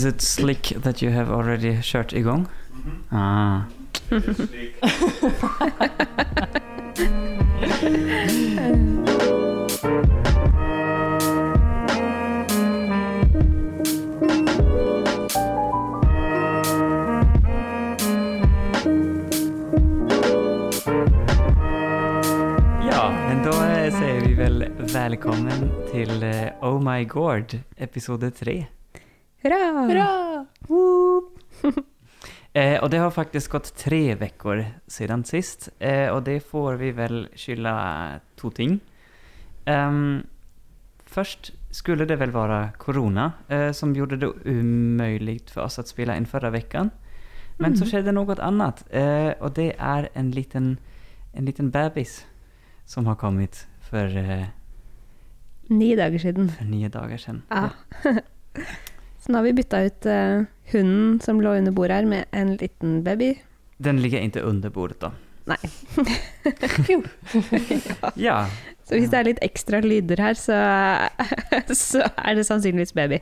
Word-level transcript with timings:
Is 0.00 0.06
it 0.06 0.20
slick 0.20 0.72
that 0.76 1.02
you 1.02 1.10
have 1.10 1.28
already 1.28 1.82
kört 1.82 2.12
igång? 2.12 2.46
Ah. 3.10 3.62
Ja, 22.82 23.10
men 23.28 23.42
da 23.44 23.52
sier 23.52 23.90
säger 23.90 24.20
vi 24.20 24.34
vel 24.34 24.64
velkommen 24.78 25.70
till 25.90 26.22
eh, 26.22 26.48
Oh 26.60 26.82
My 26.82 27.04
God, 27.04 27.58
episode 27.76 28.30
3. 28.30 28.66
Hurra! 29.42 29.86
Hurra! 29.86 31.22
Eh, 32.52 32.82
och 32.82 32.90
det 32.90 32.96
har 32.98 33.10
faktiskt 33.10 33.48
gått 33.48 33.76
tre 33.76 34.14
veckor 34.14 34.64
siden 34.86 35.24
sist, 35.24 35.68
eh, 35.78 36.08
og 36.08 36.24
det 36.24 36.40
får 36.40 36.74
vi 36.74 36.88
vel 36.96 37.28
skylde 37.36 37.74
to 38.40 38.50
ting. 38.50 38.80
Um, 39.66 40.26
først 41.06 41.52
skulle 41.70 42.08
det 42.08 42.16
vel 42.18 42.32
være 42.34 42.72
korona 42.80 43.28
eh, 43.48 43.70
som 43.72 43.92
gjorde 43.94 44.16
det 44.16 44.32
umulig 44.48 45.42
for 45.52 45.68
oss 45.68 45.78
å 45.78 45.84
spille 45.86 46.16
inn 46.16 46.26
forrige 46.26 46.64
uke. 46.64 46.88
Men 47.60 47.76
så 47.76 47.86
skjedde 47.86 48.16
noe 48.16 48.32
annet, 48.32 48.42
annat, 48.48 48.82
eh, 48.90 49.34
og 49.38 49.54
det 49.54 49.74
er 49.78 50.08
en 50.14 50.32
liten, 50.32 50.78
en 51.34 51.44
liten 51.44 51.70
bebis 51.70 52.24
som 52.86 53.06
har 53.06 53.20
kommet 53.20 53.66
for 53.90 54.08
eh, 54.08 54.48
Ni 55.68 55.94
dager 55.94 56.18
siden. 56.18 56.48
For 56.48 56.64
ni 56.64 56.88
dager 56.88 57.20
siden. 57.20 57.42
Ah. 57.50 57.70
Ja. 58.02 58.16
Så 59.18 59.32
nå 59.32 59.38
har 59.38 59.48
vi 59.48 59.52
bytta 59.58 59.82
ut 59.86 60.06
uh, 60.06 60.44
hunden 60.72 61.20
som 61.20 61.40
lå 61.40 61.56
under 61.58 61.72
bordet 61.74 61.96
her, 61.96 62.04
med 62.06 62.24
en 62.30 62.56
liten 62.56 63.02
baby. 63.04 63.34
Den 63.78 64.00
ligger 64.02 64.22
ikke 64.22 64.42
under 64.42 64.70
bordet 64.70 65.00
da. 65.00 65.12
Nei. 65.48 65.56
Ja, 68.14 68.46
Så 68.88 68.96
hvis 68.96 69.10
det 69.12 69.18
er 69.18 69.26
litt 69.26 69.40
ekstra 69.44 69.80
lyder 69.84 70.20
her, 70.22 70.36
så, 70.38 70.56
så 71.76 72.06
er 72.08 72.38
det 72.38 72.44
sannsynligvis 72.48 72.94
baby. 72.96 73.18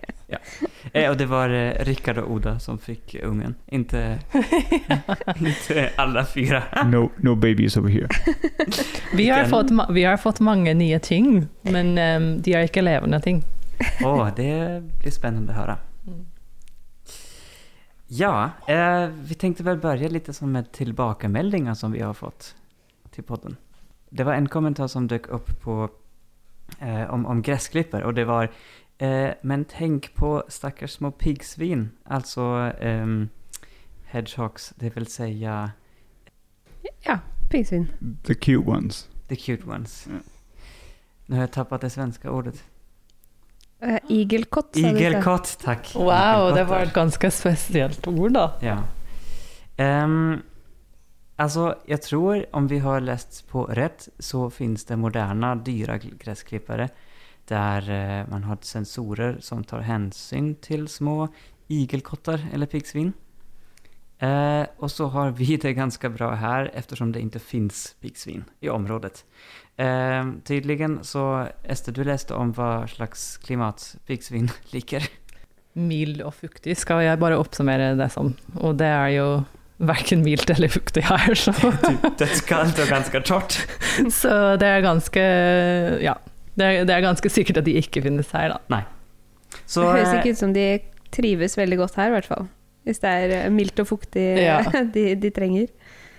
eh, 0.92 1.08
og 1.10 1.16
det 1.18 1.26
var 1.30 1.50
eh, 1.50 1.74
Rikard 1.86 2.20
og 2.22 2.30
Oda 2.36 2.56
som 2.62 2.78
fikk 2.78 3.16
ungen, 3.26 3.56
inte, 3.74 4.18
alle 5.98 6.24
fire. 6.30 6.62
No, 6.86 7.08
no 7.18 7.34
babies 7.34 7.76
over 7.76 7.90
here. 7.90 8.08
Vi 9.14 9.28
har, 9.28 9.44
fått, 9.50 9.74
vi 9.90 10.04
har 10.06 10.16
fått 10.22 10.40
mange 10.40 10.74
nye 10.74 10.98
ting, 10.98 11.48
men 11.62 11.98
um, 11.98 12.30
de 12.42 12.54
er 12.54 12.70
ikke 12.70 12.86
levende 12.86 13.20
ting. 13.22 13.42
Åh, 14.04 14.28
det 14.36 14.82
blir 15.00 15.10
spännande 15.10 15.52
å 15.52 15.56
höra. 15.56 15.78
Ja, 18.06 18.50
eh, 18.68 19.08
vi 19.08 19.34
tänkte 19.34 19.62
väl 19.62 19.78
börja 19.78 20.08
lite 20.08 20.32
som 20.32 20.52
med 20.52 20.72
tillbakameldingar 20.72 21.74
som 21.74 21.92
vi 21.92 22.00
har 22.00 22.14
fått 22.14 22.54
till 23.10 23.24
podden. 23.24 23.56
Det 24.10 24.24
var 24.24 24.34
en 24.34 24.48
kommentar 24.48 24.88
som 24.88 25.06
dök 25.06 25.28
upp 25.28 25.60
på, 25.60 25.90
eh, 26.80 27.10
om, 27.10 27.26
om 27.26 27.42
gräsklipper 27.42 28.02
och 28.02 28.14
det 28.14 28.24
var 28.24 28.50
eh, 28.98 29.30
Men 29.42 29.64
tänk 29.64 30.14
på 30.14 30.44
stackars 30.48 30.90
små 30.90 31.10
piggsvin, 31.10 31.90
alltså 32.04 32.40
ehm, 32.80 33.28
hedgehogs, 34.04 34.72
det 34.76 34.96
vill 34.96 35.06
säga 35.06 35.70
Ja, 37.02 37.18
piggsvin. 37.50 37.88
The 38.24 38.34
cute 38.34 38.70
ones. 38.70 39.08
the 39.28 39.36
cute 39.36 39.68
ones. 39.68 40.06
Yeah. 40.06 40.20
Nu 41.26 41.36
har 41.36 41.42
jag 41.42 41.52
tappat 41.52 41.80
det 41.80 41.90
svenska 41.90 42.30
ordet. 42.30 42.64
Uh, 43.84 43.98
igelkott, 44.08 44.72
sa 44.72 44.88
Igelkott, 44.88 45.50
takk. 45.60 45.90
Wow, 45.94 46.50
det 46.56 46.64
var 46.68 46.86
et 46.86 46.94
ganske 46.96 47.30
spesielt 47.34 48.06
ord, 48.08 48.32
da. 48.32 48.46
Ja. 48.64 48.78
Um, 49.76 50.40
altså, 51.36 51.74
jeg 51.88 52.00
tror 52.06 52.46
om 52.56 52.70
vi 52.72 52.80
har 52.80 53.04
lest 53.04 53.42
på 53.50 53.66
rett, 53.76 54.08
så 54.18 54.46
finnes 54.48 54.88
det 54.88 54.96
moderne, 55.00 55.52
dyre 55.66 55.98
gressklippere 56.06 56.88
der 57.46 57.84
uh, 57.92 58.30
man 58.30 58.48
har 58.48 58.64
sensorer 58.66 59.36
som 59.44 59.60
tar 59.64 59.84
hensyn 59.86 60.54
til 60.64 60.88
små 60.88 61.28
igelkottar 61.68 62.48
eller 62.52 62.66
piggsvin. 62.70 63.12
Eh, 64.18 64.66
och 64.76 64.90
så 64.90 65.06
har 65.06 65.30
vi 65.30 65.56
det 65.56 65.72
ganska 65.72 66.08
bra 66.08 66.34
här 66.34 66.70
eftersom 66.74 67.12
det 67.12 67.20
inte 67.20 67.38
finns 67.38 67.96
piggsvin 68.00 68.44
i 68.60 68.68
området. 68.68 69.24
Eh, 69.76 70.26
tydligen 70.44 70.98
så, 71.04 71.46
Ester, 71.62 71.92
du 71.92 72.04
läste 72.04 72.34
om 72.34 72.52
vad 72.52 72.90
slags 72.90 73.36
klimat 73.36 73.96
piggsvin 74.06 74.50
liker. 74.70 75.08
Mild 75.72 76.22
og 76.24 76.32
fuktig 76.34 76.72
skal 76.80 77.02
jeg 77.04 77.20
bare 77.20 77.36
oppsummere 77.36 77.92
det 77.98 78.08
som. 78.14 78.32
Og 78.56 78.78
det 78.80 78.88
er 78.88 79.10
jo 79.18 79.26
verken 79.76 80.22
mildt 80.24 80.48
eller 80.54 80.72
fuktig 80.72 81.02
her, 81.04 81.34
så, 81.36 81.52
Dødskaldt 82.20 82.80
og 82.80 82.88
ganske 82.88 83.20
tørt. 83.20 83.58
så 84.20 84.56
det 84.56 84.70
er 84.72 84.86
ganske 84.86 85.26
Ja. 86.00 86.16
Det 86.56 86.64
er, 86.64 86.84
det 86.88 86.94
er 86.94 87.02
ganske 87.04 87.28
sikkert 87.28 87.58
at 87.60 87.66
de 87.66 87.74
ikke 87.76 88.00
finnes 88.00 88.30
her, 88.32 88.54
da. 88.70 88.78
Så, 89.66 89.82
det 89.82 89.90
høres 89.90 90.08
eh, 90.08 90.20
ikke 90.22 90.32
ut 90.32 90.38
som 90.40 90.54
de 90.56 90.62
trives 91.12 91.56
veldig 91.58 91.76
godt 91.82 91.98
her, 92.00 92.08
i 92.08 92.14
hvert 92.14 92.28
fall. 92.30 92.46
Hvis 92.86 93.02
det 93.02 93.12
er 93.12 93.36
eh, 93.40 93.52
mildt 93.52 93.82
og 93.82 93.90
fuktig 93.90 94.26
Ja. 94.40 94.60
de, 94.94 95.08
de 95.18 95.30
trenger. 95.34 95.70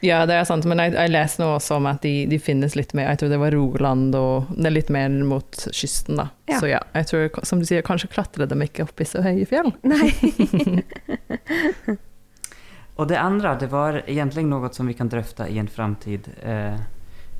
Ja, 0.05 0.19
det 0.29 0.35
er 0.37 0.43
sant, 0.45 0.65
men 0.69 0.77
jeg, 0.81 0.93
jeg 0.93 1.09
leser 1.09 1.41
nå 1.41 1.47
også 1.55 1.79
om 1.79 1.87
at 1.89 2.03
de, 2.05 2.27
de 2.29 2.37
finnes 2.41 2.75
litt 2.77 2.91
mer 2.97 3.07
Jeg 3.09 3.21
tror 3.21 3.31
det 3.31 3.39
var 3.41 3.55
Rogaland 3.55 4.13
og 4.17 4.51
det 4.53 4.67
er 4.69 4.75
litt 4.75 4.91
mer 4.93 5.13
mot 5.25 5.63
kysten, 5.73 6.19
da. 6.19 6.27
Ja. 6.49 6.59
Så 6.61 6.69
ja, 6.69 6.81
jeg 6.93 7.09
tror 7.09 7.39
som 7.47 7.61
du 7.61 7.65
sier, 7.65 7.85
kanskje 7.85 8.11
klatrer 8.13 8.49
de 8.49 8.59
ikke 8.67 8.85
opp 8.85 9.01
i 9.01 9.07
så 9.09 9.23
høye 9.25 9.47
fjell. 9.49 9.71
Nei. 9.91 10.11
og 12.99 13.09
det 13.09 13.17
andre, 13.21 13.55
det 13.63 13.71
var 13.73 14.03
egentlig 14.03 14.45
noe 14.45 14.69
som 14.75 14.89
vi 14.89 14.95
kan 14.97 15.09
drøfte 15.09 15.49
i 15.49 15.57
en 15.61 15.71
framtid 15.71 16.29
eh, 16.43 16.77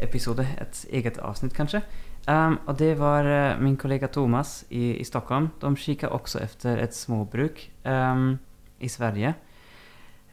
episode, 0.02 0.46
et 0.58 0.84
eget 0.98 1.22
avsnitt 1.22 1.56
kanskje. 1.58 1.84
Um, 2.28 2.58
og 2.68 2.76
det 2.82 2.98
var 3.00 3.24
eh, 3.24 3.60
min 3.64 3.78
kollega 3.80 4.10
Thomas 4.12 4.66
i, 4.70 4.98
i 4.98 5.06
Stockholm. 5.08 5.52
De 5.62 5.72
kikket 5.80 6.12
også 6.12 6.42
efter 6.44 6.82
et 6.84 6.96
småbruk 6.96 7.62
ehm, 7.88 8.34
i 8.80 8.90
Sverige. 8.90 9.34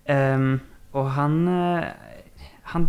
Um, 0.09 0.60
och 0.91 1.10
han, 1.10 1.49
eh, 1.49 1.84
han 2.62 2.88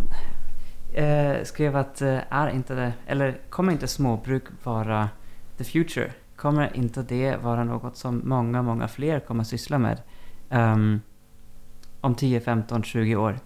uh, 0.97 1.43
skrev 1.43 1.75
att 1.75 2.01
eh, 2.01 2.19
är 2.29 2.49
inte 2.49 2.75
det, 2.75 2.93
eller 3.07 3.37
kommer 3.49 3.71
inte 3.71 3.87
småbruk 3.87 4.43
vara 4.63 5.09
the 5.57 5.63
future? 5.63 6.11
Kommer 6.35 6.77
inte 6.77 7.03
det 7.03 7.35
vara 7.35 7.63
något 7.63 7.97
som 7.97 8.21
många, 8.25 8.61
många 8.61 8.87
fler 8.87 9.19
kommer 9.19 9.43
syssla 9.43 9.77
med? 9.77 10.01
um, 10.49 11.01
om 12.01 12.15
10, 12.15 12.39
15, 12.39 12.83
20 12.83 13.15
år. 13.15 13.39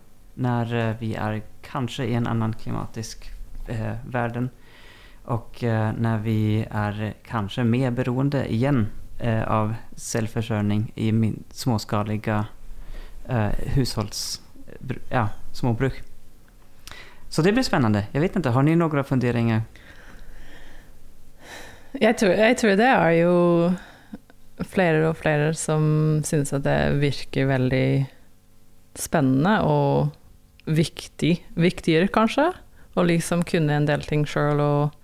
Eh, 0.44 0.96
vi 1.00 1.16
är 1.16 1.42
kanske 1.62 2.06
i 2.06 2.14
en 2.14 2.28
annan 2.28 2.54
klimatisk 2.54 3.32
eh, 3.68 3.94
världen. 4.08 4.50
Och 5.24 5.64
eh, 5.64 5.94
när 5.98 6.18
vi 6.18 6.68
är 6.72 7.14
kanske 7.24 7.64
mer 7.64 7.92
beroende 7.92 8.54
igen 8.54 8.78
eh, 8.78 8.99
av 9.48 9.76
självförsörjning 9.98 10.92
i 10.96 11.12
husholds... 13.76 14.42
eh, 14.90 14.96
Ja, 15.10 15.30
småbruk. 15.54 16.02
Så 17.30 17.42
det 17.42 17.52
blir 17.54 17.64
spennende. 17.64 18.08
Jeg 18.12 18.22
vet 18.22 18.36
ikke, 18.36 18.54
har 18.56 18.64
ni 18.66 18.76
noen 18.76 19.04
funderinger? 19.06 19.62
Jeg 22.00 22.18
tror, 22.18 22.32
jeg 22.38 22.58
tror 22.58 22.76
det 22.78 22.88
er 22.90 23.12
jo 23.18 23.36
flere 24.70 25.10
og 25.10 25.18
flere 25.18 25.54
som 25.58 26.22
synes 26.26 26.54
at 26.54 26.64
det 26.66 26.78
virker 27.02 27.50
veldig 27.50 28.08
spennende 29.00 29.60
og 29.66 30.10
viktig. 30.70 31.36
Viktigere, 31.58 32.10
kanskje. 32.14 32.52
Å 32.98 33.06
liksom 33.06 33.44
kunne 33.48 33.78
en 33.78 33.88
del 33.90 34.02
ting 34.06 34.26
sjøl 34.28 34.62
og 34.62 34.96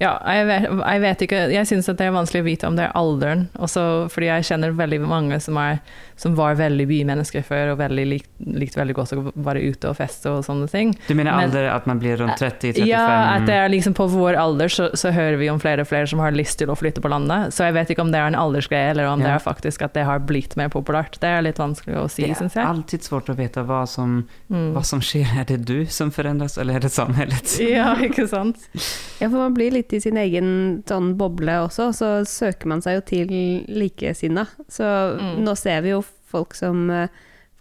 Ja, 0.00 0.14
jeg 0.32 0.46
vet, 0.48 0.62
jeg 0.80 1.00
vet 1.02 1.22
ikke 1.26 1.38
Jeg 1.52 1.66
syns 1.68 1.84
det 1.90 2.00
er 2.00 2.12
vanskelig 2.14 2.40
å 2.40 2.46
vite 2.46 2.68
om 2.70 2.76
det 2.78 2.86
er 2.86 2.92
alderen. 2.96 3.48
Også 3.60 3.82
fordi 4.08 4.30
jeg 4.30 4.46
kjenner 4.48 4.72
veldig 4.72 5.00
mange 5.04 5.36
som, 5.44 5.58
er, 5.60 5.80
som 6.16 6.34
var 6.38 6.54
veldig 6.56 6.86
bymennesker 6.88 7.44
før, 7.44 7.72
og 7.74 7.78
veldig 7.82 8.06
lik, 8.08 8.24
likte 8.40 8.80
veldig 8.80 8.94
godt 8.96 9.12
å 9.18 9.24
være 9.36 9.60
ute 9.68 9.90
og 9.90 9.98
feste 9.98 10.32
og 10.32 10.44
sånne 10.46 10.70
ting. 10.72 10.94
Du 11.08 11.12
mener 11.14 11.36
Men- 11.36 11.50
at 11.50 11.72
att 11.76 11.86
man 11.86 11.98
blir 12.00 12.16
rundt 12.16 12.38
30-35? 12.40 12.86
Ja, 12.88 13.36
at 13.36 13.46
det 13.46 13.54
er 13.54 13.68
liksom 13.68 13.94
på 13.94 14.06
vår 14.08 14.34
alder 14.40 14.68
så, 14.68 14.88
så 14.96 15.10
hører 15.12 15.36
vi 15.36 15.50
om 15.50 15.60
flere 15.60 15.82
og 15.82 15.88
flere 15.88 16.06
som 16.06 16.18
har 16.24 16.32
lyst 16.32 16.58
til 16.58 16.68
å 16.72 16.76
flytte 16.80 17.00
på 17.04 17.08
landet. 17.12 17.52
Så 17.52 17.64
jeg 17.68 17.74
vet 17.74 17.90
ikke 17.90 18.00
om 18.00 18.10
det 18.12 18.20
er 18.20 18.26
en 18.32 18.34
aldersgreie, 18.40 18.90
eller 18.94 19.06
om 19.06 19.20
Ja. 19.20 19.26
det 19.26 19.34
er 19.34 19.44
faktisk 19.52 19.82
at 19.84 19.92
det 19.92 20.04
har 20.06 20.18
blitt 20.18 20.56
mer 20.56 20.68
populært. 20.72 21.20
Det 21.20 21.28
er 21.28 21.42
litt 21.42 21.58
vanskelig 21.58 21.96
å 22.00 22.08
si, 22.10 22.22
syns 22.32 22.54
jeg. 22.54 22.64
Det 22.64 22.64
er 22.64 22.72
alltid 22.72 23.00
svårt 23.04 23.28
å 23.28 23.36
vite 23.36 23.66
hva 23.66 23.86
som, 23.86 24.26
Mm. 24.50 24.72
hva 24.72 24.82
som 24.84 25.00
skjer. 25.00 25.26
Er 25.40 25.44
det 25.44 25.64
du 25.66 25.84
som 25.86 26.10
forandres, 26.10 26.56
eller 26.58 26.76
er 26.76 26.80
det 26.80 26.90
samhället? 26.90 27.60
Ja, 27.60 27.94
ikke 27.96 28.26
sant? 28.28 28.56
Ja, 29.20 29.28
for 29.28 29.36
man 29.36 29.52
blir 29.54 29.70
litt 29.90 29.96
i 29.98 30.00
sin 30.02 30.16
egen 30.16 30.82
sånn 30.86 31.16
boble 31.18 31.52
også, 31.66 31.90
så 31.94 32.10
søker 32.26 32.66
man 32.70 32.80
seg 32.82 32.98
jo 33.00 33.02
til 33.10 33.32
likesinna. 33.68 34.46
Så 34.68 34.84
Mm. 35.18 35.42
nå 35.44 35.56
ser 35.56 35.82
vi 35.82 35.90
jo 35.90 36.02
folk 36.30 36.54
som 36.54 36.88
eh, 36.90 37.08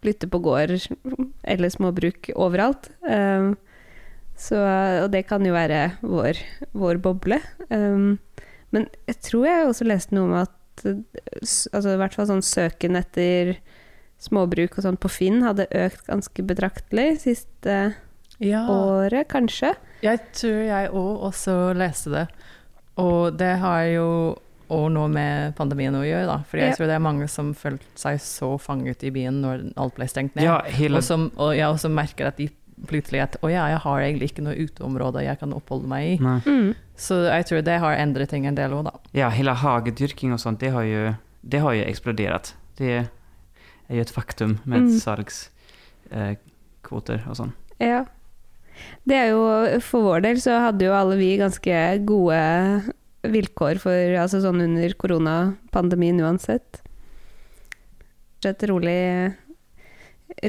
flytter 0.02 0.30
på 0.30 0.40
gård 0.42 0.70
eller 1.44 1.70
småbruk 1.70 2.30
overalt. 2.36 2.90
Um, 3.04 3.58
så, 4.38 4.56
og 5.04 5.12
det 5.12 5.26
kan 5.28 5.44
jo 5.46 5.52
være 5.54 5.98
vår, 6.02 6.38
vår 6.74 6.98
boble. 7.02 7.42
Um, 7.70 8.20
men 8.72 8.88
jeg 9.08 9.18
tror 9.22 9.46
jeg 9.46 9.68
også 9.68 9.88
leste 9.90 10.16
noe 10.16 10.30
om 10.30 10.34
at 10.40 10.86
altså, 10.86 11.92
i 11.96 11.98
hvert 12.00 12.14
fall 12.16 12.28
sånn 12.30 12.46
søken 12.46 12.96
etter 12.96 13.58
småbruk 14.20 14.78
og 14.78 14.84
sånn 14.86 14.98
på 15.00 15.10
Finn 15.12 15.42
hadde 15.44 15.68
økt 15.72 16.06
ganske 16.08 16.44
betraktelig 16.48 17.20
siste 17.26 17.96
Ja. 18.40 18.66
året, 18.70 19.28
kanskje. 19.28 19.74
Jeg 20.04 20.20
tror 20.34 20.62
jeg 20.68 20.90
òg 20.96 21.24
også 21.30 21.56
leste 21.78 22.10
det. 22.14 22.28
Og 23.00 23.38
det 23.40 23.54
har 23.62 23.84
jo 23.94 24.08
òg 24.70 24.92
noe 24.94 25.08
med 25.10 25.56
pandemien 25.58 25.96
å 25.98 26.04
gjøre, 26.06 26.28
da. 26.30 26.38
For 26.46 26.58
jeg 26.62 26.76
tror 26.78 26.88
det 26.92 26.96
er 27.00 27.04
mange 27.04 27.26
som 27.32 27.54
følte 27.58 27.86
seg 27.98 28.20
så 28.22 28.52
fanget 28.62 29.02
i 29.08 29.10
byen 29.14 29.40
når 29.42 29.64
alt 29.82 29.96
ble 29.98 30.06
stengt 30.10 30.36
ned. 30.38 30.46
Ja, 30.46 30.60
hela, 30.78 30.98
Og, 31.02 31.06
som, 31.08 31.22
og 31.42 31.56
jeg 31.58 31.66
også 31.66 31.90
merker 31.90 32.30
at 32.30 32.38
de 32.38 32.46
plutselig 32.88 33.20
at 33.24 33.34
å 33.44 33.50
ja, 33.52 33.66
jeg 33.74 33.80
har 33.84 34.00
egentlig 34.06 34.28
ikke 34.32 34.44
noe 34.46 34.56
uteområde 34.56 35.24
jeg 35.26 35.40
kan 35.42 35.52
oppholde 35.58 35.88
meg 35.92 36.02
i. 36.14 36.16
Mm. 36.22 36.70
Så 37.00 37.14
jeg 37.26 37.44
tror 37.50 37.62
det 37.66 37.80
har 37.84 37.94
endret 38.00 38.30
ting 38.32 38.44
en 38.48 38.56
del 38.56 38.72
òg, 38.78 38.84
da. 38.88 38.94
ja, 39.18 39.28
hele 39.34 39.52
hagedyrking 39.58 40.32
og 40.36 40.40
sånt, 40.40 40.60
det 40.64 40.72
har 40.76 40.84
jo, 40.88 41.02
det 41.42 41.60
har 41.66 41.74
jo 41.76 41.84
eksplodert. 41.90 42.54
Det 42.80 42.94
er 43.02 43.10
jo 43.98 44.02
et 44.06 44.14
faktum 44.14 44.52
med 44.70 44.80
Mm. 44.86 44.94
salgskvoter 45.02 47.18
eh, 47.20 47.28
og 47.28 47.36
sånn. 47.36 47.52
sånt. 47.52 47.56
Ja. 47.84 48.06
Det 49.10 49.16
er 49.18 49.30
jo, 49.34 49.44
for 49.86 50.06
vår 50.06 50.24
del 50.28 50.42
så 50.44 50.60
hadde 50.68 50.86
jo 50.86 50.94
alle 50.96 51.18
vi 51.20 51.34
ganske 51.40 51.80
gode 52.08 52.40
vilkår 53.28 53.80
for, 53.84 54.16
altså 54.22 54.40
sånn 54.44 54.62
under 54.64 54.94
koronapandemien 55.00 56.20
uansett. 56.24 56.82
Et 58.48 58.64
rolig, 58.70 59.34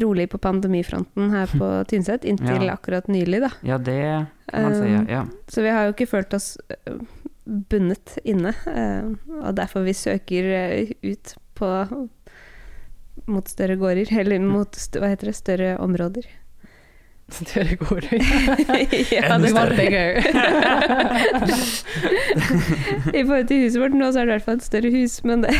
rolig 0.05 0.29
på 0.31 0.39
pandemifronten 0.39 1.33
her 1.35 1.51
på 1.51 1.71
Tynset, 1.91 2.25
inntil 2.29 2.69
Ja. 2.69 2.77
akkurat 2.77 3.09
nylig, 3.11 3.41
da. 3.43 3.51
Ja, 3.67 3.79
det 3.79 3.99
kan 4.51 4.63
man 4.69 4.75
si, 4.77 4.93
Um, 4.95 5.09
Ja. 5.09 5.25
Så 5.49 5.63
vi 5.63 5.71
har 5.75 5.87
jo 5.89 5.95
ikke 5.97 6.11
følt 6.11 6.35
oss 6.35 6.57
eh, 6.71 6.95
bundet 7.47 8.19
inne, 8.25 8.55
eh, 8.71 9.11
og 9.43 9.55
derfor 9.59 9.83
vi 9.87 9.93
søker 9.97 10.45
eh, 10.55 10.93
ut 11.03 11.35
på 11.59 11.71
mot 13.27 13.49
større 13.49 13.77
gårder, 13.77 14.07
eller 14.21 14.39
mot 14.41 14.71
hva 14.95 15.11
heter 15.11 15.31
det, 15.31 15.37
større 15.39 15.73
områder. 15.83 16.27
Går 17.81 18.01
det. 18.07 18.19
ja, 19.15 19.23
Enda 19.23 19.39
det 19.47 19.53
var 19.55 19.67
større. 19.67 19.77
bigger. 19.77 20.11
I 23.15 23.23
forhold 23.25 23.47
til 23.51 23.63
huset 23.65 23.81
vårt 23.83 23.95
nå, 23.97 24.07
så 24.13 24.19
er 24.23 24.27
det 24.29 24.33
i 24.33 24.35
hvert 24.37 24.47
fall 24.49 24.59
et 24.61 24.67
større 24.67 24.91
hus, 24.95 25.15
men 25.29 25.39
det 25.47 25.53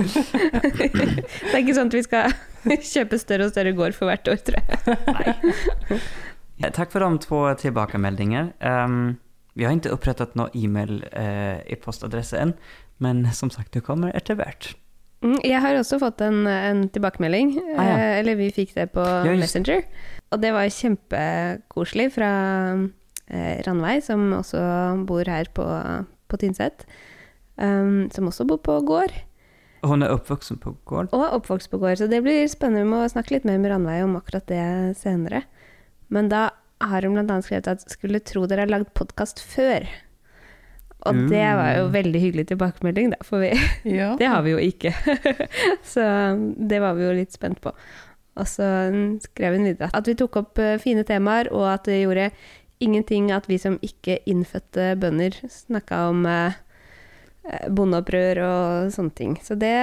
Det 0.00 1.54
er 1.54 1.60
ikke 1.62 1.76
sånn 1.76 1.90
at 1.90 1.96
vi 1.98 2.02
skal 2.06 2.24
kjøpe 2.90 3.16
større 3.20 3.44
og 3.48 3.52
større 3.54 3.72
gård 3.76 3.94
for 3.96 4.04
hvert 4.10 4.26
år, 4.30 4.38
tror 4.44 4.56
jeg. 4.60 4.68
Nei. 6.60 6.70
Takk 6.76 6.90
for 6.92 7.00
de 7.04 7.08
to 7.24 7.36
tilbakemeldingene 7.62 8.48
Um, 8.60 8.96
vi 9.58 9.62
har 9.66 9.72
ikke 9.74 9.92
opprettet 9.96 10.36
noen 10.38 10.52
e-mail 10.54 10.92
eh, 11.10 11.58
men 13.02 13.16
som 13.34 13.50
sagt, 13.50 13.72
det 13.74 13.82
kommer 13.84 14.12
etter 14.14 14.34
hvert. 14.38 14.68
Mm, 15.24 15.38
Jeg 15.44 15.60
har 15.60 15.74
også 15.76 15.98
fått 16.00 16.20
en, 16.24 16.46
en 16.48 16.84
tilbakemelding, 16.94 17.50
Ah, 17.76 17.84
ja. 17.84 17.96
eh, 17.96 18.18
eller 18.20 18.34
vi 18.38 18.50
fikk 18.54 18.74
det 18.76 18.86
på 18.94 19.02
Ja, 19.04 19.34
Messenger. 19.36 19.82
Og 20.30 20.40
det 20.42 20.52
var 20.54 20.68
kjempekoselig 20.70 22.10
fra 22.14 22.28
eh, 23.30 23.56
Ranveig, 23.66 24.02
som 24.06 24.28
også 24.36 24.60
bor 25.08 25.26
her 25.26 25.48
på, 25.56 25.64
på 26.30 26.38
Tynset. 26.40 26.86
Um, 27.60 28.06
som 28.14 28.28
også 28.30 28.46
bor 28.48 28.56
på 28.64 28.78
gård, 28.88 29.12
Og 29.82 29.90
hun 29.94 30.02
er 30.04 30.12
uppvuxen 30.14 30.56
på 30.60 30.74
gård. 30.88 31.08
og 31.12 31.22
er 31.26 31.34
oppvokst 31.36 31.70
på 31.72 31.78
gård. 31.80 31.98
Så 32.00 32.06
det 32.08 32.22
blir 32.24 32.46
spennende. 32.48 32.84
Vi 32.86 32.88
må 32.92 33.02
snakke 33.08 33.34
litt 33.34 33.44
mer 33.48 33.58
med 33.60 33.70
Ranveig 33.72 34.04
om 34.04 34.16
akkurat 34.16 34.46
det 34.48 34.96
senere. 34.96 35.42
Men 36.08 36.28
da 36.32 36.50
har 36.80 37.02
hun 37.04 37.18
annet 37.20 37.44
skrevet 37.44 37.68
at 37.68 37.84
skulle 37.92 38.20
tro 38.24 38.46
dere 38.48 38.64
har 38.64 38.72
lagd 38.72 38.94
podkast 38.96 39.40
før. 39.44 39.84
Og 41.08 41.16
det 41.30 41.44
var 41.56 41.76
jo 41.78 41.84
Mm. 41.88 41.92
veldig 41.94 42.20
hyggelig 42.20 42.46
tilbakemelding, 42.50 43.10
da, 43.10 43.16
for 43.24 43.40
vi, 43.40 43.52
Ja. 43.88 44.14
det 44.20 44.28
har 44.28 44.42
vi 44.44 44.50
jo 44.52 44.58
ikke. 44.58 44.92
så 45.92 46.04
det 46.56 46.80
var 46.80 46.94
vi 46.94 47.04
jo 47.08 47.12
litt 47.16 47.32
spent 47.32 47.60
på. 47.60 47.72
Og 48.38 48.46
så 48.48 48.66
skrev 49.24 49.56
hun 49.58 49.66
videre 49.68 49.90
at 49.96 50.06
vi 50.06 50.16
tok 50.18 50.38
opp 50.40 50.60
eh, 50.62 50.78
fine 50.82 51.04
temaer, 51.06 51.50
og 51.54 51.66
at 51.72 51.88
det 51.88 52.02
gjorde 52.02 52.30
ingenting 52.80 53.30
at 53.34 53.48
vi 53.50 53.58
som 53.60 53.78
ikke 53.84 54.20
innfødte 54.30 54.94
bønder 55.00 55.36
snakka 55.50 55.98
om 56.12 56.24
eh, 56.30 56.56
eh, 57.50 57.66
bondeopprør 57.68 58.42
og 58.46 58.94
sånne 58.94 59.16
ting. 59.18 59.36
Så 59.44 59.58
det, 59.60 59.74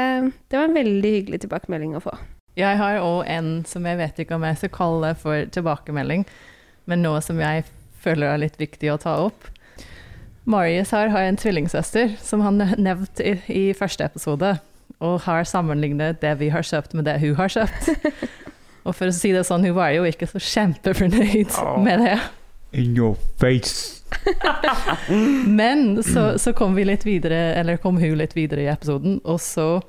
det 0.50 0.60
var 0.60 0.70
en 0.70 0.78
veldig 0.78 1.14
hyggelig 1.20 1.44
tilbakemelding 1.46 1.98
å 1.98 2.04
få. 2.08 2.16
Jeg 2.58 2.80
har 2.80 3.04
òg 3.04 3.28
en 3.30 3.52
som 3.70 3.86
jeg 3.86 4.00
vet 4.00 4.24
ikke 4.24 4.40
om 4.40 4.48
jeg 4.48 4.58
skal 4.64 4.74
kalle 4.74 5.12
for 5.20 5.46
tilbakemelding, 5.54 6.26
men 6.90 7.04
noe 7.06 7.22
som 7.22 7.38
jeg 7.42 7.68
føler 8.02 8.32
er 8.32 8.42
litt 8.48 8.58
viktig 8.58 8.90
å 8.94 8.98
ta 9.02 9.20
opp. 9.28 9.52
Marius 10.48 10.94
her 10.96 11.12
har 11.12 11.28
en 11.28 11.38
tvillingsøster 11.38 12.16
som 12.24 12.42
han 12.46 12.62
nevnte 12.80 13.26
i, 13.26 13.36
i 13.52 13.64
første 13.78 14.08
episode, 14.08 14.56
og 15.04 15.22
har 15.28 15.46
sammenlignet 15.48 16.22
det 16.22 16.34
vi 16.40 16.50
har 16.54 16.66
kjøpt 16.66 16.96
med 16.98 17.06
det 17.06 17.20
hun 17.22 17.36
har 17.38 17.54
kjøpt. 17.54 17.90
Og 18.88 18.96
for 18.96 19.12
å 19.12 19.14
si 19.14 19.34
det 19.36 19.44
sånn, 19.44 19.66
hun 19.68 19.76
var 19.76 19.92
jo 19.92 20.06
ikke 20.08 20.30
så 20.32 20.40
kjempefornøyd 20.40 21.58
oh. 21.60 21.76
med 21.84 22.06
det. 22.06 22.16
In 22.72 22.96
your 22.96 23.18
face. 23.40 24.04
Men 25.60 26.00
så, 26.04 26.38
så 26.40 26.54
kom 26.56 26.76
vi 26.78 26.86
litt 26.88 27.04
videre, 27.04 27.52
eller 27.60 27.82
kom 27.84 28.00
hun 28.00 28.16
litt 28.20 28.36
videre 28.38 28.64
i 28.64 28.70
episoden, 28.72 29.20
og 29.28 29.42
så 29.44 29.82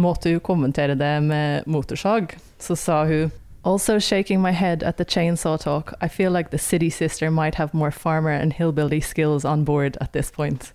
måtte 0.00 0.32
hun 0.32 0.40
kommentere 0.40 0.96
det 0.96 1.14
med 1.22 1.68
motorsag. 1.68 2.32
Så 2.58 2.76
sa 2.80 3.04
hun 3.04 3.32
Also 3.64 3.98
shaking 3.98 4.42
my 4.42 4.52
head 4.52 4.82
at 4.82 4.98
the 4.98 5.04
chainsaw 5.04 5.56
talk, 5.56 5.94
I 6.02 6.08
feel 6.08 6.30
like 6.30 6.50
the 6.50 6.58
city 6.58 6.90
sister 6.90 7.30
might 7.30 7.54
have 7.54 7.72
more 7.72 7.90
farmer 7.90 8.32
and 8.32 8.52
hillbilly 8.52 9.00
skills 9.00 9.44
on 9.44 9.64
board 9.64 9.96
at 10.02 10.12
this 10.12 10.30
point. 10.30 10.74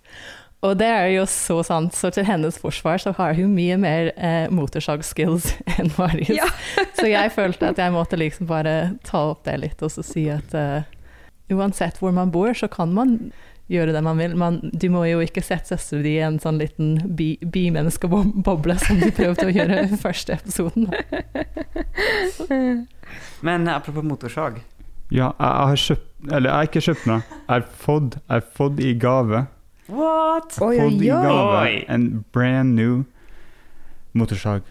Og 0.60 0.74
det 0.76 0.88
er 0.92 1.06
jo 1.14 1.22
så 1.24 1.62
sant, 1.64 1.94
så 1.96 2.10
til 2.12 2.26
hennes 2.28 2.58
forsvar 2.60 3.00
så 3.00 3.14
har 3.16 3.32
hun 3.38 3.54
mye 3.56 3.78
mer 3.80 4.10
eh, 4.16 4.44
motorsagskills 4.52 5.54
enn 5.78 5.88
Marius. 5.96 6.34
Ja. 6.36 6.48
så 6.98 7.06
jeg 7.08 7.32
følte 7.32 7.70
at 7.72 7.78
jeg 7.80 7.94
måtte 7.94 8.18
liksom 8.20 8.48
bare 8.50 8.74
ta 9.06 9.22
opp 9.32 9.46
det 9.48 9.54
litt, 9.62 9.80
og 9.80 9.88
så 9.94 10.04
si 10.04 10.26
at 10.32 10.52
uh, 10.52 10.82
uansett 11.50 11.96
hvor 12.02 12.12
man 12.12 12.28
bor, 12.34 12.52
så 12.52 12.68
kan 12.68 12.92
man 12.92 13.14
gjøre 13.70 13.94
det 13.94 14.02
man 14.04 14.18
vil. 14.20 14.34
Man, 14.36 14.58
du 14.74 14.88
må 14.92 15.04
jo 15.06 15.20
ikke 15.24 15.40
sette 15.46 15.78
søstera 15.78 16.02
di 16.04 16.12
i 16.18 16.24
en 16.26 16.36
sånn 16.42 16.58
liten 16.60 16.88
bi- 17.16 17.38
bimenneskeboble 17.40 18.76
som 18.82 18.98
du 19.00 19.08
prøvde 19.14 19.46
å 19.46 19.54
gjøre 19.54 19.84
i 19.86 19.98
første 20.02 20.34
episoden. 20.36 20.90
Men 23.46 23.68
apropos 23.70 24.02
motorsag. 24.04 24.58
Ja, 25.10 25.30
jeg 25.38 25.70
har 25.70 25.80
kjøpt 25.82 26.06
Eller 26.30 26.50
jeg 26.50 26.54
har 26.54 26.66
ikke 26.68 26.82
kjøpt 26.84 27.06
noe. 27.08 27.22
Jeg 27.24 27.48
har 27.54 27.64
fått, 27.86 28.18
jeg 28.20 28.34
har 28.36 28.44
fått 28.58 28.80
i 28.84 28.90
gave. 29.00 29.40
What? 29.90 30.56
Oi, 30.62 30.76
oi, 30.78 30.86
oi. 30.86 31.06
gave 31.06 31.84
en 31.88 32.24
brand 32.32 32.74
new 32.78 33.02
motorsag. 34.12 34.62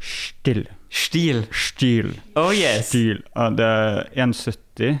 Stil. 0.00 0.66
Stil. 0.88 1.44
Stil. 1.52 2.14
Oh 2.36 2.52
yes. 2.54 2.88
Stil. 2.88 3.22
Ja, 3.34 3.50
det 3.50 3.64
er 3.66 4.02
1,70, 4.26 4.98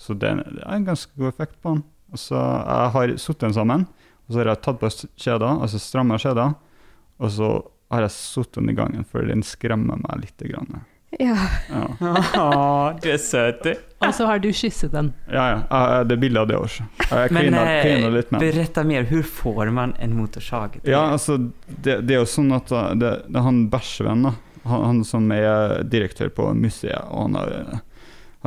så 0.00 0.14
det 0.14 0.28
er 0.34 0.42
en 0.74 0.84
ganske 0.88 1.12
god 1.16 1.32
effekt 1.32 1.56
på 1.62 1.76
den. 1.76 1.84
Og 2.12 2.18
så 2.18 2.36
Jeg 2.36 2.92
har 2.96 3.16
satt 3.22 3.40
den 3.40 3.54
sammen, 3.54 3.86
og 4.26 4.32
så 4.34 4.40
har 4.42 4.52
jeg 4.52 4.62
tatt 4.66 4.80
på 4.80 4.90
kjeda, 5.16 5.52
altså 5.62 5.78
stramma 5.78 6.18
kjeda, 6.18 6.48
og 7.20 7.30
så 7.30 7.50
har 7.90 8.06
jeg 8.06 8.14
satt 8.14 8.52
den 8.58 8.70
i 8.70 8.74
gangen, 8.74 9.04
for 9.04 9.26
den 9.26 9.42
skremmer 9.46 9.98
meg 10.02 10.24
litt. 10.24 10.48
Grann. 10.50 10.82
Ja. 11.18 11.36
Du 13.02 13.08
er 13.10 13.18
søt 13.18 13.64
du. 13.64 13.72
Og 14.00 14.14
så 14.14 14.26
har 14.26 14.38
du 14.40 14.48
kysset 14.54 14.92
den. 14.94 15.10
ja. 15.28 15.62
ja. 15.70 16.04
det 16.04 16.14
er 16.16 16.20
bilde 16.22 16.40
av 16.40 16.46
det 16.48 16.56
også. 16.56 16.86
Jeg 17.10 17.32
Men 17.34 17.50
kliner 17.50 17.72
eh, 17.82 18.06
litt 18.14 18.30
med 18.32 18.40
berätta 18.40 18.84
mer, 18.86 19.04
hvordan 19.10 19.26
får 19.34 19.72
man 19.76 19.94
en 19.98 20.14
motorsag? 20.16 20.78
Ja, 20.88 21.02
altså, 21.12 21.36
det, 21.66 21.98
det 22.08 22.14
er 22.14 22.22
jo 22.22 22.28
sånn 22.30 22.52
at 22.56 22.70
uh, 22.72 22.92
det, 22.96 23.10
det 23.28 23.36
er 23.36 23.44
han 23.44 23.66
bæsjevennen. 23.72 24.38
Han, 24.64 24.84
han 24.86 25.02
som 25.08 25.28
er 25.34 25.82
direktør 25.88 26.30
på 26.36 26.48
museet, 26.56 27.02
og 27.10 27.26
han, 27.28 27.36
er, 27.42 27.80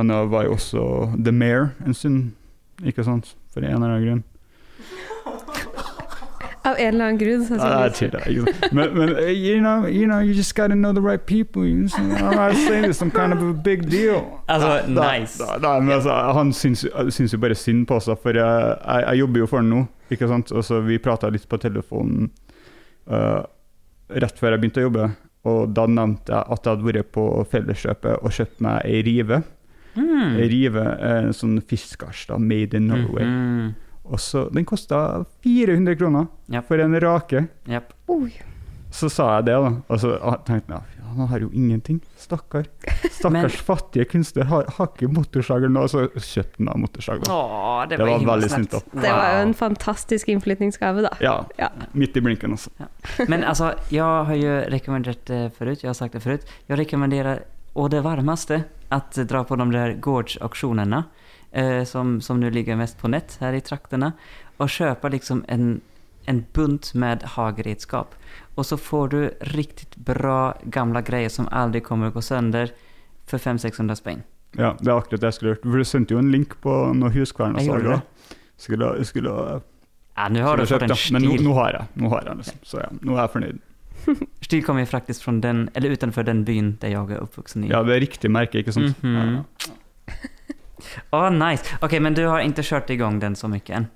han 0.00 0.10
har- 0.10 0.30
var 0.32 0.48
jo 0.48 0.56
også 0.56 0.84
The 1.20 1.32
Mayor 1.34 1.70
en 1.86 1.94
stund, 1.94 2.32
ikke 2.82 3.04
sant? 3.06 3.34
For 3.54 3.62
en 3.62 3.76
eller 3.76 3.92
annen 3.92 4.06
grunn. 4.08 4.24
Av 6.64 6.78
en 6.78 6.94
eller 6.94 7.04
annen 7.04 7.18
grunn. 7.20 7.42
Ja, 7.50 7.66
det 7.70 7.86
er 7.86 7.96
chill, 7.98 8.10
det. 8.10 8.72
Men, 8.72 8.94
men 8.96 9.10
uh, 9.18 9.26
you, 9.28 9.58
know, 9.60 9.84
you 9.86 10.06
know, 10.08 10.20
you 10.24 10.32
just 10.32 10.54
gotta 10.56 10.74
know 10.74 10.92
the 10.96 11.00
right 11.04 11.26
people. 11.26 11.64
You 11.66 11.88
know, 11.88 12.14
I'm 12.16 12.36
not 12.36 12.56
saying 12.56 12.84
it's 12.88 12.98
some 12.98 13.10
kind 13.10 13.32
of 13.34 13.42
a 13.42 13.52
big 13.52 13.84
deal. 13.90 14.22
Altså, 14.48 14.70
Da- 14.94 15.18
nice. 15.18 15.36
Da, 15.38 15.58
da, 15.58 15.74
men 15.80 15.92
altså, 15.98 16.14
han 16.38 16.52
syns, 16.56 16.86
syns 17.12 17.32
jo 17.34 17.38
bare 17.38 17.54
synd 17.54 17.86
på 17.86 17.98
oss, 18.00 18.08
for 18.22 18.32
jeg, 18.32 18.76
jeg, 18.86 19.04
jeg 19.10 19.18
jobber 19.20 19.38
jo 19.44 19.46
for 19.46 19.60
ham 19.60 19.68
nå. 19.74 19.82
ikke 20.10 20.28
sant? 20.28 20.52
Og 20.52 20.64
så 20.64 20.80
Vi 20.86 20.98
prata 20.98 21.28
litt 21.28 21.44
på 21.48 21.56
telefonen 21.60 22.30
uh, 23.10 23.42
rett 24.08 24.38
før 24.40 24.54
jeg 24.56 24.64
begynte 24.64 24.80
å 24.80 24.88
jobbe. 24.88 25.10
Og 25.44 25.74
da 25.76 25.84
nevnte 25.86 26.32
jeg 26.32 26.40
at 26.56 26.64
jeg 26.64 26.72
hadde 26.78 26.88
vært 26.88 27.12
på 27.12 27.24
Felleskjøpet 27.52 28.22
og 28.24 28.32
kjøpt 28.32 28.60
meg 28.64 28.86
ei 28.88 29.02
rive. 29.04 29.42
Mm. 29.94 30.36
Ei 30.40 30.46
rive, 30.50 30.82
eh, 30.96 31.18
en 31.28 31.34
sånn 31.36 31.58
fiskars, 31.68 32.24
da, 32.30 32.38
made 32.40 32.74
in 32.80 32.88
Norway. 32.88 33.24
Mhm. 33.28 33.74
Og 34.04 34.20
så, 34.20 34.48
Den 34.52 34.64
kosta 34.68 35.24
400 35.44 35.96
kroner 35.96 36.26
yep. 36.52 36.66
for 36.68 36.78
en 36.78 37.00
rake. 37.00 37.46
Yep. 37.68 37.92
Så 38.94 39.08
sa 39.10 39.36
jeg 39.38 39.46
det, 39.48 39.54
da. 39.64 39.70
Og 39.88 40.00
så 40.02 40.10
tenkte 40.46 40.76
jeg 40.76 40.98
ja, 40.98 41.04
han 41.14 41.28
har 41.30 41.40
jo 41.42 41.48
ingenting. 41.54 42.00
Stakkar. 42.20 42.66
Stakkars 42.84 43.30
Men- 43.32 43.50
fattige 43.50 44.04
kunstner 44.10 44.44
har, 44.50 44.68
har 44.76 44.90
ikke 44.92 45.08
motorsag 45.10 45.64
eller 45.64 45.72
noe. 45.74 45.88
Så 45.90 46.04
kjøpte 46.14 46.60
han 46.60 46.68
av 46.74 46.78
motorsag. 46.84 47.24
Åh, 47.30 47.80
det 47.88 47.96
Det 47.98 48.04
var, 48.04 48.12
var 48.18 48.28
veldig 48.34 48.50
snällt. 48.50 48.76
Wow. 48.76 49.00
Det 49.02 49.12
var 49.16 49.32
jo 49.32 49.40
en 49.48 49.54
fantastisk 49.54 50.28
innflytningsgave, 50.34 51.06
da. 51.08 51.14
Ja, 51.24 51.34
Ja. 51.58 51.70
midt 51.92 52.16
i 52.16 52.20
blinken, 52.20 52.54
altså. 52.58 52.70
Men 53.28 53.44
altså, 53.44 53.72
jeg 53.90 54.04
har 54.04 54.34
jo 54.34 54.54
rekommendert 54.76 55.24
det 55.26 55.42
forut. 55.58 55.82
Jeg 55.82 55.88
har 55.88 55.94
sagt 55.98 56.12
det 56.18 56.22
forut. 56.22 56.44
Jeg 56.68 56.78
rekommenderer 56.78 57.44
og 57.74 57.90
det 57.90 58.04
varmeste 58.04 58.64
at 58.94 59.16
dra 59.26 59.42
på 59.44 59.56
de 59.58 59.70
der 59.72 59.96
gårdsauktionerna 59.98 61.04
eh, 61.54 61.84
som, 61.84 62.20
som 62.20 62.40
nu 62.40 62.50
ligger 62.50 62.76
mest 62.76 62.98
på 62.98 63.08
nett 63.08 63.36
här 63.40 63.52
i 63.52 63.60
trakterna 63.60 64.12
och 64.56 64.70
köpa 64.70 65.08
liksom 65.08 65.44
en, 65.48 65.80
en 66.24 66.44
bunt 66.52 66.94
med 66.94 67.22
hageredskap. 67.22 68.14
Och 68.54 68.66
så 68.66 68.76
får 68.76 69.08
du 69.08 69.28
riktigt 69.40 69.96
bra 69.96 70.58
gamla 70.62 71.02
grejer 71.02 71.28
som 71.28 71.48
aldrig 71.48 71.84
kommer 71.84 72.06
att 72.06 72.14
gå 72.14 72.22
sönder 72.22 72.70
för 73.26 73.38
500-600 73.38 73.94
spänn. 73.94 74.22
Ja, 74.56 74.76
det 74.80 74.90
er 74.90 74.96
akkurat 74.98 75.20
det 75.20 75.26
jeg 75.26 75.34
skulle 75.34 75.54
gjort. 75.54 75.64
For 75.66 75.78
du 75.82 75.84
sendte 75.84 76.14
jo 76.14 76.20
en 76.22 76.30
link 76.30 76.52
på 76.62 76.72
noe 76.94 77.10
Huskverna 77.10 77.58
Jeg 77.58 77.72
gjorde 77.72 78.00
Skulle, 78.56 78.90
skulle, 79.04 79.32
Ja, 80.14 80.28
nå 80.30 80.44
har 80.46 80.56
du 80.56 80.66
fått 80.66 80.84
en 80.86 80.94
stil. 80.94 81.16
Men 81.16 81.24
nå, 81.26 81.38
nå 81.42 81.54
har 81.58 81.72
jeg. 81.74 81.88
Nå 81.98 82.10
har 82.12 82.28
jeg 82.28 82.38
liksom. 82.42 82.60
Så 82.62 82.78
ja, 82.84 82.90
nå 83.02 83.16
er 83.16 83.24
jeg 83.24 83.32
fornøyd. 83.32 83.62
Stil 84.46 84.62
kommer 84.62 84.86
faktisk 84.86 85.24
fra 85.24 85.32
den, 85.42 85.64
eller 85.74 85.96
utenfor 85.96 86.22
den 86.28 86.44
byen 86.46 86.74
der 86.82 86.92
jeg 86.92 87.16
er 87.16 87.24
oppvokst 87.24 87.56
i. 87.56 87.66
Ja, 87.72 87.82
det 87.82 87.96
er 87.96 88.02
riktig 88.04 88.30
merke, 88.30 88.62
ikke 88.62 88.76
sant? 88.76 89.02
Mhm. 89.02 89.42
Åh, 91.10 91.30
nice. 91.32 91.78
Ok, 91.82 91.98
men 92.00 92.14
du 92.14 92.26
har 92.26 92.44
ikke 92.44 92.64
kjørt 92.66 92.90
i 92.90 92.98
gang 93.00 93.20
den 93.22 93.36
så 93.38 93.50
mye 93.50 93.64
enn? 93.74 93.88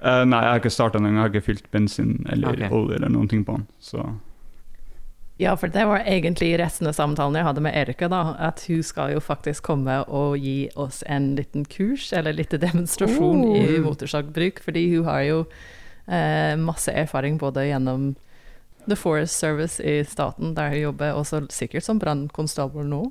Eh, 0.00 0.24
nei, 0.24 0.40
jeg 0.40 0.54
har 0.54 0.60
ikke 0.62 0.72
starta 0.72 0.98
den. 0.98 1.12
Jeg 1.12 1.20
har 1.20 1.32
ikke 1.32 1.46
fylt 1.50 1.70
bensin 1.74 2.18
eller 2.32 2.54
okay. 2.54 2.70
olje 2.72 2.96
eller 2.96 3.12
noen 3.12 3.28
ting 3.28 3.44
på 3.44 3.58
den. 3.58 3.66
Så 3.78 4.04
Ja, 5.40 5.54
for 5.56 5.72
det 5.72 5.86
var 5.88 6.04
egentlig 6.04 6.50
resten 6.60 6.88
av 6.90 6.92
samtalen 6.92 7.38
jeg 7.38 7.46
hadde 7.46 7.62
med 7.64 7.76
Erika, 7.76 8.08
da. 8.12 8.34
At 8.38 8.64
hun 8.68 8.82
skal 8.84 9.14
jo 9.14 9.20
faktisk 9.24 9.64
komme 9.70 10.02
og 10.04 10.36
gi 10.38 10.68
oss 10.76 11.02
en 11.08 11.34
liten 11.36 11.64
kurs, 11.64 12.12
eller 12.12 12.36
litt 12.36 12.52
demonstrasjon 12.52 13.44
Oh. 13.44 13.56
i 13.56 13.78
motorsagbruk. 13.80 14.60
Fordi 14.64 14.96
hun 14.96 15.04
har 15.08 15.22
jo 15.22 15.38
eh, 16.06 16.56
masse 16.60 16.92
erfaring 16.92 17.38
både 17.38 17.68
gjennom 17.70 18.14
The 18.88 18.96
Forest 18.96 19.36
Service 19.38 19.80
i 19.80 20.04
staten, 20.04 20.54
der 20.56 20.68
hun 20.72 20.80
jobber, 20.80 21.12
og 21.12 21.26
sikkert 21.52 21.84
som 21.84 21.98
brannkonstabel 22.00 22.84
nå. 22.88 23.10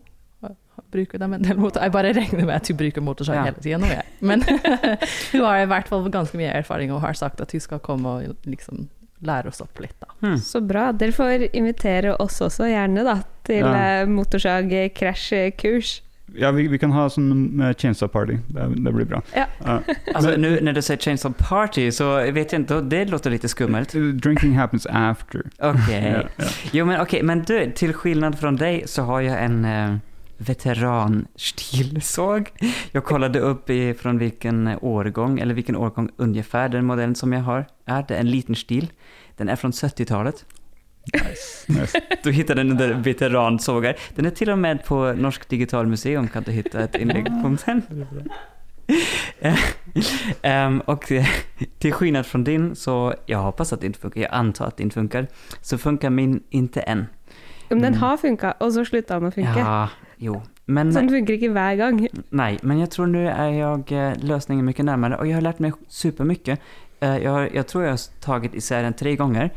Bruker 0.89 1.19
de 1.21 1.27
en 1.35 1.43
del 1.43 1.57
motor... 1.59 1.83
Jeg 1.83 1.91
bare 1.93 2.13
regner 2.15 2.45
med 2.47 2.55
at 2.55 2.67
hun 2.71 2.77
bruker 2.79 3.01
motorsag 3.03 3.35
Ja. 3.35 3.43
hele 3.49 3.61
tida. 3.61 4.01
Men 4.25 4.41
hun 5.33 5.43
har 5.43 5.59
i 5.61 5.67
hvert 5.69 5.87
fall 5.91 6.07
ganske 6.09 6.37
mye 6.39 6.49
erfaring 6.61 6.91
og 6.95 7.01
har 7.03 7.13
sagt 7.19 7.41
at 7.43 7.51
hun 7.53 7.61
skal 7.61 7.79
komme 7.83 8.09
og 8.09 8.47
liksom 8.49 8.87
lære 9.21 9.51
oss 9.51 9.59
opp 9.61 9.77
litt, 9.83 9.93
da. 9.99 10.07
Hmm. 10.23 10.37
Så 10.39 10.61
bra. 10.63 10.87
Dere 10.95 11.11
får 11.11 11.49
invitere 11.53 12.13
oss 12.23 12.39
også, 12.41 12.69
gjerne, 12.71 13.03
da, 13.03 13.17
til 13.45 13.59
Ja. 13.67 13.73
eh, 14.01 14.07
motorsag-krasjkurs. 14.89 16.01
ja, 16.35 16.51
vi, 16.51 16.67
vi 16.69 16.77
kan 16.77 16.91
ha 16.93 17.07
sånn 17.09 17.59
uh, 17.59 17.71
chainsaw 17.73 18.07
party. 18.07 18.35
Det, 18.53 18.67
det 18.85 18.91
blir 18.93 19.05
bra. 19.09 19.21
Ja. 19.35 19.45
Uh, 19.65 19.79
altså, 20.15 20.35
nu 20.37 20.59
når 20.61 20.73
du 20.77 20.81
sier 20.85 20.97
Chainsaw 21.01 21.33
Party 21.33 21.87
så 21.91 22.11
vet 22.33 22.53
jeg 22.53 22.61
ikke, 22.65 22.81
det 22.89 23.09
låter 23.09 23.33
litt 23.33 23.45
skummelt. 23.49 23.93
Drinking 24.23 24.53
happens 24.57 24.85
after. 24.85 25.41
Ok. 25.59 25.89
Ja, 25.89 26.21
ja. 26.37 26.51
Jo 26.73 26.85
men 26.85 26.99
okay, 27.01 27.21
men 27.25 27.41
du, 27.49 27.55
til 27.75 27.93
skillnad 27.97 28.37
fra 28.37 28.51
deg, 28.55 28.85
så 28.87 29.03
har 29.09 29.21
jeg 29.25 29.45
en 29.49 29.65
eh, 29.65 29.97
veteranstilsåg. 30.39 32.49
Jag 32.91 33.03
kollade 33.03 33.39
upp 33.39 33.69
i, 33.69 33.93
från 33.93 34.17
vilken 34.17 34.77
årgång, 34.81 35.39
eller 35.39 35.53
vilken 35.53 35.75
årgång 35.75 36.09
ungefär 36.17 36.69
den 36.69 36.85
modellen 36.85 37.15
som 37.15 37.33
jag 37.33 37.41
har 37.41 37.65
är. 37.85 38.05
Det 38.07 38.15
är 38.15 38.19
en 38.19 38.31
liten 38.31 38.55
stil. 38.55 38.91
Den 39.37 39.49
är 39.49 39.55
från 39.55 39.71
70-talet. 39.71 40.45
Nice, 41.13 41.73
nice. 41.81 42.01
Du 42.23 42.31
hittar 42.31 42.55
den 42.55 42.71
under 42.71 42.93
veteransågar. 42.93 43.95
Den 44.15 44.25
är 44.25 44.29
till 44.29 44.49
och 44.49 44.57
med 44.57 44.85
på 44.85 45.13
Norsk 45.13 45.49
Digital 45.49 45.87
Museum 45.87 46.27
kan 46.27 46.43
du 46.43 46.51
hitta 46.51 46.79
ett 46.83 46.95
inlägg 46.95 47.27
om 47.27 47.57
den. 47.65 47.81
um, 50.43 50.81
och 50.85 51.11
eh, 51.11 51.25
till 51.79 51.93
skillnad 51.93 52.25
från 52.25 52.43
din, 52.43 52.75
så 52.75 53.13
jag 53.25 53.39
hoppas 53.39 53.73
att 53.73 53.81
det 53.81 53.87
inte 53.87 53.99
funkar, 53.99 54.21
jag 54.21 54.33
antar 54.33 54.65
att 54.67 54.77
det 54.77 54.83
inte 54.83 54.93
funkar, 54.93 55.27
så 55.61 55.77
funkar 55.77 56.09
min 56.09 56.43
inte 56.49 56.81
än. 56.81 57.05
Men 57.69 57.81
den 57.81 57.93
Mm. 57.93 58.01
har 58.01 58.17
funka, 58.17 58.53
og 58.59 58.73
så 58.73 58.85
slutta 58.85 59.13
den 59.19 59.27
å 59.27 59.31
funke. 59.31 59.59
Ja, 59.59 59.89
jo. 60.19 60.41
Men, 60.69 60.91
Sånn 60.93 61.09
funker 61.09 61.37
ikke 61.37 61.53
hver 61.55 61.77
gang. 61.79 62.01
Nei, 62.35 62.51
men 62.61 62.81
jeg 62.83 62.91
tror 62.93 63.09
nå 63.09 63.23
er 63.31 63.55
jeg 63.55 64.19
løsningen 64.21 64.67
mye 64.67 64.85
nærmere, 64.85 65.17
og 65.17 65.29
jeg 65.29 65.39
har 65.39 65.45
lært 65.45 65.61
meg 65.63 65.77
supermye. 65.89 66.59
Jeg, 66.99 67.51
jeg, 67.55 67.63
tror 67.71 67.85
jeg 67.85 67.95
har 67.95 68.05
tatt 68.21 68.57
især 68.59 68.83
den 68.83 68.97
tre 68.99 69.15
ganger. 69.15 69.53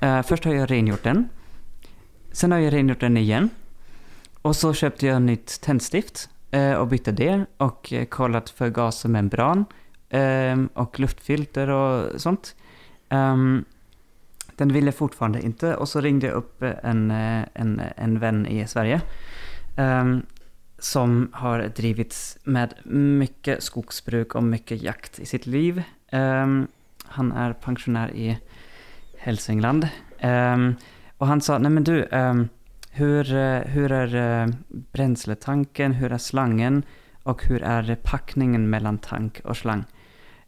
Først 0.00 0.46
har 0.46 0.54
jeg 0.54 0.70
rengjort 0.70 1.04
den. 1.04 1.24
Sen 2.30 2.54
har 2.54 2.62
jeg 2.62 2.72
rengjort 2.76 3.02
den 3.02 3.18
igjen. 3.18 3.50
Og 4.44 4.54
så 4.56 4.70
kjøpte 4.76 5.08
jeg 5.08 5.24
nytt 5.24 5.58
tennstift 5.64 6.28
og 6.54 6.80
och 6.80 6.88
bytte 6.88 7.12
det 7.12 7.46
og 7.58 7.88
sjekket 7.90 8.50
for 8.54 8.70
gass 8.70 9.04
og 9.04 9.10
membran 9.10 9.64
og 10.74 10.98
luftfilter 10.98 11.70
og 11.70 12.20
sånt. 12.20 12.54
Den 14.58 14.72
ville 14.72 14.92
fortfarande 14.92 15.42
ikke, 15.42 15.74
og 15.78 15.88
så 15.88 16.00
ringde 16.00 16.28
jeg 16.28 16.36
opp 16.38 16.62
en, 16.62 17.10
eh, 17.10 17.42
en, 17.58 17.80
en 17.80 18.20
venn 18.22 18.44
i 18.46 18.62
Sverige 18.70 19.00
ehm, 19.76 20.22
som 20.78 21.30
har 21.32 21.72
drivits 21.76 22.38
med 22.44 22.74
mycket 22.84 23.62
skogsbruk 23.62 24.34
och 24.34 24.42
mycket 24.42 24.82
jakt 24.82 25.18
i 25.18 25.26
sitt 25.26 25.46
liv. 25.46 25.82
Um, 26.12 26.66
han 27.04 27.32
är 27.32 27.52
pensionär 27.52 28.10
i 28.10 28.38
Hälsingland. 29.18 29.88
Um, 30.22 30.76
och 31.18 31.26
han 31.26 31.40
sa, 31.40 31.58
nej 31.58 31.70
men 31.70 31.84
du, 31.84 32.04
ehm, 32.04 32.48
hur, 32.90 33.32
er 33.34 33.64
hur 33.68 33.92
är 33.92 34.14
er 34.14 34.54
bränsletanken, 34.68 35.92
hur 35.92 36.12
slangen 36.18 36.82
och 37.22 37.44
hur 37.44 37.62
är 37.62 37.96
packningen 38.02 38.70
mellan 38.70 38.98
tank 38.98 39.40
och 39.44 39.56
slang? 39.56 39.84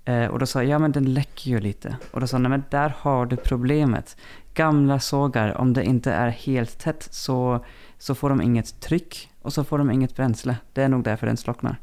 Uh, 0.09 0.26
och 0.26 0.38
då 0.38 0.47
sa 0.47 0.62
ja 0.62 0.78
men 0.78 0.92
den 0.92 1.14
läcker 1.14 1.50
ju 1.50 1.61
lite. 1.61 1.97
Och 2.11 2.21
då 2.21 2.26
sa 2.26 2.37
han, 2.37 2.42
nej 2.42 2.92
har 2.97 3.26
du 3.26 3.37
problemet. 3.37 4.16
Gamla 4.54 5.00
sågar, 5.00 5.56
om 5.56 5.73
det 5.73 5.85
inte 5.85 6.12
är 6.12 6.28
helt 6.28 6.78
tätt 6.78 7.09
så, 7.11 7.64
så 7.99 8.15
får 8.15 8.29
de 8.29 8.41
inget 8.43 8.81
tryck 8.81 9.29
och 9.43 9.53
så 9.53 9.65
får 9.65 9.79
de 9.79 9.91
inget 9.91 10.17
bränsle. 10.17 10.57
Det 10.73 10.83
är 10.83 10.88
nog 10.88 11.05
därför 11.05 11.26
den 11.26 11.37
slocknar. 11.37 11.81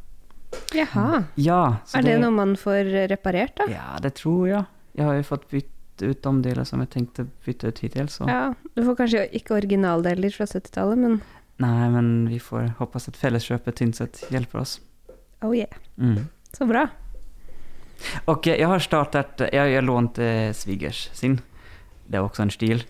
Jaha. 0.73 1.23
Ja, 1.35 1.77
så 1.85 1.97
Er 1.97 2.01
det 2.03 2.17
noe 2.21 2.31
man 2.31 2.57
får 2.57 3.07
reparert, 3.07 3.57
da? 3.57 3.63
Ja, 3.71 3.99
det 4.01 4.09
tror 4.15 4.49
jag. 4.49 4.63
Jag 4.91 5.05
har 5.05 5.13
ju 5.13 5.23
fått 5.23 5.49
bytt 5.49 6.01
ut 6.01 6.23
de 6.23 6.41
delar 6.41 6.63
som 6.63 6.79
jeg 6.79 6.89
tenkte 6.89 7.27
bytte 7.45 7.67
ut 7.67 7.79
hittil, 7.79 8.09
Så. 8.09 8.25
Ja, 8.27 8.53
Du 8.75 8.83
får 8.85 8.95
kanskje 8.95 9.27
ikke 9.35 9.53
originaldeler 9.53 10.29
fra 10.29 10.45
70-tallet, 10.45 10.97
men 10.97 11.21
Nei, 11.57 11.89
men 11.89 12.27
vi 12.29 12.39
får 12.39 12.73
hoppas 12.79 13.07
at 13.07 13.17
felleskjøpet 13.17 13.75
Tynset 13.75 14.23
hjelper 14.29 14.59
oss. 14.59 14.81
oh 15.41 15.55
yeah. 15.57 15.69
Mm. 15.97 16.27
Så 16.57 16.65
bra. 16.65 16.87
Och 18.25 18.47
jeg 18.47 18.59
jag 18.59 18.67
har 18.67 18.79
startat, 18.79 19.41
jag 19.53 19.69
jag 19.69 19.83
lånte 19.83 20.21
lånt 20.21 20.47
eh, 20.47 20.53
Svigers 20.53 21.09
sin. 21.13 21.41
Det 22.07 22.17
er 22.17 22.21
også 22.21 22.41
en 22.41 22.51
stil. 22.51 22.83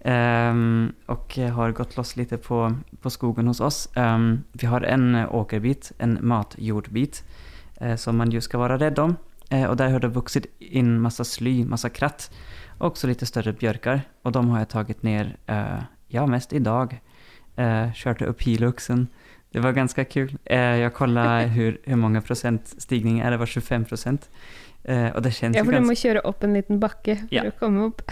Ehm, 0.00 0.92
och 1.06 1.36
har 1.36 1.72
gått 1.72 1.96
loss 1.96 2.16
lite 2.16 2.36
på, 2.36 2.76
på 3.00 3.10
skogen 3.10 3.46
hos 3.46 3.60
oss. 3.60 3.88
Um, 3.96 4.44
vi 4.52 4.66
har 4.66 4.80
en 4.80 5.14
eh, 5.14 5.34
åkerbit, 5.34 5.92
en 5.98 6.18
matjordbit, 6.20 7.24
uh, 7.82 7.96
som 7.96 8.16
man 8.16 8.30
ju 8.30 8.40
ska 8.40 8.58
vara 8.58 8.78
rädd 8.78 8.98
om. 8.98 9.16
Uh, 9.52 9.64
och 9.64 9.76
där 9.76 9.90
har 9.90 10.00
det 10.00 10.08
vuxit 10.08 10.46
in 10.58 11.00
massa 11.00 11.24
sly, 11.24 11.64
massa 11.64 11.88
kratt. 11.88 12.30
Och 12.78 12.86
också 12.86 13.06
lite 13.06 13.26
större 13.26 13.52
björkar. 13.52 14.00
Och 14.22 14.32
de 14.32 14.48
har 14.48 14.58
jag 14.58 14.68
tagit 14.68 15.02
ner, 15.02 15.36
uh, 15.50 15.82
ja 16.08 16.26
mest 16.26 16.52
idag. 16.52 17.00
Uh, 17.58 17.92
kjørte 17.92 18.24
upp 18.24 18.42
hiluxen. 18.42 19.08
Det 19.56 19.60
var 19.62 19.72
ganska 19.72 20.04
kul. 20.04 20.36
Eh, 20.44 20.58
jag 20.60 20.94
kollade 20.94 21.42
hur, 21.56 21.78
hur 21.84 21.96
många 21.96 22.20
procent 22.20 22.74
stigning 22.78 23.18
är. 23.20 23.30
Det 23.30 23.36
var 23.36 23.46
25 23.46 23.84
procent. 23.84 24.28
Eh, 24.84 25.08
och 25.08 25.22
det 25.22 25.30
känns 25.30 25.56
Ja, 25.56 25.64
for 25.64 25.72
du 25.72 25.80
må 25.80 25.94
kjøre 25.96 26.20
opp 26.28 26.44
en 26.44 26.52
liten 26.54 26.80
bakke 26.80 27.16
for 27.16 27.28
Ja. 27.34 27.42
å 27.48 27.50
komme 27.58 27.80
opp. 27.86 28.02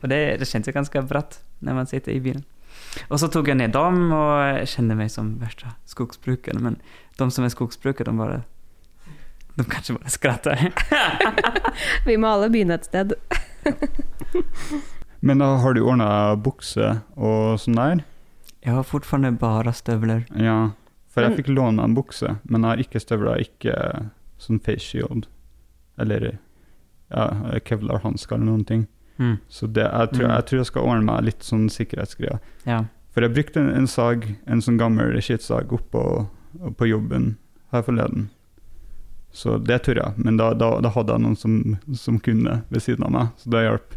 och 0.00 0.08
det, 0.08 0.36
det 0.36 0.48
känns 0.48 0.68
ju 0.68 0.72
ganska 0.72 1.02
bratt 1.02 1.40
når 1.58 1.74
man 1.74 1.86
sitter 1.86 2.12
i 2.12 2.20
bilen. 2.20 2.44
Og 3.10 3.20
så 3.20 3.28
tok 3.28 3.48
jeg 3.52 3.56
ned 3.60 3.70
dem 3.76 4.12
og 4.16 4.32
jeg 4.58 4.66
kjenner 4.72 4.96
meg 4.96 5.10
som 5.12 5.34
verste 5.42 5.74
skogsbruker. 5.84 6.56
Men 6.58 6.80
de 7.18 7.30
som 7.30 7.44
er 7.44 7.52
skogsbrukere, 7.52 8.08
de 8.08 8.16
bare 8.18 8.42
De 9.58 9.64
kanskje 9.68 9.98
bare 9.98 10.08
skratter. 10.10 10.72
Vi 12.06 12.16
må 12.16 12.32
alle 12.32 12.48
begynne 12.48 12.74
et 12.80 12.84
sted. 12.88 13.12
Men 15.20 15.38
da 15.44 15.56
har 15.60 15.74
du 15.74 15.82
ordna 15.84 16.36
bukse 16.36 16.94
og 17.16 17.58
sånn 17.60 17.76
der? 17.76 18.04
Jag 18.60 18.72
har 18.72 18.82
fortfarande 18.82 19.30
bara 19.32 19.72
stövlar. 19.72 20.24
Ja. 20.36 20.70
For 21.08 21.22
jeg 21.24 21.36
fikk 21.38 21.48
låne 21.54 21.82
en 21.82 21.94
bukse, 21.96 22.36
men 22.42 22.62
jeg 22.62 22.68
har 22.70 22.82
ikke 22.82 23.00
støvler, 23.00 23.40
ikke 23.42 23.74
sånn 24.38 24.60
face 24.62 24.84
shield. 24.84 25.26
Eller 25.98 26.38
ja, 27.10 27.24
kevlar-hansker 27.64 28.36
eller 28.36 28.46
noen 28.50 28.64
ting. 28.68 28.86
Mm. 29.18 29.36
Så 29.48 29.66
det, 29.66 29.82
jeg, 29.88 30.10
tror, 30.12 30.24
Mm. 30.28 30.34
jeg 30.34 30.46
tror 30.46 30.58
jeg 30.60 30.66
skal 30.66 30.82
ordne 30.82 31.04
meg 31.08 31.24
litt 31.24 31.42
sånn 31.42 31.68
sikkerhetsgreier. 31.72 32.38
Ja. 32.66 32.84
For 33.10 33.22
jeg 33.24 33.34
brukte 33.34 33.60
en, 33.60 33.70
en 33.74 33.86
sag, 33.86 34.28
en 34.46 34.60
sånn 34.62 34.78
gammel 34.78 35.16
skittsag 35.22 35.72
oppå 35.72 36.02
på 36.78 36.86
jobben 36.86 37.36
her 37.72 37.82
forleden. 37.82 38.28
Så 39.32 39.58
det 39.58 39.82
tør 39.84 39.98
jeg, 40.02 40.12
men 40.16 40.36
da, 40.38 40.52
da, 40.54 40.80
da 40.80 40.88
hadde 40.94 41.12
jeg 41.16 41.20
noen 41.24 41.36
som, 41.36 41.56
som 41.94 42.18
kunne 42.18 42.62
ved 42.70 42.82
siden 42.82 43.04
av 43.04 43.10
meg, 43.12 43.32
så 43.38 43.50
det 43.52 43.64
hjalp. 43.66 43.96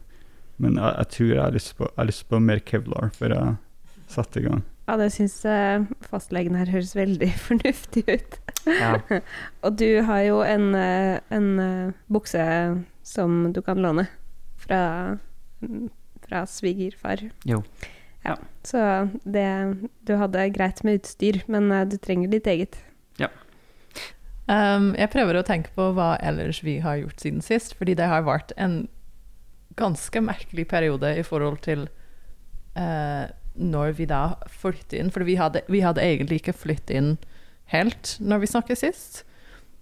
Men 0.57 0.75
jeg, 0.77 0.95
jeg 0.97 1.07
tror 1.15 1.29
jeg 1.35 1.41
har 1.43 1.51
lyst 1.55 1.77
på, 1.77 1.85
jeg 1.87 1.97
har 2.01 2.09
lyst 2.09 2.25
på 2.29 2.39
mer 2.39 2.59
kevlar 2.59 3.11
for 3.15 3.35
jeg 3.35 3.55
setter 4.13 4.43
i 4.43 4.49
gang. 4.49 4.63
Ja, 4.89 4.97
det 4.99 5.11
syns 5.15 5.37
eh, 5.47 5.85
fastlegen 6.09 6.57
her 6.59 6.71
høres 6.71 6.93
veldig 6.97 7.31
fornuftig 7.47 8.05
ut. 8.09 8.37
Ja. 8.67 8.97
Og 9.65 9.79
du 9.79 10.01
har 10.07 10.25
jo 10.27 10.41
en, 10.45 10.71
eh, 10.77 11.17
en 11.33 11.49
eh, 11.63 11.95
bukse 12.11 12.43
som 13.07 13.41
du 13.55 13.61
kan 13.65 13.81
låne 13.81 14.05
fra, 14.61 14.83
fra 16.27 16.45
svigerfar. 16.47 17.25
Jo. 17.49 17.63
Ja, 18.21 18.35
så 18.61 18.79
det 19.25 19.47
Du 20.05 20.13
hadde 20.19 20.43
greit 20.53 20.83
med 20.85 20.99
utstyr, 20.99 21.39
men 21.49 21.71
du 21.89 21.97
trenger 21.97 22.29
ditt 22.29 22.45
eget. 22.45 22.77
Um, 24.51 24.91
jeg 24.97 25.11
prøver 25.13 25.37
å 25.37 25.45
tenke 25.47 25.71
på 25.77 25.91
hva 25.95 26.15
ellers 26.19 26.59
vi 26.65 26.79
har 26.83 26.97
gjort 26.99 27.21
siden 27.23 27.43
sist, 27.45 27.75
fordi 27.77 27.93
det 27.95 28.07
har 28.09 28.25
vært 28.27 28.51
en 28.59 28.83
ganske 29.79 30.23
merkelig 30.23 30.65
periode 30.67 31.13
i 31.15 31.23
forhold 31.23 31.61
til 31.63 31.85
eh, 32.75 33.29
når 33.55 33.95
vi 33.97 34.07
da 34.09 34.35
flyttet 34.61 34.99
inn. 34.99 35.11
For 35.11 35.27
vi 35.27 35.35
vi 35.35 35.83
hadde 35.83 36.05
egentlig 36.05 36.41
ikke 36.41 36.55
flyttet 36.55 36.95
inn 36.95 37.11
helt 37.71 38.17
når 38.19 38.43
vi 38.43 38.51
snakket 38.51 38.81
sist. 38.81 39.23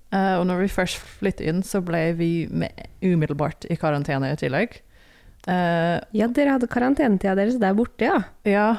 Uh, 0.09 0.39
og 0.39 0.47
når 0.49 0.63
vi 0.63 0.71
først 0.73 1.01
flyttet 1.19 1.45
inn, 1.51 1.59
så 1.65 1.83
ble 1.85 2.07
vi 2.17 2.47
med, 2.49 2.73
umiddelbart 3.05 3.67
i 3.69 3.77
karantene 3.77 4.31
i 4.33 4.39
tillegg. 4.41 4.79
Uh, 5.45 6.01
Ja, 6.15 6.25
dere 6.33 6.55
hadde 6.55 6.69
karantenetida 6.71 7.35
deres 7.37 7.59
der 7.61 7.75
borte, 7.77 8.07
ja. 8.09 8.23
ja, 8.43 8.69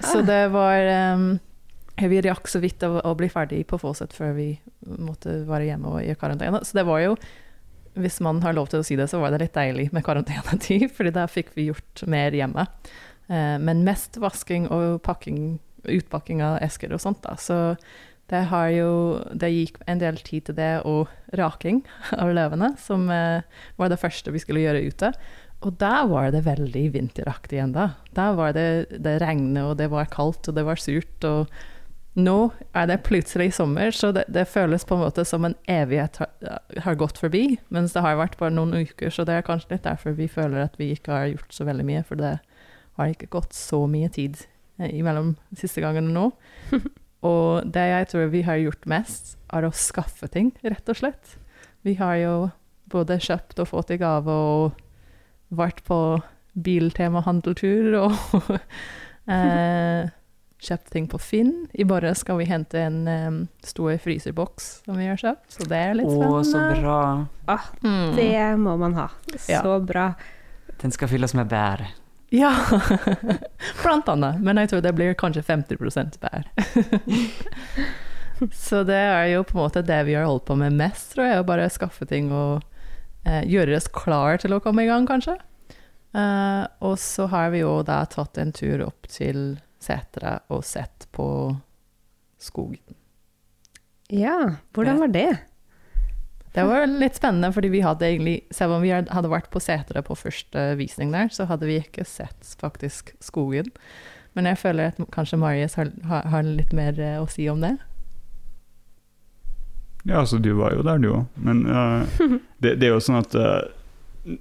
så 0.00 0.22
Ah. 0.22 0.24
det 0.26 0.40
var 0.54 0.88
um, 1.14 1.38
Vi 1.98 2.20
rakk 2.22 2.48
så 2.48 2.60
vidt 2.62 2.82
å, 2.86 3.00
å 3.02 3.14
bli 3.18 3.28
ferdig 3.28 3.64
på 3.66 3.78
Fawcett 3.78 4.14
før 4.14 4.32
vi 4.36 4.48
måtte 4.86 5.40
være 5.48 5.66
hjemme 5.66 5.92
og 5.92 6.00
i 6.06 6.14
karantene. 6.14 6.60
Så 6.64 6.78
det 6.78 6.86
var 6.86 7.02
jo, 7.02 7.16
hvis 7.98 8.20
man 8.24 8.40
har 8.44 8.54
lov 8.54 8.70
til 8.70 8.80
å 8.80 8.86
si 8.86 8.96
det, 8.96 9.08
så 9.10 9.20
var 9.20 9.34
det 9.34 9.42
litt 9.42 9.56
deilig 9.58 9.88
med 9.92 10.06
karantenetid, 10.06 10.88
fordi 10.96 11.12
da 11.16 11.26
fikk 11.28 11.52
vi 11.58 11.68
gjort 11.68 12.06
mer 12.06 12.32
hjemme. 12.32 12.64
Eh, 13.28 13.56
men 13.60 13.84
mest 13.86 14.16
vasking 14.20 14.68
og 14.72 15.02
pakking, 15.06 15.58
utpakking 15.88 16.42
av 16.44 16.58
esker 16.64 16.92
og 16.94 17.02
sånt, 17.04 17.22
da. 17.26 17.36
Så 17.40 17.76
det 18.28 18.42
har 18.50 18.68
jo 18.74 18.90
Det 19.32 19.48
gikk 19.48 19.78
en 19.88 20.00
del 20.00 20.18
tid 20.20 20.48
til 20.48 20.58
det, 20.58 20.82
og 20.84 21.08
raking 21.36 21.82
av 22.22 22.32
løvene, 22.34 22.74
som 22.80 23.08
eh, 23.12 23.44
var 23.76 23.92
det 23.92 24.00
første 24.00 24.32
vi 24.34 24.42
skulle 24.42 24.64
gjøre 24.64 24.84
ute. 24.88 25.12
Og 25.66 25.74
der 25.80 26.06
var 26.06 26.30
det 26.30 26.44
veldig 26.46 26.84
vinteraktig 26.94 27.58
ennå. 27.58 27.88
Der 28.14 28.36
var 28.38 28.52
det, 28.54 28.86
det 29.02 29.18
regnet, 29.20 29.64
og 29.64 29.76
det 29.80 29.90
var 29.90 30.06
kaldt, 30.12 30.46
og 30.48 30.54
det 30.54 30.64
var 30.64 30.78
surt. 30.78 31.24
Og 31.26 31.48
nå 32.18 32.36
er 32.78 32.86
det 32.86 33.00
plutselig 33.06 33.52
sommer, 33.56 33.90
så 33.90 34.12
det, 34.14 34.28
det 34.30 34.46
føles 34.50 34.86
på 34.86 34.94
en 34.94 35.02
måte 35.02 35.24
som 35.26 35.44
en 35.48 35.56
evighet 35.66 36.20
har, 36.22 36.60
har 36.84 37.00
gått 37.00 37.18
forbi. 37.18 37.58
Mens 37.74 37.96
det 37.96 38.04
har 38.06 38.20
vært 38.20 38.38
bare 38.38 38.54
noen 38.54 38.86
uker, 38.86 39.10
så 39.10 39.26
det 39.26 39.34
er 39.34 39.46
kanskje 39.46 39.74
litt 39.74 39.88
derfor 39.88 40.14
vi 40.18 40.30
føler 40.30 40.68
at 40.68 40.78
vi 40.78 40.92
ikke 40.94 41.14
har 41.14 41.32
gjort 41.32 41.58
så 41.58 41.66
veldig 41.66 41.88
mye. 41.90 42.04
For 42.06 42.22
det 42.22 42.36
har 42.98 43.12
ikke 43.12 43.30
gått 43.32 43.56
så 43.56 43.84
mye 43.90 44.10
tid 44.12 44.40
eh, 44.78 44.90
imellom 44.98 45.36
siste 45.56 45.84
og 45.86 46.00
nå. 46.04 46.28
og 47.30 47.68
det 47.74 47.86
jeg 47.92 48.10
tror 48.12 48.32
vi 48.34 48.44
har 48.46 48.60
gjort 48.62 48.88
mest, 48.90 49.36
er 49.54 49.64
å 49.64 49.74
skaffe 49.74 50.28
ting, 50.32 50.52
rett 50.62 50.90
og 50.90 51.00
slett. 51.00 51.38
Vi 51.86 51.96
har 52.00 52.18
jo 52.20 52.34
både 52.90 53.20
kjøpt 53.20 53.60
og 53.62 53.70
fått 53.70 53.94
i 53.94 54.00
gave 54.00 54.32
og 54.32 54.78
vært 55.54 55.82
på 55.86 56.18
Biltema-handeltur 56.58 57.94
og 58.00 58.14
eh, 59.32 60.08
kjøpt 60.58 60.90
ting 60.92 61.06
på 61.10 61.20
Finn. 61.22 61.52
I 61.78 61.86
morgen 61.88 62.16
skal 62.18 62.40
vi 62.40 62.48
hente 62.48 62.80
en 62.82 62.98
um, 63.06 63.38
stor 63.64 63.94
fryserboks 64.02 64.68
som 64.86 64.98
vi 64.98 65.06
har 65.08 65.20
kjøpt, 65.20 65.46
så 65.54 65.68
det 65.70 65.78
er 65.78 65.96
litt 66.00 66.10
spennende. 66.10 66.40
Å, 66.40 66.48
så 66.48 66.64
bra. 66.82 67.60
Mm. 67.84 68.10
Det 68.18 68.42
må 68.64 68.76
man 68.80 68.98
ha. 68.98 69.08
Ja. 69.46 69.62
Så 69.62 69.78
bra. 69.86 70.10
Den 70.82 70.94
skal 70.94 71.10
fylles 71.10 71.34
med 71.38 71.50
bær. 71.50 71.86
Ja, 72.34 72.52
blant 73.82 74.08
annet. 74.08 74.40
Men 74.44 74.60
jeg 74.60 74.72
tror 74.72 74.82
det 74.84 74.92
blir 74.96 75.16
kanskje 75.18 75.42
50% 75.46 76.18
bær. 76.20 76.48
så 78.66 78.82
det 78.86 78.98
er 79.00 79.30
jo 79.32 79.44
på 79.48 79.56
en 79.56 79.62
måte 79.62 79.84
det 79.86 80.02
vi 80.08 80.16
har 80.18 80.28
holdt 80.28 80.46
på 80.50 80.58
med 80.60 80.76
mest, 80.76 81.14
tror 81.14 81.28
jeg. 81.28 81.40
Å 81.40 81.48
bare 81.48 81.70
skaffe 81.72 82.08
ting 82.08 82.28
og 82.34 82.60
eh, 83.24 83.44
gjøre 83.48 83.78
oss 83.78 83.88
klar 83.92 84.40
til 84.42 84.56
å 84.56 84.60
komme 84.64 84.84
i 84.84 84.90
gang, 84.90 85.08
kanskje. 85.08 85.38
Eh, 86.16 86.64
og 86.84 86.98
så 87.00 87.28
har 87.32 87.52
vi 87.54 87.62
jo 87.64 87.78
da 87.86 88.02
tatt 88.10 88.40
en 88.40 88.52
tur 88.52 88.84
opp 88.88 89.08
til 89.12 89.58
Setra 89.80 90.40
og 90.52 90.64
sett 90.66 91.06
på 91.14 91.28
skogen. 92.42 92.96
Ja, 94.08 94.56
hvordan 94.72 95.00
var 95.04 95.12
det? 95.12 95.30
Det 96.54 96.64
var 96.64 96.86
litt 96.88 97.18
spennende, 97.18 97.50
fordi 97.52 97.70
vi 97.72 97.82
hadde 97.84 98.06
egentlig, 98.08 98.36
selv 98.54 98.78
om 98.78 98.84
vi 98.84 98.92
hadde 98.92 99.30
vært 99.30 99.50
på 99.52 99.60
Setra 99.62 100.02
på 100.04 100.16
første 100.16 100.70
visning 100.78 101.12
der, 101.12 101.28
så 101.34 101.46
hadde 101.50 101.68
vi 101.68 101.80
ikke 101.82 102.06
sett 102.08 102.54
faktisk 102.60 103.12
skogen. 103.24 103.68
Men 104.36 104.48
jeg 104.48 104.60
føler 104.60 104.92
at 104.92 105.00
kanskje 105.14 105.40
Marius 105.40 105.76
har, 105.78 105.90
har, 106.08 106.26
har 106.32 106.46
litt 106.46 106.72
mer 106.76 106.98
eh, 107.02 107.18
å 107.20 107.26
si 107.30 107.48
om 107.50 107.60
det. 107.64 107.76
Ja, 110.06 110.22
altså 110.22 110.38
du 110.40 110.52
var 110.56 110.76
jo 110.76 110.84
der, 110.86 111.00
du 111.02 111.10
òg. 111.10 111.24
Men 111.42 111.64
uh, 111.66 112.06
det, 112.62 112.78
det 112.80 112.88
er 112.88 112.94
jo 112.94 113.02
sånn 113.02 113.20
at 113.20 113.34
uh, 113.36 113.66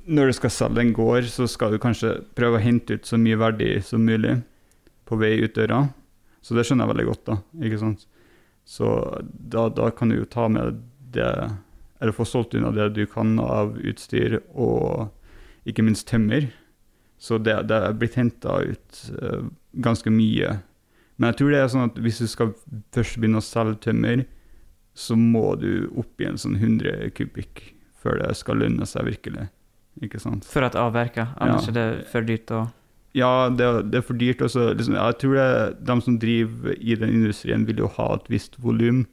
når 0.06 0.30
du 0.30 0.38
skal 0.38 0.54
selge 0.54 0.84
en 0.84 0.94
gård, 0.96 1.28
så 1.32 1.48
skal 1.50 1.74
du 1.74 1.82
kanskje 1.82 2.18
prøve 2.38 2.60
å 2.60 2.64
hente 2.64 2.98
ut 2.98 3.08
så 3.10 3.20
mye 3.20 3.40
verdi 3.40 3.74
som 3.84 4.06
mulig 4.06 4.38
på 5.08 5.20
vei 5.20 5.38
ut 5.44 5.56
døra. 5.56 5.86
Så 6.44 6.56
det 6.56 6.68
skjønner 6.68 6.86
jeg 6.86 6.94
veldig 6.94 7.08
godt, 7.10 7.24
da. 7.28 7.38
ikke 7.68 7.82
sant? 7.82 8.06
Så 8.68 8.92
da, 9.24 9.68
da 9.72 9.90
kan 9.96 10.12
du 10.12 10.20
jo 10.20 10.28
ta 10.30 10.48
med 10.52 10.82
det 11.16 11.32
Eller 12.00 12.14
få 12.14 12.26
solgt 12.30 12.54
unna 12.58 12.72
det 12.76 12.92
du 12.94 13.06
kan 13.10 13.40
av 13.42 13.78
utstyr, 13.82 14.40
og 14.54 15.10
ikke 15.68 15.84
minst 15.86 16.08
tømmer. 16.08 16.50
Så 17.18 17.40
det, 17.42 17.56
det 17.72 17.78
er 17.82 17.96
blitt 17.98 18.18
henta 18.20 18.60
ut 18.62 19.00
uh, 19.18 19.48
ganske 19.82 20.12
mye. 20.14 20.60
Men 21.18 21.32
jeg 21.32 21.40
tror 21.40 21.54
det 21.54 21.62
er 21.64 21.72
sånn 21.74 21.88
at 21.90 21.98
hvis 22.06 22.22
du 22.22 22.28
skal 22.30 22.54
først 22.94 23.18
begynne 23.18 23.42
å 23.42 23.46
selge 23.46 23.80
tømmer, 23.88 24.26
så 24.98 25.18
må 25.18 25.56
du 25.62 25.90
opp 25.98 26.22
i 26.22 26.28
en 26.30 26.38
sånn 26.42 26.56
100 26.58 27.10
kubikk 27.18 27.64
før 28.02 28.22
det 28.22 28.36
skal 28.38 28.62
lønne 28.62 28.86
seg 28.90 29.10
virkelig. 29.10 29.48
Ikke 30.06 30.22
sant? 30.22 30.46
For 30.46 30.66
at 30.66 30.78
avverka, 30.78 31.32
annars 31.42 31.66
Ja. 31.68 31.74
er 31.74 31.78
det 31.78 32.08
for 32.12 32.22
dyrt 32.22 32.54
å 32.54 32.68
Ja, 33.18 33.50
det, 33.50 33.90
det 33.90 33.98
er 33.98 34.06
for 34.06 34.14
dyrt. 34.14 34.44
Også, 34.46 34.76
liksom, 34.78 34.94
jeg 34.94 35.18
tror 35.18 35.34
det, 35.34 35.86
de 35.90 36.02
som 36.06 36.18
driver 36.22 36.76
i 36.78 36.94
den 37.02 37.16
industrien, 37.18 37.66
vil 37.66 37.82
jo 37.82 37.88
ha 37.98 38.12
et 38.14 38.28
visst 38.30 38.60
volum 38.62 39.08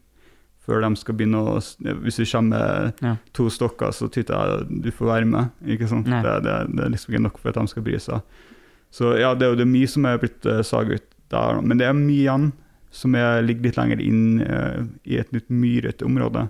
før 0.64 0.80
de 0.84 0.90
skal 0.96 1.16
begynne 1.18 1.40
å 1.44 1.54
Hvis 2.02 2.16
du 2.16 2.24
kommer 2.24 2.58
med 2.58 3.02
Ja. 3.04 3.16
to 3.36 3.48
stokker, 3.52 3.92
så 3.92 4.08
tyter 4.08 4.34
jeg 4.34 4.82
du 4.82 4.90
får 4.90 5.06
være 5.06 5.26
med. 5.28 5.50
ikke 5.66 5.88
sant? 5.88 6.06
Det, 6.06 6.34
det, 6.44 6.56
det 6.76 6.84
er 6.84 6.90
liksom 6.94 7.14
ikke 7.14 7.22
nok 7.26 7.38
for 7.38 7.48
at 7.52 7.60
de 7.60 7.66
skal 7.68 7.82
bry 7.82 7.98
seg. 7.98 8.20
Så 8.90 9.14
ja, 9.18 9.34
det 9.34 9.46
er 9.46 9.54
jo 9.54 9.60
det 9.60 9.68
mye 9.68 9.86
som 9.90 10.04
er 10.06 10.18
blitt 10.22 10.46
uh, 10.46 10.62
saget 10.62 11.02
ut 11.02 11.10
der, 11.34 11.60
men 11.60 11.78
det 11.78 11.86
er 11.88 11.96
mye 11.98 12.20
igjen 12.22 12.52
som 12.94 13.14
er, 13.18 13.42
ligger 13.42 13.66
litt 13.68 13.76
lenger 13.80 14.00
inn 14.00 14.40
uh, 14.40 14.84
i 15.04 15.16
et 15.18 15.32
litt 15.34 15.48
myrete 15.50 16.06
område. 16.06 16.48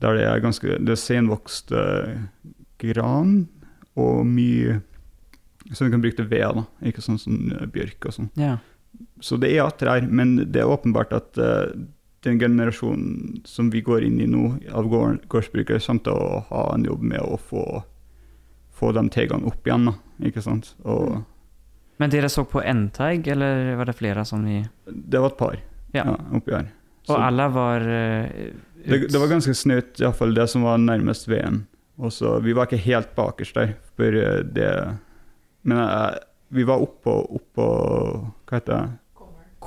Der 0.00 0.14
det 0.14 0.24
er 0.28 0.40
ganske 0.44 0.78
det 0.78 0.94
er 0.94 1.00
senvokst 1.02 1.72
uh, 1.74 2.14
gran 2.78 3.48
og 3.98 4.22
mye 4.26 4.80
som 5.74 5.86
vi 5.86 5.92
kan 5.92 6.00
bruke 6.00 6.16
til 6.16 6.28
ved, 6.30 6.46
da. 6.56 6.64
ikke 6.88 7.02
sånn 7.04 7.18
som 7.20 7.38
eh, 7.52 7.66
bjørk 7.68 8.06
og 8.08 8.14
sånn. 8.14 8.28
Ja. 8.40 8.54
Så 9.20 9.36
det 9.36 9.50
er 9.52 9.68
trær, 9.76 10.06
men 10.08 10.36
det 10.48 10.62
er 10.62 10.70
åpenbart 10.70 11.12
at 11.12 11.36
eh, 11.42 11.74
den 12.26 12.38
generasjonen 12.40 13.42
som 13.46 13.70
vi 13.70 13.80
går 13.86 14.02
inn 14.08 14.20
i 14.20 14.26
nå, 14.26 14.56
av 14.74 14.88
gård, 14.90 15.20
gårdsbrukere, 15.30 15.78
kommer 15.84 16.02
til 16.08 16.12
å 16.18 16.40
ha 16.48 16.62
en 16.74 16.84
jobb 16.88 17.02
med 17.12 17.20
å 17.22 17.36
få, 17.38 17.64
få 18.74 18.92
de 18.96 19.04
tegene 19.14 19.46
opp 19.46 19.66
igjen. 19.68 19.92
Ikke 20.26 20.42
sant? 20.42 20.72
Og 20.82 21.20
Men 21.98 22.10
dere 22.10 22.28
så 22.30 22.44
på 22.46 22.62
en 22.62 22.88
teig, 22.94 23.26
eller 23.30 23.74
var 23.78 23.86
det 23.90 23.96
flere 23.98 24.24
som 24.26 24.44
vi 24.46 24.60
det 24.86 25.18
var 25.22 25.30
et 25.32 25.38
par 25.38 25.56
Ja. 25.94 26.04
ja. 26.04 26.16
oppi 26.36 26.52
her. 26.56 26.68
Så 27.06 27.14
og 27.16 27.22
alle 27.24 27.46
var... 27.54 27.80
uh, 27.80 28.52
det, 28.84 28.98
ut- 29.04 29.10
det 29.12 29.18
var 29.22 29.30
ganske 29.30 29.54
snaut, 29.56 29.94
iallfall 30.02 30.34
det 30.36 30.48
som 30.50 30.62
var 30.66 30.78
nærmest 30.78 31.28
VM. 31.30 31.62
Og 31.98 32.12
så, 32.12 32.36
Vi 32.44 32.52
var 32.54 32.66
ikke 32.68 32.82
helt 32.84 33.14
bakerst 33.16 33.54
der, 33.58 33.72
for 33.96 34.14
eh, 34.14 34.42
det 34.44 34.68
Men 35.66 35.78
jeg, 35.82 36.18
vi 36.54 36.62
var 36.68 36.78
oppå, 36.84 37.14
oppå 37.34 37.64
Hva 38.46 38.54
heter 38.60 38.72
det? 38.72 38.98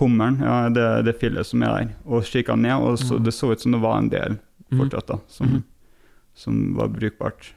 Kummeren, 0.02 0.40
ja, 0.42 0.56
det, 0.74 0.86
det 1.06 1.14
fillet 1.22 1.46
som 1.46 1.62
er 1.62 1.76
der. 1.76 1.92
Og 2.10 2.26
kikka 2.26 2.56
ned, 2.58 2.74
og 2.82 2.98
så, 2.98 3.20
Mhm. 3.20 3.24
det 3.28 3.34
så 3.38 3.52
ut 3.54 3.62
som 3.62 3.72
det 3.76 3.82
var 3.84 3.98
en 4.02 4.10
del 4.10 4.40
Mhm. 4.72 4.80
fortsatt 4.80 5.08
da, 5.08 5.20
som, 5.28 5.48
Mhm. 5.48 5.64
som 6.34 6.76
var 6.76 6.88
brukbart. 6.90 7.52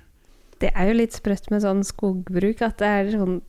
Det 0.61 0.71
er 0.75 0.89
jo 0.89 0.95
litt 0.99 1.13
sprøtt 1.13 1.51
med 1.51 1.63
sånn 1.63 1.83
skogbruk, 1.85 2.61
at 2.63 2.79
det 2.79 2.87
er 2.87 3.11
sånn 3.17 3.41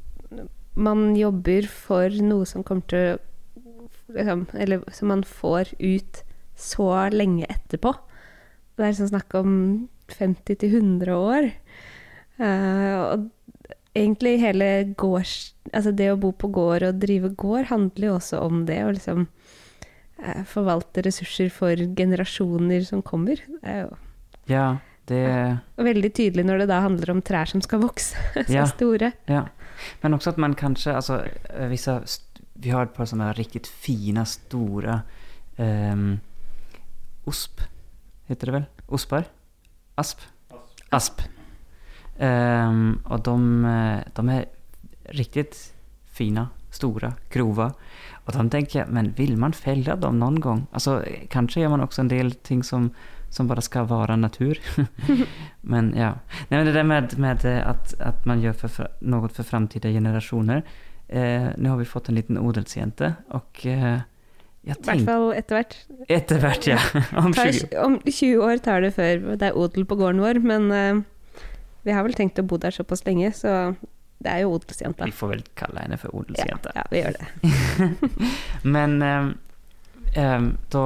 Man 0.78 1.16
jobber 1.16 1.66
for 1.68 2.10
noe 2.10 2.44
som 2.46 2.62
kommer 2.64 2.86
til 2.88 3.18
liksom, 4.12 4.46
Eller 4.54 4.84
som 4.92 5.08
man 5.08 5.24
får 5.24 5.74
ut 5.80 6.24
så 6.58 7.10
lenge 7.14 7.46
etterpå. 7.48 7.94
Det 8.76 8.84
er 8.86 8.92
sånn 8.92 9.10
snakk 9.10 9.34
om 9.40 9.88
50 10.10 10.56
til 10.60 10.70
100 10.72 11.08
år. 11.16 11.52
Uh, 12.38 13.14
og 13.14 13.30
egentlig 13.96 14.40
hele 14.42 14.70
gårds... 15.00 15.54
Altså 15.74 15.92
det 15.96 16.12
å 16.14 16.18
bo 16.22 16.32
på 16.32 16.50
gård 16.54 16.84
og 16.86 17.00
drive 17.02 17.32
gård 17.40 17.70
handler 17.72 18.10
jo 18.12 18.16
også 18.20 18.42
om 18.46 18.66
det. 18.68 18.78
Å 18.86 18.92
liksom 18.94 19.26
eh, 20.24 20.44
forvalte 20.52 21.02
ressurser 21.08 21.50
for 21.54 21.76
generasjoner 21.98 22.84
som 22.88 23.02
kommer. 23.06 23.42
Det 23.62 23.72
er 23.78 23.86
jo 23.88 23.96
Ja, 24.52 24.68
Det, 25.06 25.22
Og 25.78 25.86
veldig 25.86 26.10
tydelig 26.18 26.46
når 26.46 26.64
det 26.64 26.68
da 26.72 26.80
handler 26.82 27.12
om 27.14 27.22
trær 27.22 27.46
som 27.50 27.62
skal 27.62 27.82
vokse 27.84 28.18
så 28.48 28.54
Ja. 28.54 28.66
store. 28.70 29.14
ja. 29.30 29.46
Men 30.02 30.14
også 30.16 30.32
at 30.32 30.38
man 30.40 30.56
kanskje 30.56 30.94
Altså, 30.96 31.20
eh, 31.54 31.68
vissa, 31.70 32.00
vi 32.56 32.70
har 32.72 32.84
et 32.88 32.94
par 32.96 33.06
sånne 33.06 33.34
riktig 33.38 33.66
fine, 33.68 34.24
store 34.26 35.02
ehm, 35.60 36.20
osp, 37.28 37.62
heter 38.30 38.46
det 38.46 38.54
vel? 38.60 38.66
Ospar? 38.88 39.26
Asp? 39.98 40.22
Asp. 40.92 41.22
Ehm, 42.20 43.00
och 43.04 43.20
de, 43.20 43.66
eh, 43.66 44.12
de 44.14 44.30
är 44.30 44.46
riktigt 45.04 45.74
fina, 46.06 46.50
stora, 46.70 47.14
grova. 47.30 47.74
Och 48.26 48.34
de 48.34 48.50
tänker 48.50 48.80
jag, 48.80 48.90
men 48.90 49.12
vill 49.12 49.38
man 49.38 49.54
fälla 49.54 49.96
dem 49.96 50.20
någon 50.20 50.40
gång? 50.40 50.68
Alltså 50.72 51.04
kanske 51.30 51.62
gör 51.62 51.70
man 51.70 51.82
också 51.82 52.02
en 52.02 52.08
del 52.08 52.32
ting 52.32 52.64
som, 52.64 52.90
som 53.30 53.48
bara 53.48 53.62
ska 53.62 53.84
vara 53.84 54.16
natur. 54.16 54.60
men 55.62 55.94
ja. 55.98 56.14
Nej, 56.48 56.60
men 56.60 56.66
det 56.66 56.72
där 56.72 56.84
med, 56.84 57.20
med 57.20 57.46
eh, 57.46 57.68
att, 57.70 58.02
att 58.02 58.26
man 58.26 58.42
gör 58.42 58.54
för, 58.54 58.88
något 59.00 59.34
för 59.34 59.44
framtida 59.44 59.90
generationer. 59.90 60.64
Eh, 61.08 61.48
nu 61.58 61.70
har 61.70 61.78
vi 61.78 61.86
fått 61.86 62.10
en 62.10 62.16
liten 62.16 62.38
odelsjente 62.38 63.14
och 63.30 63.66
eh, 63.66 64.00
jag 64.62 64.78
I 64.78 64.82
hvert 64.84 65.06
fall 65.06 65.34
etter 65.34 65.56
hvert. 65.56 65.76
Etter 66.08 66.40
hvert, 66.40 66.68
ja. 66.68 66.80
Om 67.26 67.34
Tar 67.34 67.52
20 67.52 67.78
Om 67.78 68.00
20 68.06 68.38
år 68.38 68.58
tar 68.58 68.82
det 68.82 68.92
før 68.96 69.36
det 69.38 69.52
er 69.52 69.58
odel 69.58 69.86
på 69.86 69.98
gården 70.00 70.24
vår, 70.24 70.40
men 70.42 70.72
eh, 70.72 71.04
vi 71.86 71.94
har 71.94 72.06
vel 72.06 72.16
tenkt 72.18 72.42
å 72.42 72.46
bo 72.48 72.58
der 72.62 72.74
såpass 72.74 73.04
lenge, 73.06 73.30
så 73.38 73.76
det 74.26 74.32
er 74.32 74.46
jo 74.46 74.56
odelsjenta. 74.56 75.06
Vi 75.06 75.14
får 75.14 75.34
vel 75.34 75.44
kalle 75.60 75.84
henne 75.84 75.98
for 76.02 76.16
odelsjenta. 76.18 76.72
ja, 76.76 76.86
vi 76.90 77.02
gjør 77.04 77.18
det. 77.20 77.26
Men 78.76 78.96
ehm, 79.06 79.34
ehm, 80.18 80.48
da, 80.74 80.86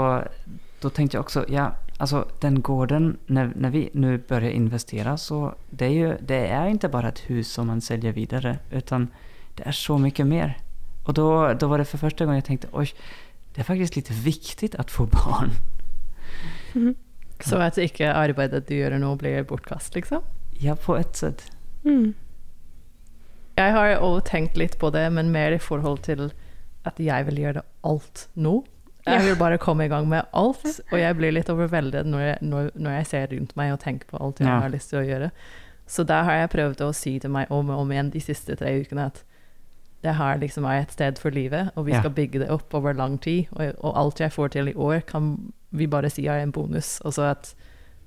da, 0.82 0.92
tenkte 0.92 1.16
jeg 1.16 1.24
også 1.24 1.46
ja, 1.48 1.70
altså 2.00 2.26
den 2.44 2.62
gården, 2.66 3.18
Når, 3.28 3.54
når 3.56 3.70
vi 3.70 3.90
nå 3.94 4.18
börjar 4.28 4.52
investere, 4.52 5.18
så 5.18 5.54
det 5.72 5.88
er 5.88 5.96
jo 5.96 6.14
det 6.20 6.42
er 6.50 6.74
ikke 6.74 6.90
bare 6.90 7.14
et 7.14 7.24
hus 7.30 7.48
som 7.48 7.68
man 7.68 7.82
selger 7.82 8.12
videre, 8.12 8.60
utan 8.72 9.10
det 9.58 9.68
er 9.68 9.78
så 9.78 9.98
mye 9.98 10.26
mer. 10.26 10.58
Og 11.06 11.16
da, 11.16 11.54
da 11.54 11.68
var 11.68 11.78
det 11.78 11.88
for 11.88 11.98
første 11.98 12.26
gang 12.26 12.36
jeg 12.36 12.48
tenkte 12.50 12.74
oi, 12.74 12.90
det 13.56 13.64
er 13.64 13.68
faktisk 13.68 13.96
litt 13.96 14.12
viktig 14.12 14.74
å 14.80 14.84
få 14.88 15.08
barn. 15.08 15.56
Så 17.40 17.56
at 17.64 17.78
ikke 17.80 18.12
arbeidet 18.12 18.66
du 18.68 18.76
gjør 18.76 18.98
nå, 19.00 19.14
blir 19.16 19.46
bortkast, 19.48 19.96
liksom? 19.96 20.26
Ja, 20.60 20.76
på 20.76 20.96
ett 20.98 21.16
sett. 21.16 21.46
Mm. 21.86 22.14
Jeg 23.60 23.72
har 23.76 23.98
også 24.00 24.26
tenkt 24.32 24.58
litt 24.60 24.78
på 24.80 24.90
det, 24.96 25.06
men 25.12 25.32
mer 25.32 25.52
i 25.56 25.60
forhold 25.62 26.02
til 26.08 26.30
at 26.88 27.00
jeg 27.04 27.26
vil 27.28 27.42
gjøre 27.44 27.64
alt 27.88 28.28
nå. 28.40 28.62
Jeg 29.08 29.24
vil 29.26 29.36
bare 29.40 29.58
komme 29.58 29.86
i 29.88 29.90
gang 29.92 30.06
med 30.12 30.28
alt, 30.38 30.64
og 30.92 31.00
jeg 31.00 31.16
blir 31.18 31.32
litt 31.34 31.50
overveldet 31.50 32.06
når 32.08 32.20
jeg, 32.22 32.38
når, 32.46 32.70
når 32.76 32.92
jeg 33.00 33.08
ser 33.10 33.28
rundt 33.32 33.56
meg 33.58 33.72
og 33.74 33.80
tenker 33.82 34.08
på 34.12 34.20
alt 34.22 34.40
jeg 34.44 34.48
Ja. 34.48 34.60
har 34.60 34.70
lyst 34.70 34.90
til 34.92 35.00
å 35.00 35.08
gjøre. 35.08 35.32
Så 35.90 36.04
der 36.06 36.24
har 36.28 36.34
jeg 36.44 36.50
prøvd 36.54 36.84
å 36.86 36.92
si 36.94 37.16
til 37.20 37.32
meg 37.34 37.50
om 37.52 37.70
og 37.74 37.80
om 37.82 37.92
igjen 37.92 38.12
de 38.14 38.20
siste 38.22 38.56
tre 38.60 38.76
ukene 38.84 39.08
at 39.10 39.24
det 40.04 40.14
her 40.16 40.38
liksom 40.40 40.64
er 40.70 40.84
et 40.84 40.92
sted 40.94 41.18
for 41.20 41.32
livet, 41.32 41.72
og 41.76 41.86
vi 41.88 41.92
Ja. 41.92 42.00
skal 42.00 42.12
bygge 42.16 42.40
det 42.40 42.50
opp 42.52 42.74
over 42.74 42.94
lang 42.94 43.18
tid. 43.20 43.48
Og, 43.52 43.74
og 43.84 43.98
alt 43.98 44.20
jeg 44.20 44.32
får 44.32 44.48
til 44.52 44.68
i 44.70 44.74
år, 44.76 45.02
kan 45.08 45.52
vi 45.72 45.88
bare 45.88 46.10
si 46.10 46.28
er 46.28 46.40
en 46.44 46.52
bonus. 46.52 47.02
Og 47.04 47.14
så 47.14 47.32
at 47.32 47.54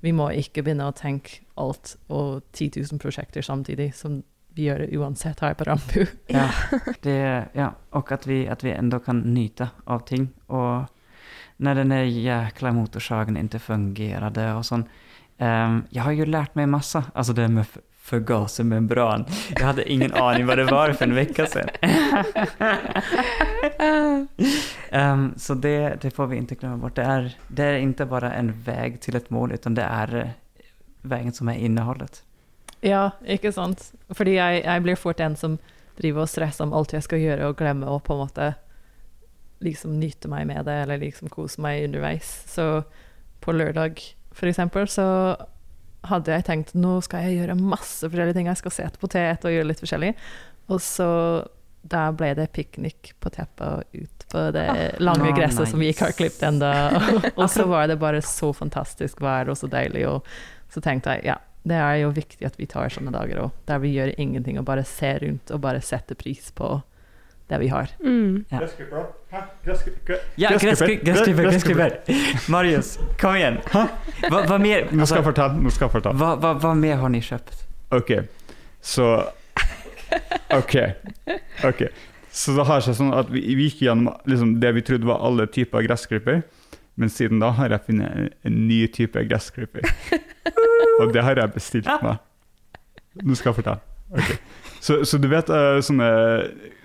vi 0.03 0.11
må 0.15 0.27
ikke 0.35 0.65
begynne 0.65 0.89
å 0.89 0.95
tenke 0.95 1.41
alt 1.59 1.95
og 2.11 2.43
10 2.51 2.81
000 2.91 3.01
prosjekter 3.01 3.45
samtidig, 3.45 3.93
som 3.95 4.19
vi 4.53 4.67
gjør 4.67 4.85
uansett 4.99 5.39
her 5.41 5.55
på 5.57 5.65
Rambu. 5.69 6.03
Ja, 6.29 6.49
det, 7.05 7.19
ja. 7.55 7.71
og 7.95 8.11
at 8.13 8.27
vi, 8.29 8.43
at 8.49 8.65
vi 8.65 8.73
enda 8.75 8.99
kan 9.01 9.23
nyte 9.33 9.71
av 9.89 10.03
ting. 10.09 10.27
Og 10.53 10.85
når 11.63 11.81
denne 11.81 12.03
jækla 12.05 12.73
motorsagen 12.75 13.39
ikke 13.39 13.61
fungerade 13.63 14.45
og 14.57 14.65
sånn 14.67 14.85
um, 15.39 15.81
Jeg 15.93 16.03
har 16.05 16.15
jo 16.17 16.29
lært 16.29 16.57
meg 16.59 16.69
masse. 16.73 17.01
Altså 17.13 17.35
det 17.37 17.47
med 17.53 17.79
f- 18.03 18.09
förgasermembran. 18.09 19.25
Jag 19.55 19.63
hade 19.65 19.91
ingen 19.91 20.13
aning 20.23 20.45
vad 20.45 20.57
det 20.57 20.63
var 20.65 20.93
för 20.93 21.05
en 21.05 21.15
vecka 21.15 21.45
sedan. 21.45 21.69
um, 24.91 25.33
så 25.37 25.53
det, 25.53 25.97
det 26.01 26.11
får 26.11 26.27
vi 26.27 26.37
inte 26.37 26.55
glömma 26.55 26.77
bort. 26.77 26.95
Det 26.95 27.01
är, 27.03 27.37
det 27.47 27.63
är 27.63 27.77
inte 27.77 28.05
bara 28.05 28.33
en 28.33 28.51
väg 28.61 29.01
till 29.01 29.15
ett 29.15 29.29
mål, 29.29 29.51
utan 29.51 29.75
det 29.75 29.81
är 29.83 30.31
veien 31.01 31.33
som 31.33 31.49
er 31.49 31.53
innholdet. 31.55 32.23
Ja, 32.81 33.11
ikke 33.25 33.51
sant? 33.55 33.93
Fordi 34.11 34.33
jeg, 34.35 34.63
jeg 34.65 34.83
blir 34.83 34.95
fort 34.99 35.19
en 35.23 35.35
som 35.39 35.57
driver 35.97 36.21
og 36.25 36.29
stresser 36.29 36.65
om 36.65 36.73
alt 36.75 36.91
jeg 36.93 37.03
skal 37.05 37.19
gjøre, 37.21 37.47
og 37.47 37.57
glemmer 37.59 37.87
å 37.93 37.99
på 38.03 38.13
en 38.17 38.23
måte 38.25 38.49
liksom 39.63 39.95
nyte 39.99 40.27
meg 40.27 40.47
med 40.49 40.65
det, 40.67 40.73
eller 40.83 40.99
liksom 40.99 41.29
kose 41.31 41.61
meg 41.63 41.85
underveis. 41.85 42.27
Så 42.51 42.83
på 43.43 43.51
lørdag, 43.55 44.01
for 44.35 44.47
eksempel, 44.51 44.87
så 44.91 45.05
hadde 46.09 46.35
jeg 46.35 46.45
tenkt 46.47 46.73
nå 46.75 46.97
skal 47.05 47.27
jeg 47.27 47.41
gjøre 47.41 47.57
masse 47.59 48.07
forskjellige 48.07 48.37
ting. 48.37 48.49
Jeg 48.51 48.61
skal 48.61 48.75
se 48.75 48.87
et 48.87 48.99
potet 49.01 49.45
og 49.47 49.53
gjøre 49.53 49.69
litt 49.69 49.83
forskjellig. 49.83 50.13
Og 50.71 50.81
så 50.83 51.09
da 51.83 52.05
ble 52.15 52.31
det 52.37 52.47
piknik 52.55 53.11
på 53.19 53.31
teppet 53.33 53.63
og 53.67 54.03
ut 54.03 54.27
på 54.31 54.43
det 54.55 54.67
lange 55.03 55.27
oh, 55.27 55.35
gresset 55.35 55.67
som 55.69 55.81
vi 55.83 55.89
ikke 55.91 56.09
har 56.09 56.17
klippet 56.17 56.45
ennå. 56.47 56.69
og 57.39 57.47
så 57.51 57.67
var 57.69 57.89
det 57.91 57.99
bare 58.01 58.21
så 58.23 58.53
fantastisk 58.55 59.21
vær 59.23 59.51
og 59.51 59.59
så 59.59 59.69
deilig. 59.71 60.05
Og 60.09 60.71
så 60.73 60.83
tenkte 60.83 61.17
jeg 61.17 61.33
ja, 61.33 61.37
det 61.67 61.79
er 61.79 61.97
jo 62.01 62.13
viktig 62.15 62.47
at 62.47 62.57
vi 62.59 62.67
tar 62.71 62.91
sånne 62.91 63.13
dager 63.13 63.45
òg, 63.45 63.53
der 63.67 63.83
vi 63.83 63.93
gjør 63.95 64.15
ingenting 64.19 64.59
og 64.59 64.67
bare 64.67 64.83
ser 64.87 65.23
rundt 65.23 65.51
og 65.53 65.63
bare 65.63 65.83
setter 65.83 66.17
pris 66.19 66.51
på 66.55 66.75
det 67.53 67.59
vi 67.61 67.69
har. 67.71 67.91
Mm. 68.03 68.43
Ja. 68.49 68.63
Gressklipper, 68.63 69.03
da? 69.03 69.43
Gressklipper? 69.65 70.19
Ja, 70.41 70.49
gräsklippare. 70.57 72.17
Marius, 72.53 72.97
kom 73.21 73.37
igjen. 73.39 73.61
Hva, 73.71 73.87
hva, 74.29 74.57
mer, 74.61 74.89
Nå 74.91 75.07
skal 75.09 75.21
jeg 75.21 75.29
fortelle. 75.31 75.61
Nå 75.61 75.73
skal 75.73 75.87
jeg 75.87 75.95
fortelle. 75.95 76.19
Hva, 76.21 76.33
hva, 76.41 76.53
hva 76.61 76.73
mer 76.77 76.99
har 77.01 77.13
ni 77.13 77.21
kjøpt? 77.23 77.63
Ok, 77.93 78.11
så 78.81 79.13
Ok. 80.53 80.75
ok. 81.65 81.87
Så 82.33 82.53
det 82.57 82.65
har 82.65 82.81
seg 82.81 82.97
sånn 82.97 83.13
at 83.13 83.29
vi, 83.33 83.41
vi 83.57 83.69
gikk 83.69 83.83
gjennom 83.85 84.13
liksom, 84.29 84.55
det 84.61 84.73
vi 84.77 84.83
trodde 84.85 85.09
var 85.09 85.21
alle 85.25 85.45
typer 85.49 85.85
gressklipper, 85.85 86.41
men 86.97 87.09
siden 87.09 87.41
da 87.41 87.51
har 87.57 87.73
jeg 87.73 87.85
funnet 87.87 88.17
en, 88.17 88.29
en 88.49 88.59
ny 88.67 88.83
type 88.93 89.21
gressklipper. 89.29 89.85
Og 91.01 91.13
det 91.13 91.23
har 91.25 91.41
jeg 91.41 91.53
bestilt 91.55 91.89
meg. 92.05 92.21
Nå 93.21 93.37
skal 93.37 93.51
jeg 93.53 93.61
fortelle. 93.61 93.81
Ok. 94.13 94.33
Så, 94.83 94.97
så 95.07 95.17
du 95.21 95.29
vet 95.31 95.47
eh, 95.47 95.77
sånne 95.85 96.07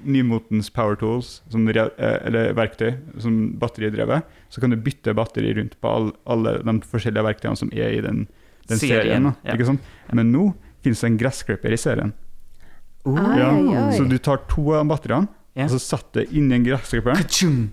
nymotens 0.06 0.68
power 0.70 0.94
tools, 1.00 1.40
sånne, 1.50 1.72
eh, 1.74 2.18
eller 2.28 2.52
verktøy, 2.54 2.92
som 3.18 3.40
batteridrevet, 3.58 4.28
så 4.54 4.62
kan 4.62 4.70
du 4.70 4.78
bytte 4.78 5.16
batteri 5.18 5.50
rundt 5.58 5.74
på 5.82 5.90
all, 5.90 6.12
alle 6.30 6.52
de 6.62 6.76
forskjellige 6.86 7.26
verktøyene 7.26 7.58
som 7.58 7.72
er 7.74 7.96
i 7.96 8.04
den, 8.04 8.22
den 8.70 8.78
serien. 8.78 9.02
Serien, 9.02 9.26
da, 9.26 9.34
ja. 9.42 9.56
ikke 9.58 9.66
sant? 9.72 9.90
Men 10.14 10.30
nå 10.30 10.46
finnes 10.86 11.02
det 11.02 11.10
en 11.10 11.18
gressklipper 11.24 11.74
i 11.74 11.80
serien. 11.80 12.14
Oh. 13.08 13.18
Ja. 13.34 13.50
Så 13.96 14.06
du 14.06 14.14
tar 14.22 14.44
to 14.50 14.70
av 14.78 14.86
batteriene, 14.92 15.32
Ja. 15.58 15.66
og 15.66 15.74
så 15.74 15.82
setter 15.82 16.22
det 16.22 16.38
inni 16.38 16.54
en 16.54 16.66
gressklipperen, 16.68 17.68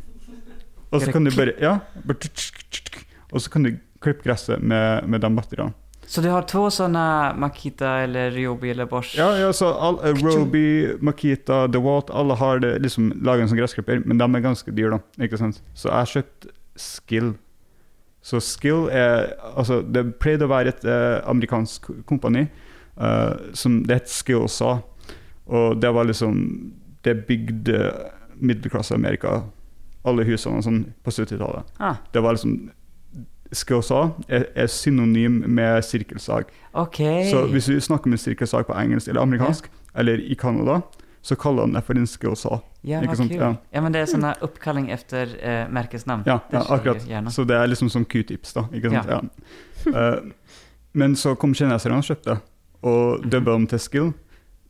og 0.89 1.01
så 1.03 1.11
kan 1.13 1.27
du 1.27 1.29
bare 1.35 1.53
Ja, 1.61 1.79
bare 2.01 2.33
og 3.29 3.41
så 3.43 3.51
kan 3.53 3.67
du 3.67 3.75
klippe 4.01 4.25
gresset 4.25 4.61
med, 4.63 5.05
med 5.05 5.21
de 5.21 5.29
batteriene. 5.37 5.73
Så 6.07 6.21
du 6.21 6.29
har 6.29 6.41
två 6.41 6.71
sådana 6.71 7.33
Makita 7.37 7.89
eller 7.89 8.31
Ryobi 8.31 8.71
eller 8.71 8.85
Bosch? 8.85 9.15
Ja, 9.17 9.37
ja, 9.37 9.53
så 9.53 9.73
all, 9.73 9.99
eh, 10.03 10.13
Roby, 10.13 10.93
Makita, 11.01 11.67
DeWalt, 11.67 12.09
alle 12.09 12.33
har 12.33 12.59
det, 12.59 12.79
liksom 12.79 13.09
laget 13.23 13.49
som 13.49 13.55
sånn 13.55 13.61
gressklipper, 13.63 14.03
men 14.05 14.17
de 14.21 14.27
er 14.35 14.45
ganske 14.45 14.71
dyre, 14.71 14.99
da. 14.99 15.25
Ikke 15.25 15.39
sant? 15.41 15.61
Så 15.73 15.89
jeg 15.89 15.97
har 15.97 16.11
kjøpt 16.13 16.47
Skill. 16.75 17.33
Så 18.21 18.41
Skill 18.43 18.89
er 18.91 19.33
Altså, 19.55 19.81
det 19.81 20.19
pleide 20.19 20.45
å 20.45 20.51
være 20.51 20.73
et 20.73 20.85
eh, 20.85 21.21
amerikansk 21.29 21.87
kompani 22.09 22.47
uh, 22.97 23.53
som 23.53 23.83
Det 23.83 24.01
het 24.01 24.09
Skill 24.11 24.47
SA, 24.49 24.79
og 25.45 25.79
det 25.81 25.91
var 25.93 26.07
liksom 26.09 26.39
Det 27.05 27.13
bygde 27.27 27.93
middelklasse-Amerika, 28.35 29.43
alle 30.03 30.25
husene 30.27 30.59
og 30.59 30.65
sånn, 30.65 30.81
på 31.05 31.11
70-tallet. 31.13 31.69
Ah, 31.79 32.01
Det 32.11 32.21
var 32.21 32.35
liksom 32.35 32.69
Skill 33.55 33.81
er, 34.27 34.45
er 34.55 34.67
synonym 34.67 35.43
med 35.47 35.81
sirkelsag. 35.83 36.51
Okay. 36.73 37.31
Så 37.31 37.45
hvis 37.51 37.69
vi 37.69 37.79
snakker 37.79 38.11
med 38.11 38.19
sirkelsag 38.19 38.67
på 38.67 38.75
engelsk 38.75 39.07
eller 39.07 39.21
amerikansk, 39.21 39.71
eller 39.95 40.19
i 40.19 40.35
Canada, 40.35 40.81
så 41.21 41.35
kaller 41.35 41.65
de 41.65 41.73
det 41.73 41.81
for 41.87 41.97
en 41.97 42.07
skill. 42.07 42.35
Ja? 42.41 42.59
Ja. 43.01 43.55
Ja. 43.71 43.81
men 43.81 43.93
det 43.93 44.03
er 44.03 44.09
sånn 44.09 44.27
oppkalling 44.45 44.91
efter 44.93 45.31
eh, 45.41 45.63
märkesnamn. 45.73 46.23
Ja, 46.29 46.39
ja 46.53 46.61
akkurat. 46.69 47.01
Så 47.33 47.47
det 47.49 47.57
er 47.57 47.71
liksom 47.71 47.89
som 47.89 48.05
q-tips, 48.05 48.53
da. 48.53 48.67
Ikke 48.73 48.91
sant? 48.93 49.09
Ja. 49.09 49.21
Ja. 49.85 50.03
Eh, 50.13 50.59
men 50.93 51.15
så 51.15 51.33
kom 51.35 51.55
kineserne 51.57 51.97
og 51.97 52.05
kjøpte, 52.05 52.37
og 52.85 53.25
dubba 53.25 53.55
dem 53.57 53.65
til 53.71 53.81
skill. 53.81 54.13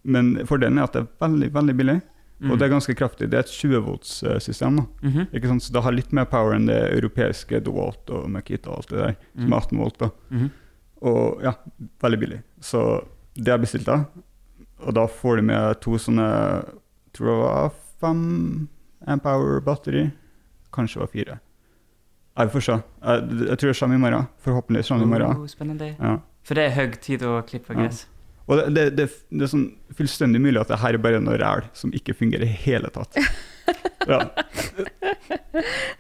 Men 0.06 0.48
fordelen 0.48 0.80
er 0.80 0.88
at 0.88 0.96
det 0.96 1.04
er 1.04 1.12
veldig, 1.26 1.52
veldig 1.54 1.76
billig, 1.82 1.98
Mm. 2.42 2.52
og 2.52 2.58
det 2.60 2.66
er 2.66 2.70
ganske 2.74 2.96
kraftig. 3.00 3.30
Det 3.32 3.38
er 3.38 3.46
et 3.46 3.52
20-volts-system, 3.54 4.76
da. 4.82 4.84
Mm 5.08 5.48
sant? 5.48 5.64
Så 5.64 5.74
det 5.74 5.84
har 5.84 5.92
litt 5.96 6.12
mer 6.12 6.26
power 6.26 6.54
enn 6.56 6.66
det 6.68 6.80
europeiske 6.98 7.62
DeWalt 7.64 8.10
og 8.10 8.30
Makita 8.30 8.70
og 8.70 8.78
alt 8.78 8.90
det 8.90 8.98
der, 8.98 9.16
som 9.36 9.46
Mm. 9.48 9.54
er 9.54 9.58
18 9.58 9.78
volt. 9.78 9.98
da. 10.00 10.10
-hmm. 10.32 10.50
Og 11.02 11.42
ja, 11.44 11.54
veldig 12.02 12.20
billig. 12.20 12.42
Så 12.62 13.04
det 13.36 13.48
jeg 13.48 13.60
bestilte, 13.60 14.06
og 14.80 14.94
da 14.94 15.06
får 15.08 15.36
du 15.36 15.42
med 15.42 15.80
to 15.82 15.92
sånne 15.98 16.66
tror 17.14 17.28
jeg 17.30 17.40
var 17.42 17.72
fem 18.02 18.68
Ampower 19.08 19.62
batteri. 19.62 20.12
Kanskje 20.74 21.00
var 21.00 21.08
fire. 21.08 21.40
Jeg 22.38 22.52
får 22.52 22.60
se. 22.60 22.72
Jeg, 23.06 23.30
jeg 23.48 23.58
tror 23.58 23.68
det 23.72 23.80
kommer 23.80 23.96
i 23.96 24.00
morgen. 24.00 24.28
Forhåpentligvis 24.44 24.88
kommer 24.88 25.06
det 25.06 25.08
i 25.08 25.20
morgen. 25.20 25.38
Oh, 25.42 25.48
spennende. 25.48 25.96
Ja. 26.00 26.18
For 26.44 26.54
det 26.54 26.64
er 26.66 26.76
høy 26.76 26.92
tid 27.02 27.24
å 27.24 27.42
klippe 27.48 27.74
gress. 27.74 28.06
Ja. 28.10 28.15
Og 28.46 28.60
det, 28.60 28.66
det, 28.76 28.84
det, 29.00 29.06
det 29.34 29.46
er 29.48 29.52
sånn 29.52 29.68
fullstendig 29.98 30.42
mulig 30.44 30.60
at 30.62 30.70
det 30.70 30.78
her 30.84 30.98
er 30.98 31.02
bare 31.02 31.22
noe 31.24 31.38
ræl 31.42 31.66
som 31.74 31.94
ikke 31.98 32.14
fungerer 32.18 32.46
i 32.48 32.56
hele 32.68 32.92
tatt. 32.94 33.18
Ja, 34.06 34.20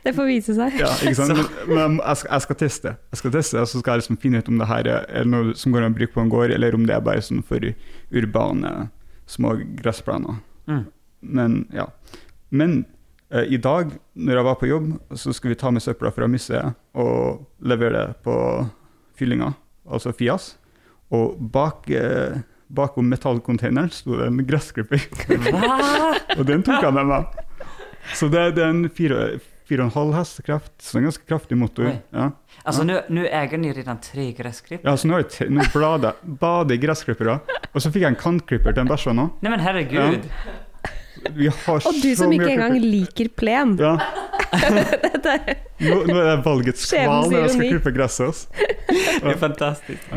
Det 0.05 0.11
får 0.13 0.27
vise 0.29 0.53
seg. 0.53 0.75
ja 0.77 0.91
ikke 1.01 1.15
sant? 1.17 1.39
Men, 1.65 1.95
men 1.95 1.95
jeg, 1.97 2.19
skal, 2.19 2.29
jeg 2.35 2.43
skal 2.43 2.57
teste, 2.59 2.91
Jeg 3.09 3.17
skal 3.17 3.31
teste, 3.33 3.61
og 3.63 3.69
så 3.71 3.79
skal 3.81 3.95
jeg 3.95 4.03
liksom 4.03 4.19
finne 4.21 4.41
ut 4.43 4.51
om 4.51 4.59
det 4.61 4.67
her 4.69 4.89
er 4.93 5.25
noe 5.25 5.55
som 5.57 5.73
går 5.73 5.87
an 5.87 5.95
å 5.95 5.97
bruke 5.97 6.13
på 6.13 6.21
en 6.21 6.29
gård, 6.29 6.53
eller 6.53 6.77
om 6.77 6.85
det 6.85 6.93
er 6.93 7.01
bare 7.05 7.23
sånn 7.25 7.41
for 7.47 7.65
urbane, 8.13 8.73
små 9.25 9.55
gressplener. 9.81 10.37
Mm. 10.69 10.83
Men 11.39 11.55
ja. 11.73 11.87
Men 12.53 12.75
eh, 13.33 13.47
i 13.57 13.57
dag, 13.57 13.95
når 14.13 14.37
jeg 14.39 14.47
var 14.51 14.59
på 14.61 14.69
jobb, 14.69 14.91
så 15.17 15.33
skulle 15.33 15.55
vi 15.55 15.61
ta 15.63 15.73
med 15.73 15.81
søpla 15.87 16.13
fra 16.13 16.29
museet 16.29 16.77
og 16.93 17.41
levere 17.65 18.11
det 18.11 18.19
på 18.27 18.35
fyllinga, 19.17 19.55
altså 19.89 20.13
Fias. 20.13 20.51
Og 21.13 21.35
bak, 21.53 21.89
eh, 21.89 22.39
bakom 22.67 23.09
metallcontaineren 23.11 23.91
sto 23.93 24.15
det 24.17 24.27
en 24.31 24.39
gressklipper, 24.47 25.03
og 26.39 26.45
den 26.49 26.63
tok 26.65 26.81
han 26.87 26.95
med 26.97 27.05
meg. 27.11 27.43
Så 28.15 28.29
det, 28.29 28.55
det 28.57 28.63
er 28.65 28.73
en 28.73 28.87
fire, 28.89 29.19
fire 29.69 29.85
og 29.85 29.89
en 29.91 29.95
halv 29.95 30.15
hestekraft, 30.17 30.73
så 30.81 30.97
en 30.99 31.07
ganske 31.07 31.25
kraftig 31.29 31.57
motor. 31.57 31.91
Ja. 32.13 32.31
Altså 32.63 32.83
nu, 32.83 32.99
nu 33.09 33.27
äger 33.27 33.57
ni 33.57 33.73
redan 33.73 33.97
tre 34.01 34.31
gräsklipp. 34.31 34.81
ja, 34.83 34.97
så 34.97 35.07
nå, 35.07 35.13
har 35.13 35.23
jeg 35.25 35.29
te- 35.29 35.49
nå 35.49 35.61
blader 35.73 36.13
bader 36.23 36.75
i 36.75 36.81
gressklippere, 36.81 37.39
og 37.73 37.81
så 37.81 37.91
fikk 37.93 38.01
jeg 38.05 38.13
en 38.15 38.21
kantklipper 38.21 38.73
til 38.73 38.85
en 38.85 38.89
bæsj 38.89 39.09
nå. 39.13 39.29
Nej 39.41 39.49
men 39.55 39.59
herregud. 39.59 40.25
Vi 41.33 41.47
har 41.49 41.81
Og 41.87 41.93
du 42.01 42.09
så 42.11 42.15
som 42.19 42.29
mye 42.29 42.41
ikke 42.43 42.53
engang 42.53 42.75
liker 42.81 43.29
plen. 43.33 43.77
Ja, 43.81 43.95
er 44.55 45.55
nå, 45.81 46.01
nå 46.05 46.17
er 46.19 46.27
det 46.35 46.45
valgets 46.45 46.85
kval 46.91 47.29
når 47.31 47.39
jeg 47.45 47.53
skal 47.55 47.69
klippe 47.73 47.93
gresset. 47.95 48.29
ass. 48.29 48.47
Det 48.51 49.23
fantastisk 49.31 49.39
fantastiskt. 49.41 50.11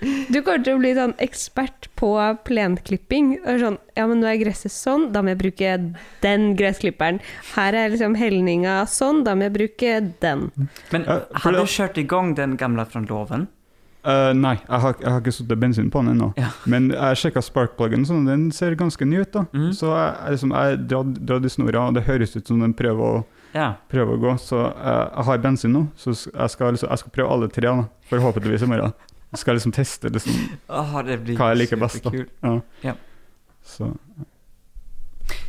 Du 0.00 0.38
kommer 0.46 0.62
til 0.62 0.76
å 0.76 0.80
bli 0.80 0.92
sånn 0.94 1.14
ekspert 1.18 1.88
på 1.98 2.12
plenklipping. 2.46 3.32
Sånn, 3.58 3.78
ja, 3.98 4.06
men 4.06 4.20
nå 4.22 4.28
er 4.30 4.38
gresset 4.40 4.72
sånn, 4.74 5.08
da 5.14 5.22
må 5.24 5.32
jeg 5.34 5.40
bruke 5.42 5.74
den 6.22 6.48
gressklipperen. 6.58 7.18
Her 7.56 7.74
er 7.74 7.92
liksom 7.94 8.14
helninga 8.18 8.80
sånn, 8.90 9.24
da 9.26 9.34
må 9.34 9.48
jeg 9.48 9.56
bruke 9.58 9.94
den. 10.22 10.48
Men 10.94 11.06
har 11.08 11.56
du 11.56 11.62
kjørt 11.66 11.98
i 11.98 12.06
gang 12.08 12.34
den 12.38 12.56
gamle 12.60 12.86
fra 12.86 13.02
loven? 13.08 13.48
Uh, 14.08 14.30
nei, 14.32 14.54
jeg 14.62 14.80
har, 14.80 14.94
jeg 15.02 15.10
har 15.10 15.18
ikke 15.20 15.32
satt 15.34 15.50
bensin 15.60 15.88
på 15.92 16.00
den 16.04 16.14
ennå. 16.14 16.28
Ja. 16.38 16.52
Men 16.70 16.86
jeg 16.94 17.18
sjekka 17.18 17.42
sparkpluggen, 17.44 18.06
så 18.08 18.14
den 18.24 18.46
ser 18.54 18.76
ganske 18.78 19.04
ny 19.04 19.18
ut. 19.24 19.32
da. 19.34 19.42
Mm. 19.52 19.72
Så 19.76 19.90
jeg, 19.90 20.36
liksom, 20.36 20.54
jeg 20.54 20.78
dratt 20.88 21.44
i 21.44 21.50
snora, 21.52 21.82
og 21.90 21.98
det 21.98 22.06
høres 22.06 22.36
ut 22.38 22.46
som 22.46 22.62
den 22.62 22.76
prøver 22.78 23.18
å, 23.18 23.26
Ja. 23.56 23.72
prøver 23.90 24.14
å 24.14 24.20
gå. 24.22 24.32
Så 24.38 24.62
uh, 24.70 25.10
jeg 25.10 25.26
har 25.28 25.42
bensin 25.44 25.74
nå, 25.74 25.82
så 25.98 26.14
jeg 26.14 26.54
skal, 26.54 26.72
liksom, 26.76 26.88
jeg 26.94 27.02
skal 27.02 27.14
prøve 27.18 27.34
alle 27.34 27.50
tre, 27.52 27.66
da, 27.68 27.88
forhåpentligvis 28.08 28.64
i 28.64 28.70
morgen. 28.70 28.94
Jeg 29.32 29.42
skal 29.42 29.58
liksom 29.58 29.72
teste 29.76 30.08
liksom, 30.14 30.36
oh, 30.72 30.98
det 31.04 31.18
blir 31.24 31.36
hva 31.36 31.50
jeg 31.52 31.58
liker 31.64 31.80
best. 31.82 32.04
da. 32.04 32.12
Ja. 32.42 32.54
Ja. 32.86 32.94
Så, 33.68 33.90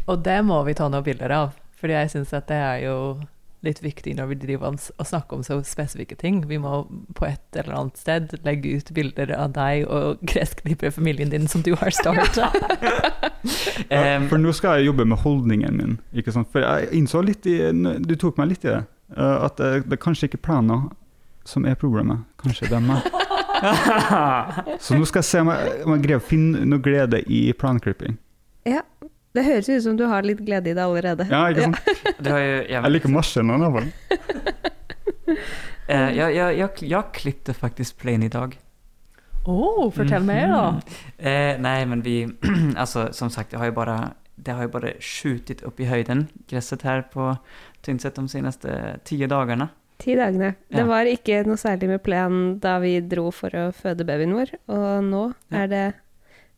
Og 0.10 0.24
det 0.26 0.39
må 0.46 0.62
vi 0.68 0.74
ta 0.76 0.89
noen 0.92 1.06
bilder 1.06 1.32
av, 1.36 1.52
fordi 1.80 1.96
jeg 1.96 2.10
syns 2.15 2.34
at 2.36 2.48
det 2.50 2.58
er 2.60 2.80
jo 2.89 2.96
litt 3.63 3.82
viktig 3.84 4.13
når 4.15 4.28
vi 4.32 4.36
driver 4.39 4.72
og 4.72 5.06
snakker 5.08 5.36
om 5.36 5.42
så 5.44 5.58
spesifikke 5.68 6.15
ting. 6.20 6.38
Vi 6.48 6.56
må 6.63 6.86
på 7.15 7.26
et 7.28 7.58
eller 7.60 7.76
annet 7.76 7.98
sted 8.00 8.36
legge 8.48 8.72
ut 8.80 8.92
bilder 8.96 9.34
av 9.36 9.52
deg 9.56 9.84
og 9.92 10.22
gressklipperfamilien 10.32 11.32
din 11.34 11.48
som 11.52 11.63
du 11.63 11.74
har 11.80 11.92
starta. 11.96 12.52
ja, 13.89 14.00
Ehm, 14.00 14.26
for 14.32 14.39
nå 14.39 14.52
skal 14.56 14.80
jeg 14.80 14.89
jobbe 14.89 15.06
med 15.08 15.22
holdningen 15.24 15.76
min. 15.80 15.94
ikke 16.13 16.32
sant? 16.36 16.50
For 16.52 16.60
jeg 16.63 16.89
innså 17.00 17.22
litt 17.24 17.46
i 17.48 17.54
Du 18.04 18.15
tok 18.20 18.36
meg 18.39 18.50
litt 18.52 18.65
i 18.68 18.74
det. 18.74 18.82
eh, 19.15 19.38
at 19.46 19.56
det, 19.60 19.70
det 19.88 19.96
er 19.96 20.02
kanskje 20.04 20.28
ikke 20.28 20.39
er 20.42 20.46
planer 20.50 20.89
som 21.48 21.63
er 21.65 21.76
problemet. 21.80 22.26
Kanskje 22.44 22.68
det 22.68 22.76
er 22.80 22.84
meg. 22.84 23.08
Så 24.84 24.98
nå 24.98 25.08
skal 25.10 25.22
jeg 25.22 25.28
se 25.30 25.43
om 25.43 25.52
jeg, 25.54 25.74
om 25.86 25.95
jeg 25.95 26.04
greier 26.06 26.22
å 26.22 26.26
finne 26.26 26.65
noe 26.69 26.84
glede 26.84 27.22
i 27.28 27.41
planklipping. 27.58 28.17
Ja, 28.67 28.84
det 29.38 29.45
høres 29.45 29.69
ut 29.69 29.84
som 29.86 29.98
du 30.00 30.06
har 30.10 30.26
litt 30.26 30.41
glede 30.45 30.72
i 30.72 30.78
det 30.78 30.86
allerede. 30.86 31.28
Ja, 31.30 31.43
ikke 31.52 31.67
sant? 31.67 32.00
du 32.24 32.32
har 32.34 32.41
ju, 32.43 32.56
ja, 32.69 32.82
Jeg 32.82 32.95
liker 32.95 33.13
marsjen 33.13 33.52
i 33.54 33.60
hvert 33.60 33.78
fall. 33.78 33.91
jeg, 35.89 36.15
jeg, 36.17 36.58
jeg 36.60 36.89
jag, 36.89 37.56
faktisk 37.60 38.02
klippte 38.02 38.30
i 38.30 38.34
dag. 38.34 38.58
Å, 39.50 39.54
oh, 39.56 39.86
fortell 39.95 40.26
mer, 40.28 40.50
da. 40.52 40.63
Mhm. 40.72 41.04
Eh, 41.17 41.54
nej, 41.63 41.86
men 41.89 42.02
vi, 42.06 42.17
Altså, 42.84 43.10
som 43.15 43.32
sagt, 43.34 43.52
det 43.52 43.62
har 43.62 43.72
jo 43.72 43.78
bare 43.78 44.00
det 44.39 44.56
har 44.56 44.63
jo 44.63 44.72
bare 44.72 44.93
skjutit 45.04 45.65
opp 45.67 45.82
i 45.84 45.88
høyden, 45.89 46.30
gresset 46.48 46.86
her 46.88 47.02
på 47.12 47.34
Tynset 47.84 48.15
de 48.15 48.24
seneste 48.32 48.76
ti 49.08 49.17
dagarna. 49.28 49.69
Ti 50.00 50.16
dagene. 50.16 50.54
Det 50.72 50.86
var 50.88 51.08
ikke 51.12 51.42
noe 51.48 51.60
særlig 51.60 51.90
med 51.92 52.02
plen 52.06 52.38
da 52.64 52.78
vi 52.80 52.94
dro 53.04 53.30
for 53.36 53.52
å 53.60 53.66
føde 53.76 54.06
babyen 54.08 54.32
vår, 54.38 54.54
og 54.72 55.04
nå 55.04 55.24
Ja. 55.52 55.64
er 55.64 55.68
det 55.68 55.94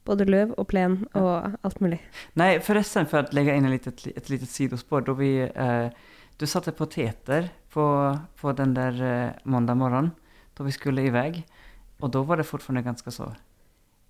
både 0.06 0.26
løv 0.30 0.54
og 0.58 0.68
plen 0.68 1.08
og 1.16 1.58
alt 1.64 1.80
mulig. 1.82 2.00
Nej, 2.36 2.60
förresten 2.60 3.06
for 3.08 3.24
å 3.24 3.34
legge 3.34 3.56
inn 3.56 3.66
et, 3.66 3.72
litet, 3.72 4.08
et 4.18 4.30
litet 4.30 4.50
sidospår, 4.50 5.02
då 5.06 5.14
vi, 5.18 5.40
eh, 5.42 5.90
du 6.38 6.46
satte 6.46 6.72
poteter 6.72 7.50
på, 7.74 8.20
på 8.42 8.54
den 8.56 8.74
der 8.74 9.02
eh, 9.02 9.34
måndag 9.46 9.76
morgenen, 9.78 10.12
da 10.58 10.64
vi 10.64 10.72
skulle 10.72 11.02
i 11.06 11.10
vei, 11.10 11.44
og 12.02 12.12
da 12.12 12.22
var 12.22 12.38
det 12.38 12.46
fortfarande 12.46 12.84
ganske 12.86 13.12
så, 13.12 13.34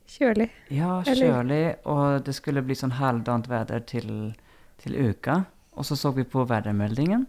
Kjølig. 0.07 0.49
ja, 0.69 1.01
kjølig, 1.07 1.75
og 1.85 2.23
det 2.25 2.35
skulle 2.35 2.61
bli 2.63 2.75
sånn 2.75 2.91
halvdant 2.99 3.47
vær 3.47 3.79
til, 3.87 4.33
til 4.77 4.95
Uka. 5.09 5.45
Og 5.73 5.85
så 5.85 5.95
så 5.95 6.11
vi 6.13 6.23
på 6.23 6.43
vädermeldingen. 6.45 7.27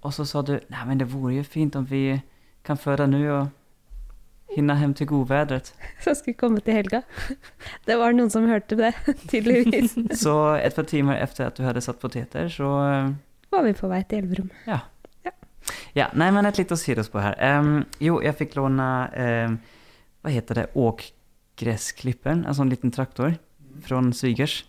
Och 0.00 0.14
så 0.14 0.26
sa 0.26 0.42
du, 0.42 0.60
nej 0.68 0.86
men 0.86 0.98
det 0.98 1.04
vore 1.04 1.34
ju 1.34 1.44
fint 1.44 1.76
om 1.76 1.84
vi 1.84 2.20
kan 2.62 2.76
föda 2.76 3.06
nu 3.06 3.30
och 3.30 3.46
hinne 4.48 4.78
hjem 4.80 4.94
til 4.94 5.06
godværet. 5.06 5.74
Som 6.04 6.14
skulle 6.18 6.34
komme 6.34 6.60
til 6.60 6.74
helga. 6.74 7.02
Det 7.86 7.98
var 7.98 8.12
noen 8.12 8.30
som 8.30 8.46
hørte 8.48 8.76
det, 8.76 8.92
tydeligvis. 9.30 9.96
Så 10.20 10.56
et 10.62 10.74
par 10.74 10.88
timer 10.88 11.20
etter 11.22 11.46
at 11.46 11.58
du 11.58 11.62
hadde 11.66 11.82
satt 11.84 12.00
poteter 12.00 12.48
så 12.48 12.70
eh, 12.84 13.10
Var 13.50 13.64
vi 13.64 13.72
på 13.72 13.88
vei 13.88 14.02
til 14.08 14.24
Elverum. 14.24 14.50
Ja, 14.66 14.80
Ja, 15.96 16.08
nei, 16.16 16.30
men 16.32 16.46
et 16.46 16.58
lite 16.60 16.76
sidospår 16.78 17.24
her. 17.24 17.58
Um, 17.60 17.82
jo, 18.00 18.20
jeg 18.24 18.36
fikk 18.38 18.56
låne 18.58 18.86
um, 19.12 19.58
Hva 20.22 20.32
heter 20.32 20.62
det, 20.62 20.66
Åkgressklipperen? 20.78 22.44
En 22.48 22.62
en 22.62 22.72
liten 22.72 22.92
traktor 22.94 23.36
fra 23.84 24.00
Svigers. 24.12 24.62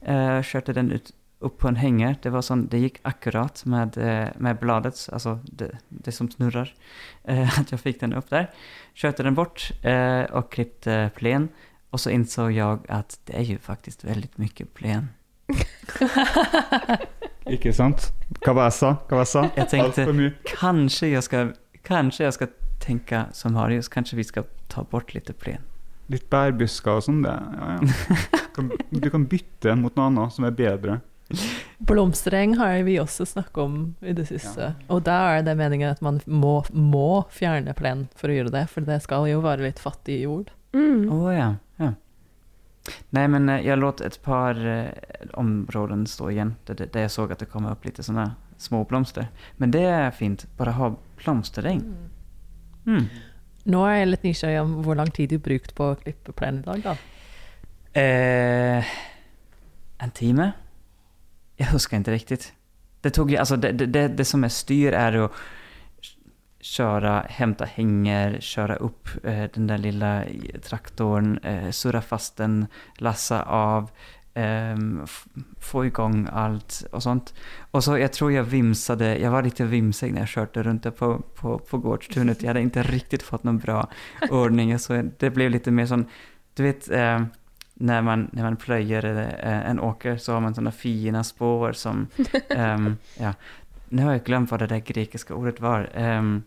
Uh, 0.00 0.40
kjørte 0.40 0.72
den 0.76 0.92
ut, 0.92 1.12
upp 1.46 1.58
på 1.62 1.68
en 1.70 1.78
henger. 1.80 2.16
Det, 2.22 2.30
var 2.34 2.42
sånn, 2.44 2.66
det 2.72 2.80
gikk 2.82 2.98
akkurat 3.08 3.62
med, 3.68 3.96
eh, 3.98 4.28
med 4.42 4.58
bladet, 4.60 4.98
altså 5.12 5.38
det, 5.46 5.70
det 5.88 6.12
som 6.14 6.30
snurrer, 6.32 6.72
Eh, 7.26 7.56
at 7.58 7.72
jeg 7.72 7.80
fikk 7.82 7.96
den 8.04 8.12
opp 8.14 8.28
der. 8.30 8.44
Körde 8.94 9.24
den 9.26 9.34
bort 9.34 9.72
eh, 9.82 10.22
og 10.30 10.46
klippte 10.54 11.08
plen. 11.16 11.48
Og 11.90 11.98
så 11.98 12.12
innså 12.14 12.44
jeg 12.54 12.84
at 12.92 13.16
det 13.26 13.34
er 13.34 13.42
jo 13.48 13.56
faktisk 13.62 14.04
veldig 14.06 14.28
mye 14.38 14.66
plen. 14.78 15.08
Ikke 17.56 17.72
sant? 17.74 18.12
Hva 18.44 18.54
var 18.54 18.70
jeg? 18.70 18.78
Hva 19.08 19.18
var 19.18 19.24
jeg 19.24 19.32
sa? 19.32 19.42
kanskje 19.56 19.58
jeg 19.58 19.66
skal 19.90 19.96
tenke 19.96 20.14
mye. 20.20 20.30
kanske 20.52 21.08
jag 21.08 21.24
ska, 21.24 21.42
kanske 21.82 22.24
jag 22.24 22.34
ska 22.34 22.46
tänka 22.78 23.26
som 23.32 23.52
Marius, 23.58 23.88
kanskje 23.88 24.16
vi 24.16 24.24
skal 24.24 24.44
ta 24.68 24.84
bort 24.84 25.14
litt 25.14 25.38
plen. 25.38 25.62
Litt 26.10 26.30
bærbusker 26.30 27.00
og 27.00 27.04
sånn. 27.08 27.22
det, 27.26 27.34
Ja, 27.34 27.80
ja. 27.80 27.86
Du 29.02 29.10
kan 29.10 29.26
bytte 29.28 29.74
mot 29.76 29.96
noe 29.98 30.06
annet 30.08 30.32
som 30.32 30.46
er 30.48 30.54
bedre. 30.56 31.00
Blomstereng 31.88 32.56
har 32.56 32.82
vi 32.86 32.98
også 33.00 33.26
snakket 33.26 33.58
om 33.58 33.78
i 34.00 34.14
det 34.16 34.28
siste. 34.30 34.72
Og 34.92 35.02
da 35.06 35.18
er 35.36 35.46
det 35.46 35.56
meningen 35.58 35.90
at 35.90 36.02
man 36.04 36.20
må, 36.26 36.60
må 36.72 37.26
fjerne 37.34 37.74
plen 37.76 38.06
for 38.16 38.30
å 38.30 38.38
gjøre 38.38 38.54
det, 38.54 38.66
for 38.72 38.86
det 38.86 39.00
skal 39.04 39.28
jo 39.30 39.42
være 39.44 39.66
litt 39.66 39.82
fattig 39.82 40.22
jord. 40.22 40.52
Mm. 40.76 41.06
oh, 41.12 41.30
ja, 41.32 41.54
ja. 41.80 41.92
Nei, 43.16 43.24
men 43.32 43.48
jeg 43.50 43.78
lot 43.80 44.00
låt 44.00 44.06
ett 44.06 44.18
par 44.22 44.58
eh, 44.60 44.90
områder 45.34 46.04
stå 46.06 46.28
igjen 46.30 46.52
der 46.68 46.84
jeg 46.92 47.10
så 47.10 47.24
at 47.26 47.40
det 47.42 47.48
kom 47.50 47.66
opp 47.66 47.86
litt 47.86 47.98
sånne 47.98 48.28
små 48.62 48.84
blomster. 48.88 49.30
Men 49.56 49.72
det 49.74 49.84
er 49.90 50.12
fint, 50.14 50.46
Bare 50.56 50.76
ha 50.76 50.92
blomstereng. 51.22 51.82
Mm. 52.86 53.08
Nå 53.66 53.82
er 53.88 53.98
jeg 53.98 54.10
litt 54.12 54.26
nysgjerrig 54.28 54.62
om 54.62 54.76
hvor 54.86 54.98
lang 54.98 55.10
tid 55.10 55.34
du 55.34 55.42
brukte 55.42 55.74
på 55.74 55.90
å 55.90 55.98
klippe 55.98 56.34
plenen 56.36 56.62
i 56.62 56.68
dag, 56.68 56.84
da. 56.84 56.96
Eh, 57.96 58.94
en 60.04 60.12
timme? 60.14 60.52
Jag 61.56 61.66
huskar 61.66 61.96
inte 61.96 62.12
riktigt. 62.12 62.52
Det 63.00 63.10
tog 63.10 63.36
alltså 63.36 63.56
det, 63.56 63.72
det, 63.72 64.08
det, 64.08 64.24
som 64.24 64.44
är 64.44 64.48
styr 64.48 64.92
är 64.92 65.12
att 65.12 65.32
köra, 66.60 67.20
hämta 67.28 67.64
hänger, 67.64 68.40
köra 68.40 68.76
upp 68.76 69.08
eh, 69.24 69.44
den 69.54 69.66
där 69.66 69.78
lilla 69.78 70.24
traktorn, 70.62 71.38
eh, 71.38 71.70
surra 71.70 72.00
fast 72.00 72.36
den, 72.36 72.66
lassa 72.98 73.42
av, 73.42 73.90
eh, 74.34 74.76
få 75.60 75.86
igång 75.86 76.28
allt 76.32 76.86
och 76.92 77.02
sånt. 77.02 77.34
Och 77.70 77.84
så 77.84 77.98
jag 77.98 78.12
tror 78.12 78.32
jag 78.32 78.44
vimsade, 78.44 79.18
jag 79.18 79.30
var 79.30 79.42
lite 79.42 79.64
vimsig 79.64 80.12
när 80.12 80.20
jag 80.20 80.28
körde 80.28 80.62
runt 80.62 80.96
på, 80.96 81.22
på, 81.34 81.58
på 81.58 81.78
gårdstunet. 81.78 82.42
Jag 82.42 82.48
hade 82.48 82.60
inte 82.60 82.82
riktigt 82.82 83.22
fått 83.22 83.44
någon 83.44 83.58
bra 83.58 83.88
ordning. 84.30 84.78
Så 84.78 85.02
det 85.18 85.30
blev 85.30 85.50
lite 85.50 85.70
mer 85.70 85.86
som, 85.86 86.04
du 86.54 86.62
vet, 86.62 86.90
eh, 86.90 87.20
när 87.78 88.02
man, 88.02 88.30
när 88.32 88.42
man 88.42 88.56
plöjer 88.56 89.04
eh, 89.04 89.70
en 89.70 89.80
åker 89.80 90.16
så 90.16 90.32
har 90.32 90.40
man 90.40 90.54
sådana 90.54 90.72
fina 90.72 91.24
spår 91.24 91.72
som, 91.72 92.06
um, 92.48 92.96
ja, 93.18 93.34
nu 93.88 94.04
har 94.04 94.12
jag 94.12 94.24
glömt 94.24 94.50
vad 94.50 94.60
det 94.60 94.66
där 94.66 94.78
grekiska 94.78 95.34
ordet 95.34 95.60
var. 95.60 95.90
Um, 95.96 96.42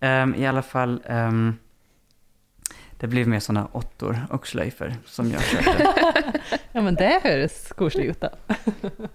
um, 0.00 0.34
I 0.34 0.46
alla 0.46 0.62
fall, 0.62 1.02
ehm, 1.06 1.54
Det 3.02 3.08
blir 3.08 3.26
mer 3.26 3.40
sånne 3.42 3.64
åttor 3.74 4.14
og 4.30 4.44
sløyfer 4.46 4.92
som 5.10 5.26
jeg 5.32 5.42
köpte. 5.42 5.88
Ja, 6.74 6.80
men 6.80 6.94
det 6.94 7.08
høres 7.24 7.72
koselig 7.74 8.12
ut, 8.12 8.22
da. 8.22 8.30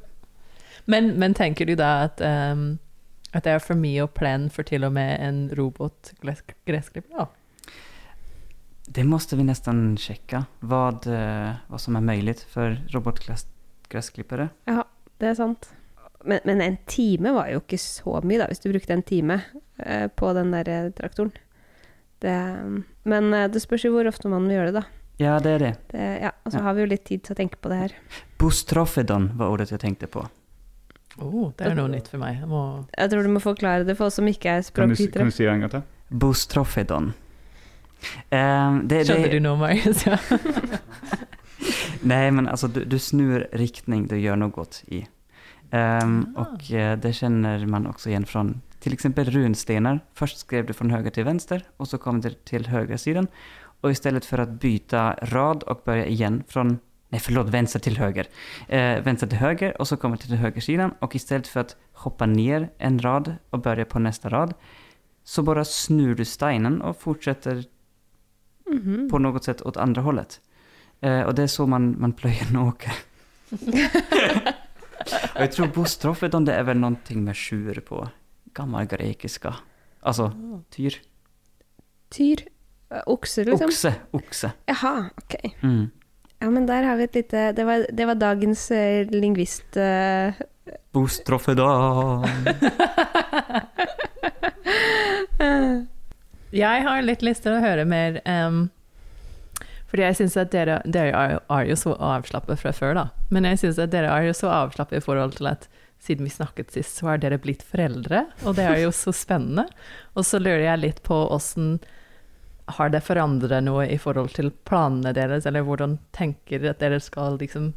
men, 0.91 1.13
men 1.15 1.33
tenker 1.33 1.65
du 1.65 1.71
da 1.79 2.03
at, 2.03 2.19
ehm, 2.19 2.65
at 3.31 3.47
det 3.47 3.53
er 3.53 3.63
for 3.63 3.79
mye 3.79 4.03
att 4.03 4.13
plan 4.13 4.49
for 4.49 4.67
til 4.67 4.83
og 4.83 4.91
med 4.91 5.15
en 5.23 5.39
robot 5.55 6.11
da? 6.21 7.25
Det 8.97 9.03
måste 9.05 9.35
vi 9.37 9.43
nästan 9.45 9.97
checka, 9.97 10.45
vad, 10.59 11.05
eh, 11.07 11.51
vad 11.67 11.81
som 11.81 11.95
är 11.95 12.01
möjligt 12.01 12.41
för 12.41 12.81
robotgressklippere. 12.89 14.49
Ja, 14.65 14.83
det 15.21 15.27
er 15.29 15.35
sant. 15.37 15.67
Men, 16.25 16.39
men 16.49 16.61
en 16.65 16.77
time 16.89 17.31
var 17.35 17.47
jo 17.53 17.59
ikke 17.61 17.77
så 17.77 18.15
mye, 18.25 18.39
da, 18.41 18.47
hvis 18.49 18.63
du 18.63 18.71
brukte 18.71 18.95
en 18.95 19.03
time 19.05 19.37
eh, 19.77 20.07
på 20.09 20.31
den 20.33 20.49
der 20.55 20.69
eh, 20.73 20.87
traktoren. 20.97 21.29
Det, 22.25 22.33
men 23.05 23.29
eh, 23.37 23.45
det 23.53 23.61
spørs 23.61 23.85
jo 23.85 23.91
hvor 23.93 24.09
ofte 24.09 24.31
man 24.33 24.47
vil 24.49 24.57
gjøre 24.57 24.71
det, 24.73 24.81
da. 24.81 24.83
Ja, 25.21 25.35
det 25.45 25.51
er 25.51 25.61
det. 25.61 25.71
Det, 25.93 26.07
ja, 26.25 26.31
og 26.45 26.51
så 26.51 26.57
Ja. 26.57 26.63
har 26.65 26.73
vi 26.73 26.81
jo 26.81 26.89
litt 26.95 27.05
tid 27.05 27.23
til 27.23 27.35
å 27.35 27.37
tenke 27.37 27.61
på 27.61 27.69
det 27.69 27.77
her. 27.83 27.93
Bustrofedon 28.41 29.29
var 29.37 29.53
ordet 29.53 29.69
jeg 29.71 29.79
tenkte 29.85 30.09
på. 30.09 30.25
Oh, 31.21 31.51
det 31.57 31.69
er 31.69 31.77
noe 31.77 31.89
nytt 31.93 32.09
for 32.09 32.17
meg. 32.21 32.41
Jeg 32.41 32.49
må 32.49 32.65
Jeg 32.97 33.09
tror 33.13 33.23
du 33.25 33.29
må 33.33 33.39
forklare 33.41 33.85
det 33.85 33.95
for 33.97 34.09
oss 34.09 34.17
som 34.19 34.25
ikke 34.29 34.57
er 34.57 34.65
Kan 34.73 34.89
du, 34.89 34.95
kan 35.13 35.29
du 35.29 35.33
si 35.33 35.45
det 35.45 35.53
en 35.53 35.63
gang 35.65 35.71
til? 35.77 35.85
Bustrofedon. 36.09 37.13
Eh, 38.29 38.79
det, 38.89 39.03
du 39.31 39.39
noe, 39.43 39.57
Marius? 39.59 40.05
Ja. 40.07 40.17
nej, 42.11 42.31
men 42.31 42.47
altså, 42.47 42.67
du, 42.67 42.83
du 42.85 42.97
snur 42.99 43.47
riktning 43.57 44.07
du 44.07 44.17
gjør 44.19 44.39
noe 44.39 44.53
godt 44.53 44.83
i. 44.87 45.05
Um, 45.67 46.31
Ah. 46.37 46.45
Og 46.45 46.69
uh, 46.71 46.93
det 46.95 47.11
kjenner 47.17 47.65
man 47.67 47.89
også 47.89 48.07
igjen 48.13 48.25
fra 48.25 48.45
f.eks. 48.79 48.93
exempel 48.93 49.27
Først 49.27 50.07
Först 50.13 50.37
skrev 50.37 50.65
du 50.67 50.73
fra 50.73 50.87
høyre 50.87 51.09
til 51.09 51.25
venstre, 51.25 51.61
og 51.77 51.87
så 51.87 51.97
kom 51.97 52.21
du 52.21 52.29
til 52.45 52.67
høyresiden. 52.67 53.27
Og 53.83 53.91
i 53.91 53.95
stedet 53.95 54.25
for 54.25 54.41
å 54.41 54.45
byta 54.45 55.15
rad 55.33 55.63
og 55.67 55.83
begynne 55.83 56.07
igjen 56.07 56.43
fra 56.47 56.63
Nei, 57.07 57.21
forlåt, 57.23 57.53
venstre 57.53 57.79
til 57.79 57.95
høyre. 57.95 58.25
Eh, 58.67 58.99
venstre 59.05 59.29
til 59.31 59.39
høyre, 59.39 59.69
og 59.79 59.87
så 59.87 59.95
kommer 59.95 60.17
til 60.19 60.35
høyresiden. 60.35 60.91
Og 60.99 61.15
i 61.15 61.21
stedet 61.23 61.47
for 61.47 61.63
å 61.63 62.01
hoppe 62.03 62.27
ned 62.27 62.67
en 62.83 62.99
rad 62.99 63.37
og 63.51 63.61
begynne 63.63 63.87
på 63.87 64.01
neste 64.03 64.27
rad. 64.27 64.51
Så 65.23 65.43
bare 65.43 65.63
snur 65.63 66.15
du 66.15 66.25
steinen 66.25 66.81
och 66.81 66.97
Mhm. 68.71 69.09
på 69.09 69.19
något 69.19 69.43
sätt 69.43 69.61
åt 69.61 69.77
andra 69.77 70.01
hållet. 70.01 70.41
Eh, 71.01 71.21
och 71.21 71.35
det 71.35 71.43
är 71.43 71.47
så 71.47 71.67
man, 71.67 71.95
man 71.99 72.13
plöjer 72.13 72.47
en 72.49 72.57
åker. 72.57 72.93
och 75.35 75.41
jag 75.41 75.51
tror 75.51 75.67
bostrofedon 75.67 76.45
det 76.45 76.53
är 76.53 76.63
väl 76.63 76.77
någonting 76.77 77.23
med 77.23 77.35
tjur 77.35 77.83
på 77.87 78.09
gammal 78.53 78.85
grekiska. 78.85 79.55
Alltså 79.99 80.31
tyr. 80.69 81.01
Tyr. 82.09 82.37
Eh, 82.89 83.01
Okse, 83.05 83.43
liksom. 83.43 83.67
Oxe, 83.67 83.95
oxe. 84.11 84.51
Jaha, 84.65 85.09
ok. 85.17 85.35
Mm. 85.63 85.89
Ja, 86.39 86.49
men 86.49 86.65
der 86.67 86.83
har 86.83 86.95
vi 86.95 87.03
et 87.03 87.15
lite 87.15 87.51
Det 87.51 87.63
var, 87.63 87.85
det 87.93 88.05
var 88.05 88.15
dagens 88.15 88.71
eh, 88.71 89.11
lingvist... 89.11 89.77
Uh... 89.77 90.33
Bostrofedon. 90.91 92.25
Jeg 96.55 96.83
har 96.85 97.03
litt 97.03 97.23
lyst 97.25 97.43
til 97.43 97.57
å 97.57 97.63
høre 97.63 97.83
mer 97.87 98.21
um, 98.23 98.67
Fordi 99.91 100.05
jeg 100.05 100.17
syns 100.21 100.37
at 100.39 100.53
dere, 100.53 100.79
dere 100.87 101.11
er, 101.11 101.33
er 101.51 101.67
jo 101.67 101.75
så 101.79 101.95
avslappet 101.95 102.61
fra 102.61 102.71
før, 102.75 102.93
da. 102.97 103.05
Men 103.33 103.47
jeg 103.49 103.63
syns 103.63 103.81
at 103.83 103.91
dere 103.91 104.11
er 104.13 104.29
jo 104.29 104.35
så 104.35 104.51
avslappet 104.51 105.01
i 105.01 105.03
forhold 105.05 105.37
til 105.39 105.51
at 105.51 105.67
siden 106.03 106.27
vi 106.27 106.31
snakket 106.31 106.71
sist, 106.71 106.99
så 106.99 107.11
har 107.11 107.21
dere 107.21 107.39
blitt 107.41 107.63
foreldre, 107.65 108.27
og 108.45 108.53
det 108.59 108.67
er 108.67 108.83
jo 108.83 108.91
så 108.93 109.09
spennende. 109.15 109.65
Og 110.13 110.27
så 110.27 110.37
lurer 110.37 110.67
jeg 110.67 110.83
litt 110.83 110.99
på 111.07 111.15
åssen 111.33 111.79
Har 112.77 112.91
det 112.91 113.01
forandret 113.07 113.63
noe 113.63 113.87
i 113.87 113.97
forhold 113.97 114.33
til 114.35 114.51
planene 114.67 115.13
deres, 115.15 115.47
eller 115.47 115.63
hvordan 115.63 115.97
tenker 116.11 116.67
at 116.67 116.81
dere 116.83 116.99
skal 116.99 117.39
liksom 117.39 117.71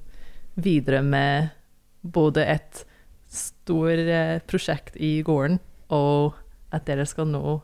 videre 0.58 1.00
med 1.02 1.54
både 2.02 2.42
et 2.42 2.84
stort 3.30 4.10
eh, 4.10 4.40
prosjekt 4.50 4.96
i 4.98 5.22
gården, 5.22 5.60
og 5.94 6.34
at 6.74 6.88
dere 6.90 7.06
skal 7.06 7.30
nå 7.30 7.60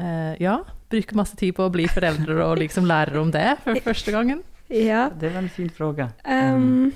eh, 0.00 0.32
Ja, 0.42 0.56
bruke 0.90 1.18
masse 1.18 1.36
tid 1.38 1.54
på 1.58 1.68
å 1.68 1.74
bli 1.74 1.86
foreldre 1.90 2.40
og 2.48 2.58
liksom 2.64 2.88
lære 2.88 3.20
om 3.20 3.30
det 3.34 3.46
for 3.66 3.78
første 3.90 4.16
gangen. 4.16 4.42
ja. 4.72 5.08
Det 5.20 5.30
var 5.34 5.44
en 5.44 5.52
fin 5.52 5.68
spørsmål. 5.70 6.10
Um, 6.24 6.92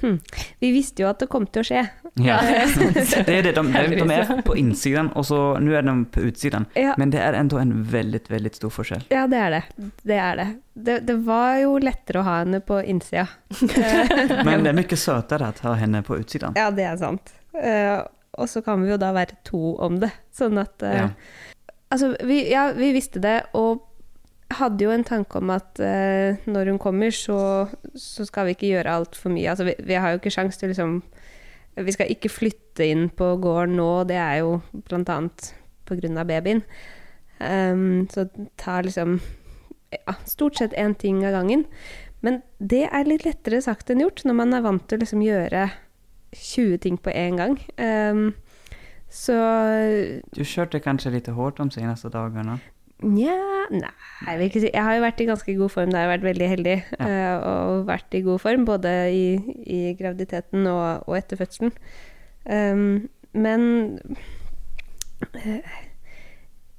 hm. 0.00 0.18
Vi 0.62 0.68
visste 0.74 1.02
jo 1.02 1.08
at 1.10 1.18
det 1.22 1.26
kom 1.30 1.46
til 1.50 1.62
å 1.64 1.66
skje. 1.66 1.80
Ja, 2.22 2.36
det 3.26 3.34
er 3.34 3.42
det. 3.46 3.52
De, 3.56 3.62
de, 3.62 3.98
de 3.98 4.14
er 4.14 4.42
på 4.46 4.54
innsiden, 4.58 5.10
og 5.18 5.26
så 5.26 5.38
nå 5.62 5.74
er 5.78 5.86
de 5.86 5.94
på 6.14 6.22
utsiden. 6.28 6.66
Ja, 6.78 6.94
Men 6.98 7.10
det 7.14 7.22
er 7.22 7.34
enda 7.38 7.58
en 7.62 7.74
veldig, 7.92 8.20
veldig 8.30 8.52
stor 8.58 8.74
forskjell. 8.74 9.06
ja 9.14 9.26
det 9.30 9.40
er 9.42 9.56
det. 9.56 9.62
Det 10.02 10.18
er 10.22 10.38
det. 10.38 10.48
det. 10.74 10.98
Det 11.08 11.18
var 11.26 11.58
jo 11.62 11.76
lettere 11.82 12.22
å 12.22 12.26
ha 12.26 12.36
henne 12.44 12.60
på 12.62 12.78
innsida. 12.82 13.26
Men 14.46 14.62
det 14.66 14.72
er 14.72 14.78
mye 14.78 14.98
søtere 14.98 15.50
å 15.50 15.66
ha 15.66 15.74
henne 15.82 16.02
på 16.06 16.18
utsiden. 16.22 16.58
ja, 16.58 16.70
det 16.74 16.86
er 16.90 16.96
sant. 17.02 17.34
Uh, 17.58 18.02
og 18.38 18.46
så 18.46 18.62
kan 18.62 18.82
vi 18.84 18.92
jo 18.92 18.98
da 19.02 19.10
være 19.16 19.40
to 19.46 19.74
om 19.82 19.98
det. 20.02 20.12
Sånn 20.34 20.58
at 20.62 20.78
uh, 20.86 20.94
Ja. 20.94 21.08
Altså, 21.90 22.12
vi, 22.28 22.42
ja, 22.50 22.70
vi 22.76 22.92
visste 22.92 23.20
det, 23.24 23.38
og 23.56 23.84
hadde 24.58 24.84
jo 24.84 24.92
en 24.92 25.04
tanke 25.04 25.40
om 25.40 25.50
at 25.52 25.80
eh, 25.84 26.40
når 26.48 26.72
hun 26.72 26.80
kommer, 26.80 27.12
så, 27.12 27.68
så 27.96 28.24
skal 28.28 28.48
vi 28.48 28.56
ikke 28.56 28.72
gjøre 28.72 28.94
altfor 29.00 29.32
mye. 29.32 29.48
Altså, 29.52 29.68
vi, 29.68 29.74
vi 29.84 29.96
har 29.96 30.12
jo 30.12 30.20
ikke 30.20 30.32
sjans 30.32 30.56
til 30.56 30.72
liksom 30.72 31.02
Vi 31.78 31.92
skal 31.94 32.10
ikke 32.10 32.28
flytte 32.32 32.86
inn 32.90 33.04
på 33.14 33.36
gården 33.38 33.76
nå, 33.78 33.90
det 34.10 34.16
er 34.18 34.40
jo 34.40 34.56
grunn 34.82 36.18
av 36.18 36.26
babyen. 36.26 36.64
Um, 37.38 38.08
så 38.10 38.24
ta 38.58 38.80
liksom 38.82 39.20
ja, 39.94 40.14
stort 40.26 40.58
sett 40.58 40.74
én 40.74 40.96
ting 40.98 41.22
av 41.22 41.36
gangen. 41.36 41.62
Men 42.20 42.40
det 42.58 42.88
er 42.90 43.06
litt 43.06 43.24
lettere 43.28 43.60
sagt 43.62 43.92
enn 43.92 44.02
gjort 44.02 44.24
når 44.26 44.38
man 44.40 44.56
er 44.56 44.64
vant 44.64 44.84
til 44.88 44.98
å 44.98 45.04
liksom 45.04 45.22
gjøre 45.22 45.68
20 46.34 46.82
ting 46.82 46.98
på 46.98 47.14
én 47.14 47.38
gang. 47.38 47.56
Ehm, 47.78 48.32
så 49.08 49.36
Du 50.36 50.42
kjørte 50.44 50.80
kanskje 50.84 51.14
litt 51.14 51.28
hardt 51.32 51.60
de 51.60 51.70
seneste 51.72 52.10
dagene? 52.12 52.58
Nja 53.04 53.36
Nei, 53.70 53.90
jeg 54.26 54.38
vil 54.38 54.48
ikke 54.48 54.60
si 54.64 54.70
Jeg 54.72 54.82
har 54.82 54.96
jo 54.96 55.02
vært 55.04 55.20
i 55.20 55.28
ganske 55.28 55.54
god 55.58 55.70
form. 55.70 55.92
Jeg 55.92 56.00
har 56.00 56.10
vært 56.10 56.24
veldig 56.26 56.48
heldig. 56.48 56.76
Ja. 56.98 57.08
eh, 57.08 57.34
og 57.46 57.82
vært 57.88 58.16
i 58.16 58.22
god 58.24 58.40
form 58.42 58.64
både 58.68 58.94
i, 59.12 59.26
i 59.68 59.80
graviditeten 59.98 60.66
og, 60.66 61.04
og 61.06 61.18
etter 61.18 61.36
fødselen. 61.40 61.74
Um, 62.48 63.08
men 63.36 63.98
eh, 65.34 65.76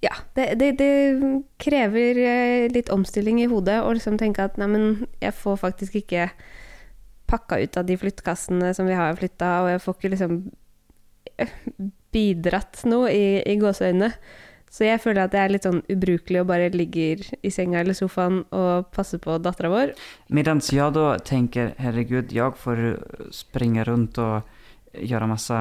Ja. 0.02 0.16
Det, 0.36 0.48
det, 0.60 0.72
det 0.80 1.44
krever 1.62 2.20
eh, 2.26 2.66
litt 2.74 2.90
omstilling 2.90 3.42
i 3.44 3.50
hodet 3.52 3.78
å 3.84 3.94
liksom 3.94 4.18
tenke 4.18 4.44
at 4.50 4.58
neimen, 4.58 5.06
jeg 5.22 5.36
får 5.38 5.62
faktisk 5.62 6.00
ikke 6.02 6.30
pakka 7.30 7.60
ut 7.62 7.78
av 7.78 7.86
de 7.86 7.98
flyttekassene 8.02 8.74
som 8.74 8.90
vi 8.90 8.98
har 8.98 9.14
flytta, 9.20 9.60
og 9.62 9.70
jeg 9.76 9.82
får 9.86 9.98
ikke 10.00 10.14
liksom 10.16 10.38
bidratt 12.12 12.84
noe 12.90 13.12
i, 13.14 13.42
i 13.46 13.56
gåseøynene. 13.62 14.14
Så 14.70 14.86
jeg 14.86 15.02
føler 15.02 15.24
at 15.26 15.32
det 15.34 15.40
er 15.42 15.50
litt 15.50 15.66
sånn 15.66 15.80
ubrukelig 15.90 16.44
å 16.44 16.46
bare 16.46 16.68
ligge 16.70 17.24
i 17.42 17.50
senga 17.50 17.80
eller 17.82 17.98
sofaen 17.98 18.44
og 18.54 18.92
passe 18.94 19.18
på 19.18 19.40
dattera 19.42 19.72
vår. 19.74 19.94
Mens 20.30 20.70
jeg 20.70 20.94
da 20.94 21.18
tenker 21.26 21.72
herregud, 21.82 22.30
jeg 22.32 22.54
får 22.62 22.82
springe 23.34 23.84
rundt 23.90 24.20
og 24.22 24.44
gjøre 24.94 25.28
masse 25.32 25.58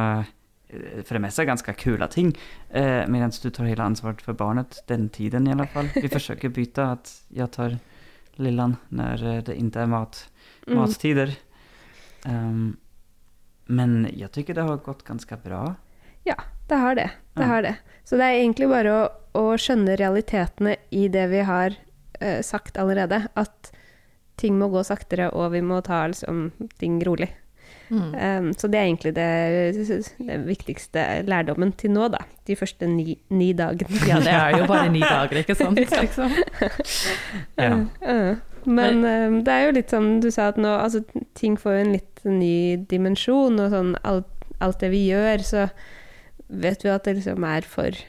for 0.68 1.16
det 1.16 1.22
meste 1.24 1.46
ganske 1.48 1.72
kula 1.80 2.11
ting. 2.12 2.34
Eh, 2.68 3.06
mens 3.08 3.40
du 3.40 3.48
tar 3.48 3.64
hele 3.70 3.87
ansvaret 3.87 4.20
for 4.20 4.37
barnet, 4.37 4.82
den 4.92 5.08
tiden 5.08 5.48
i 5.48 5.54
alle 5.56 5.64
fall. 5.72 5.88
Vi 5.96 6.11
forsøker 6.16 6.50
å 6.50 6.56
bytte 6.58 6.84
at 6.98 7.12
jeg 7.32 7.48
tar 7.56 7.78
lillan 8.37 8.76
när 8.92 9.24
eh, 9.24 9.42
det 9.42 9.56
ikke 9.56 9.80
er 9.82 9.87
mat, 9.87 10.28
Mm. 10.68 10.76
mattider. 10.82 11.30
Ehm, 12.28 12.76
men 13.68 14.04
jeg 14.12 14.28
syns 14.34 14.46
det 14.54 14.64
har 14.68 14.76
gått 14.84 15.04
ganske 15.06 15.37
bra. 15.40 15.76
Det 16.68 16.76
har 16.82 16.98
det. 16.98 17.10
det 17.34 17.42
Ja. 17.42 17.48
har 17.48 17.62
det. 17.62 17.74
Så 18.04 18.16
det 18.16 18.24
er 18.24 18.40
egentlig 18.42 18.68
bare 18.68 18.92
å, 18.92 19.02
å 19.38 19.56
skjønne 19.56 19.96
realitetene 19.96 20.76
i 20.90 21.08
det 21.08 21.26
vi 21.32 21.42
har 21.44 21.76
uh, 22.22 22.40
sagt 22.44 22.78
allerede. 22.80 23.26
At 23.36 23.72
ting 24.38 24.58
må 24.58 24.68
gå 24.72 24.84
saktere, 24.86 25.30
og 25.34 25.52
vi 25.52 25.60
må 25.64 25.80
ta 25.84 26.06
liksom, 26.06 26.50
ting 26.78 27.00
rolig. 27.04 27.30
Mm. 27.90 28.14
Um, 28.14 28.52
så 28.52 28.68
det 28.68 28.78
er 28.78 28.84
egentlig 28.84 29.14
det, 29.16 29.28
det, 30.18 30.38
viktigste 30.44 31.04
lærdommen 31.28 31.72
til 31.72 31.92
nå, 31.94 32.08
da. 32.12 32.20
De 32.46 32.56
første 32.56 32.86
ni, 32.86 33.16
ni 33.32 33.52
dagene. 33.56 34.00
Ja, 34.08 34.20
det 34.24 34.34
er 34.34 34.58
jo 34.60 34.68
bare 34.68 34.92
ni 34.92 35.00
dager, 35.00 35.40
ikke 35.42 35.56
sant? 35.56 35.80
Liksom. 36.02 36.32
Ja. 37.56 37.72
Uh, 38.04 38.36
men 38.68 39.04
um, 39.04 39.38
det 39.44 39.54
er 39.54 39.66
jo 39.66 39.76
litt 39.78 39.92
sånn 39.94 40.18
du 40.20 40.28
sa 40.34 40.50
at 40.53 40.59
nå 40.61 40.70
altså, 40.76 41.00
ting 41.38 41.57
får 41.61 41.78
jo 41.78 41.84
en 41.86 41.94
litt 41.96 42.24
ny 42.28 42.59
dimensjon, 42.90 43.61
og 43.62 43.72
sånn 43.72 43.94
alt, 44.03 44.50
alt 44.64 44.80
det 44.84 44.92
vi 44.92 45.07
gjør, 45.09 45.44
så 45.46 45.68
vet 46.49 46.84
vi 46.84 46.92
at 46.92 47.05
det 47.05 47.18
liksom 47.18 47.44
er 47.44 47.66
for 47.68 48.05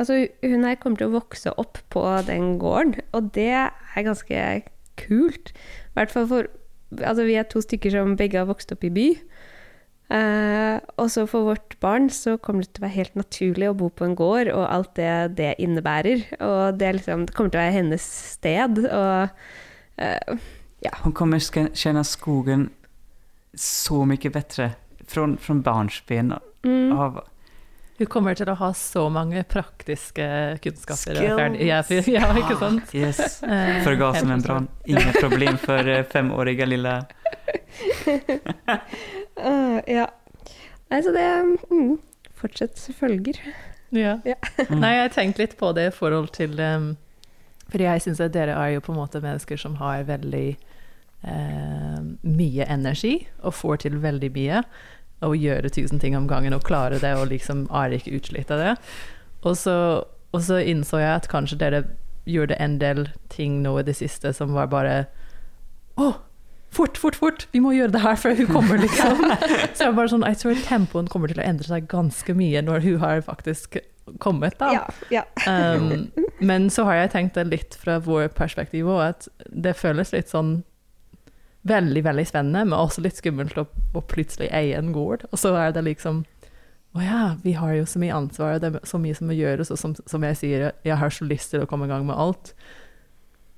Altså, 0.00 0.26
hun 0.40 0.64
her 0.64 0.78
kommer 0.80 0.98
til 0.98 1.10
å 1.10 1.18
vokse 1.18 1.52
opp 1.60 1.76
på 1.92 2.02
den 2.26 2.56
gården, 2.58 2.96
og 3.12 3.28
det 3.36 3.52
er 3.52 4.06
ganske 4.06 4.62
kult. 4.98 5.52
I 5.92 5.98
hvert 5.98 6.14
fall 6.14 6.28
for 6.30 6.50
Altså, 6.92 7.24
vi 7.24 7.38
er 7.40 7.46
to 7.48 7.60
stykker 7.64 7.92
som 7.92 8.16
begge 8.20 8.36
har 8.36 8.48
vokst 8.48 8.72
opp 8.74 8.82
i 8.84 8.90
by. 8.92 9.06
Uh, 10.12 10.76
og 11.00 11.06
så 11.08 11.22
for 11.24 11.46
vårt 11.46 11.76
barn 11.80 12.10
så 12.12 12.34
kommer 12.36 12.66
det 12.66 12.74
til 12.74 12.82
å 12.82 12.84
være 12.84 12.96
helt 12.98 13.14
naturlig 13.16 13.70
å 13.70 13.76
bo 13.80 13.88
på 13.88 14.04
en 14.04 14.16
gård, 14.16 14.50
og 14.52 14.66
alt 14.66 14.92
det 14.98 15.38
det 15.38 15.54
innebærer. 15.64 16.26
Og 16.36 16.76
det, 16.76 16.90
liksom, 16.98 17.24
det 17.28 17.36
kommer 17.36 17.54
til 17.54 17.62
å 17.62 17.64
være 17.64 17.78
hennes 17.78 18.08
sted. 18.34 18.82
Og 18.84 20.36
ja. 20.84 20.92
Hun 21.00 21.16
kommer 21.16 21.40
til 21.40 21.64
å 21.64 21.72
kjenne 21.72 22.04
skogen 22.04 22.68
så 23.56 24.04
mye 24.08 24.32
bedre 24.36 24.74
fra, 25.06 25.36
från 25.40 25.62
barnsben 25.62 26.34
mm, 26.64 26.92
av 26.98 27.22
Hun 27.98 28.08
kommer 28.10 28.34
til 28.34 28.48
å 28.48 28.54
ha 28.58 28.70
så 28.74 29.04
mange 29.12 29.44
praktiske 29.44 30.26
kunnskaper. 30.64 31.18
Skills. 31.20 31.60
Ja, 31.62 31.82
ja, 32.16 32.30
ikke 32.40 32.56
sant? 32.58 32.94
Yes. 32.96 33.42
Eh, 33.42 33.84
Ingen 33.84 34.68
inga 34.86 35.12
problem 35.20 35.58
for 35.60 35.92
femårige 36.12 36.66
lille 36.66 36.96
lilla... 36.96 37.04
eh, 39.36 39.78
ja. 39.86 40.08
Nei, 40.90 41.02
så 41.02 41.12
det 41.14 41.28
mm, 41.70 41.98
Fortsett 42.42 42.80
følger. 42.98 43.38
Ja. 43.92 44.18
Ja. 44.24 44.34
Mm. 44.70 44.80
Nei, 44.80 44.94
jeg 44.96 45.12
tenkte 45.12 45.42
litt 45.42 45.56
på 45.60 45.72
det 45.76 45.90
i 45.90 45.92
forhold 45.94 46.30
til 46.32 46.56
um, 46.64 46.94
For 47.68 47.82
jeg 47.84 48.00
syns 48.00 48.22
at 48.24 48.32
dere 48.32 48.54
er 48.56 48.70
jo 48.74 48.84
på 48.84 48.94
en 48.94 49.02
måte 49.02 49.20
mennesker 49.20 49.60
som 49.60 49.76
har 49.82 50.06
veldig 50.08 50.46
uh, 51.28 52.00
mye 52.24 52.68
energi 52.72 53.26
og 53.42 53.52
får 53.58 53.82
til 53.84 54.00
veldig 54.00 54.30
mye. 54.32 54.62
Og 55.22 55.38
gjøre 55.38 55.70
tusen 55.70 56.00
ting 56.02 56.16
om 56.18 56.28
gangen 56.30 56.54
og 56.56 56.64
klare 56.66 56.98
det 57.02 57.14
og 57.18 57.28
liksom 57.30 57.66
er 57.70 57.94
ikke 57.94 58.16
utslitt 58.18 58.50
av 58.50 58.62
det. 58.62 58.72
Og 59.46 59.56
så, 59.58 59.76
og 60.32 60.42
så 60.42 60.58
innså 60.58 61.02
jeg 61.02 61.14
at 61.20 61.30
kanskje 61.30 61.60
dere 61.60 61.84
gjorde 62.28 62.58
en 62.62 62.78
del 62.78 63.08
ting 63.32 63.60
nå 63.62 63.76
i 63.80 63.86
det 63.86 63.96
siste 63.98 64.30
som 64.36 64.54
var 64.54 64.68
bare 64.70 65.06
Å, 65.98 66.12
fort, 66.72 66.98
fort, 66.98 67.18
fort! 67.18 67.46
Vi 67.52 67.60
må 67.60 67.74
gjøre 67.76 67.92
det 67.96 68.02
her 68.04 68.16
før 68.16 68.36
hun 68.38 68.52
kommer, 68.54 68.78
liksom. 68.80 69.24
så 69.76 69.88
jeg 69.88 69.96
bare 69.98 70.12
sånn, 70.12 70.26
jeg 70.30 70.38
tror 70.40 70.62
tempoen 70.64 71.10
kommer 71.12 71.32
til 71.32 71.42
å 71.42 71.46
endre 71.46 71.68
seg 71.68 71.88
ganske 71.90 72.36
mye 72.38 72.62
når 72.64 72.86
hun 72.86 73.00
har 73.02 73.20
faktisk 73.26 73.76
kommet. 74.22 74.56
da. 74.58 74.72
Ja, 74.72 74.86
ja. 75.10 75.24
Um, 75.76 76.10
men 76.40 76.70
så 76.70 76.86
har 76.88 77.02
jeg 77.02 77.12
tenkt 77.12 77.36
det 77.38 77.44
litt 77.50 77.76
fra 77.78 77.98
vår 78.02 78.30
perspektiv 78.34 78.88
òg, 78.90 79.02
at 79.12 79.28
det 79.46 79.76
føles 79.78 80.14
litt 80.14 80.32
sånn 80.32 80.62
veldig, 81.68 82.02
veldig 82.04 82.24
spennende, 82.26 82.64
men 82.66 82.78
også 82.78 83.02
litt 83.04 83.18
skummelt 83.20 83.56
å, 83.60 83.66
å 83.94 84.02
plutselig 84.10 84.48
eie 84.54 84.76
en 84.78 84.92
gård. 84.94 85.26
Og 85.30 85.38
så 85.38 85.54
er 85.58 85.72
det 85.76 85.84
liksom 85.86 86.24
Å 86.92 87.00
ja, 87.00 87.20
vi 87.40 87.54
har 87.56 87.72
jo 87.72 87.86
så 87.88 87.96
mye 88.02 88.12
ansvar, 88.12 88.58
og 88.58 88.60
det 88.60 88.68
er 88.74 88.82
så 88.84 88.98
mye 89.00 89.14
som 89.16 89.30
må 89.30 89.32
gjøres, 89.32 89.70
og 89.72 89.78
som, 89.80 89.94
som 89.96 90.24
jeg 90.28 90.36
sier, 90.36 90.64
jeg 90.84 90.96
har 91.00 91.08
så 91.14 91.24
lyst 91.24 91.48
til 91.54 91.62
å 91.64 91.68
komme 91.70 91.86
i 91.86 91.88
gang 91.88 92.04
med 92.04 92.18
alt. 92.20 92.50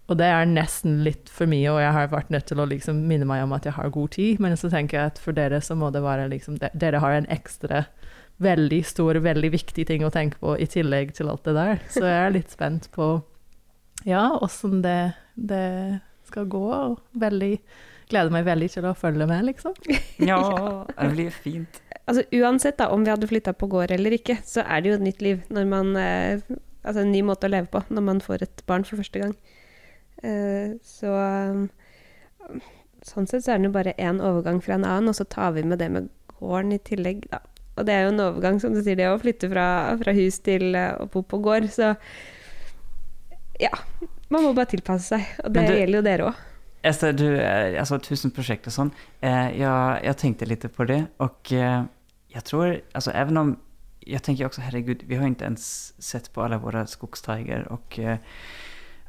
Og 0.06 0.18
det 0.20 0.28
er 0.30 0.46
nesten 0.46 1.00
litt 1.02 1.32
for 1.32 1.50
mye, 1.50 1.66
og 1.72 1.80
jeg 1.82 1.96
har 1.96 2.12
vært 2.12 2.30
nødt 2.30 2.46
til 2.46 2.60
å 2.62 2.66
liksom 2.70 3.00
minne 3.08 3.26
meg 3.26 3.42
om 3.42 3.54
at 3.56 3.66
jeg 3.66 3.74
har 3.74 3.90
god 3.90 4.12
tid. 4.14 4.38
Men 4.44 4.54
så 4.60 4.70
tenker 4.70 5.00
jeg 5.00 5.10
at 5.14 5.18
for 5.18 5.34
dere 5.34 5.58
så 5.64 5.74
må 5.80 5.88
det 5.90 6.04
være 6.04 6.28
liksom 6.30 6.60
de- 6.62 6.70
Dere 6.78 7.00
har 7.02 7.16
en 7.16 7.26
ekstra 7.32 7.86
veldig 8.44 8.80
stor, 8.86 9.18
veldig 9.24 9.50
viktig 9.54 9.86
ting 9.88 10.04
å 10.06 10.12
tenke 10.14 10.38
på 10.38 10.54
i 10.60 10.66
tillegg 10.70 11.14
til 11.18 11.30
alt 11.32 11.42
det 11.48 11.56
der. 11.58 11.82
Så 11.90 12.04
jeg 12.06 12.20
er 12.28 12.34
litt 12.36 12.54
spent 12.54 12.86
på 12.94 13.08
ja, 14.06 14.28
åssen 14.44 14.78
det, 14.84 15.14
det 15.34 16.00
skal 16.28 16.46
gå. 16.52 16.66
Veldig 17.18 17.54
gleder 18.10 18.30
meg 18.34 18.44
veldig 18.46 18.68
til 18.74 18.86
å 18.88 18.94
følge 18.98 19.26
med, 19.30 19.44
liksom. 19.50 19.74
Ja, 20.30 20.38
det 20.98 21.08
blir 21.14 21.30
fint. 21.34 21.80
Altså 22.04 22.24
Uansett 22.36 22.76
da, 22.78 22.90
om 22.92 23.04
vi 23.06 23.10
hadde 23.12 23.28
flytta 23.30 23.54
på 23.56 23.68
gård 23.72 23.90
eller 23.94 24.12
ikke, 24.18 24.36
så 24.44 24.60
er 24.66 24.82
det 24.84 24.90
jo 24.90 24.96
et 24.98 25.06
nytt 25.06 25.22
liv. 25.24 25.42
Når 25.54 25.68
man, 25.70 25.94
eh, 25.96 26.42
altså 26.84 27.00
en 27.04 27.12
ny 27.14 27.22
måte 27.24 27.48
å 27.48 27.52
leve 27.54 27.70
på 27.72 27.80
når 27.88 28.04
man 28.10 28.20
får 28.24 28.44
et 28.44 28.62
barn 28.68 28.84
for 28.84 29.00
første 29.00 29.22
gang. 29.24 29.32
Eh, 30.22 30.74
så 30.84 31.14
Sånn 33.04 33.26
sett 33.28 33.44
så 33.44 33.52
er 33.52 33.58
det 33.60 33.68
jo 33.68 33.74
bare 33.74 33.92
én 34.00 34.20
overgang 34.24 34.62
fra 34.64 34.78
en 34.78 34.84
annen, 34.88 35.10
og 35.12 35.16
så 35.18 35.26
tar 35.28 35.50
vi 35.56 35.62
med 35.68 35.76
det 35.82 35.90
med 35.92 36.06
gården 36.38 36.70
i 36.72 36.78
tillegg, 36.80 37.26
da. 37.28 37.42
Og 37.76 37.84
det 37.84 37.92
er 37.92 38.06
jo 38.06 38.12
en 38.14 38.22
overgang, 38.30 38.60
som 38.62 38.72
du 38.72 38.78
sier, 38.80 38.96
det 38.96 39.08
å 39.10 39.18
flytte 39.20 39.48
fra, 39.52 39.64
fra 40.00 40.14
hus 40.16 40.38
til 40.46 40.70
eh, 40.78 40.94
å 41.02 41.08
bo 41.12 41.20
på 41.26 41.40
gård. 41.44 41.66
Så 41.74 41.90
ja. 43.60 43.72
Man 44.32 44.46
må 44.46 44.52
bare 44.56 44.70
tilpasse 44.72 45.10
seg. 45.16 45.26
Og 45.44 45.52
det 45.52 45.66
du- 45.68 45.74
gjelder 45.76 45.98
jo 45.98 46.04
dere 46.06 46.28
òg. 46.30 46.42
Esther, 46.84 47.12
du, 47.12 47.40
eh, 47.40 47.80
alltså 47.80 47.98
tusen 47.98 48.30
projekt 48.30 48.66
och 48.66 48.72
sånt. 48.72 48.94
Eh, 49.20 49.60
jag, 49.60 50.04
jag 50.04 50.18
tänkte 50.18 50.46
lite 50.46 50.68
på 50.68 50.84
det 50.84 51.06
och 51.16 51.52
eh, 51.52 51.82
jag 52.28 52.44
tror, 52.44 52.80
alltså 52.92 53.10
även 53.10 53.36
om, 53.36 53.56
jag 54.00 54.22
tänker 54.22 54.46
också 54.46 54.60
herregud, 54.60 55.02
vi 55.06 55.16
har 55.16 55.26
inte 55.26 55.44
ens 55.44 55.94
sett 56.02 56.32
på 56.32 56.42
alla 56.42 56.58
våra 56.58 56.86
skogstiger 56.86 57.68
och 57.72 57.98
eh, 57.98 58.16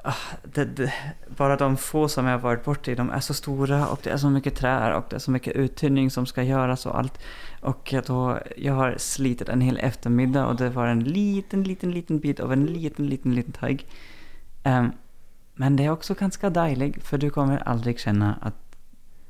ah, 0.03 0.13
det, 0.43 0.65
det, 0.65 0.93
bara 1.37 1.55
de 1.57 1.77
få 1.77 2.07
som 2.07 2.25
jag 2.25 2.33
har 2.33 2.39
varit 2.39 2.63
bort 2.63 2.87
i, 2.87 2.95
de 2.95 3.09
är 3.09 3.19
så 3.19 3.33
stora 3.33 3.87
och 3.87 3.99
det 4.03 4.09
är 4.09 4.17
så 4.17 4.29
mycket 4.29 4.55
trær, 4.55 4.91
och 4.91 5.05
det 5.09 5.15
är 5.15 5.19
så 5.19 5.31
mycket 5.31 5.55
uttynning 5.55 6.11
som 6.11 6.25
ska 6.25 6.43
göras 6.43 6.85
och 6.85 6.97
allt. 6.97 7.19
Och 7.61 7.93
jag 7.93 8.03
då, 8.03 8.39
jag 8.57 8.73
har 8.73 8.95
slitit 8.97 9.49
en 9.49 9.61
hel 9.61 9.77
eftermiddag 9.77 10.45
och 10.45 10.55
det 10.55 10.69
var 10.69 10.87
en 10.87 11.03
liten, 11.03 11.63
liten, 11.63 11.91
liten 11.91 12.19
bit 12.19 12.39
av 12.39 12.53
en 12.53 12.65
liten, 12.65 13.07
liten, 13.07 13.35
liten 13.35 13.53
teig. 13.53 13.87
Ehm, 14.63 14.91
men 15.61 15.77
det 15.77 15.85
er 15.85 15.93
også 15.93 16.17
ganske 16.19 16.51
deilig, 16.51 16.95
for 17.03 17.21
du 17.21 17.29
kommer 17.31 17.63
aldri 17.67 17.95
kjenne 17.97 18.35
at 18.43 18.57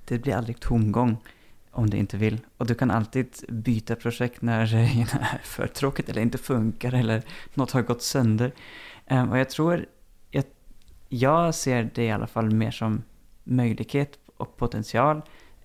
det 0.10 0.22
blir 0.26 0.38
aldri 0.38 0.56
tomgång 0.62 1.18
om 1.76 1.90
du 1.90 1.98
ikke 2.00 2.20
vil. 2.22 2.40
Og 2.60 2.70
du 2.70 2.76
kan 2.78 2.94
alltid 2.94 3.44
bytte 3.66 3.98
prosjekt 4.00 4.44
når 4.46 4.72
det 4.72 4.84
er 5.04 5.44
for 5.56 5.70
tråkigt 5.70 6.10
eller 6.10 6.26
ikke 6.26 6.42
funker, 6.42 6.96
eller 6.96 7.26
noe 7.60 7.70
har 7.74 7.88
gått 7.88 8.06
sønder. 8.06 8.56
Um, 9.10 9.34
og 9.34 9.38
jeg 9.42 9.50
tror, 9.54 9.86
jeg, 10.34 10.50
jeg, 11.14 11.54
ser 11.54 11.90
det 11.96 12.08
i 12.08 12.14
alle 12.16 12.30
fall 12.32 12.50
mer 12.54 12.74
som 12.74 13.04
mulighet 13.46 14.18
og 14.42 14.56
potential 14.58 15.22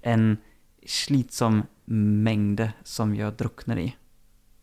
enn 0.07 0.35
slitsom 0.85 1.65
mengde 1.91 2.71
som 2.87 3.15
jeg 3.17 3.37
drukner 3.39 3.81
i. 3.81 3.89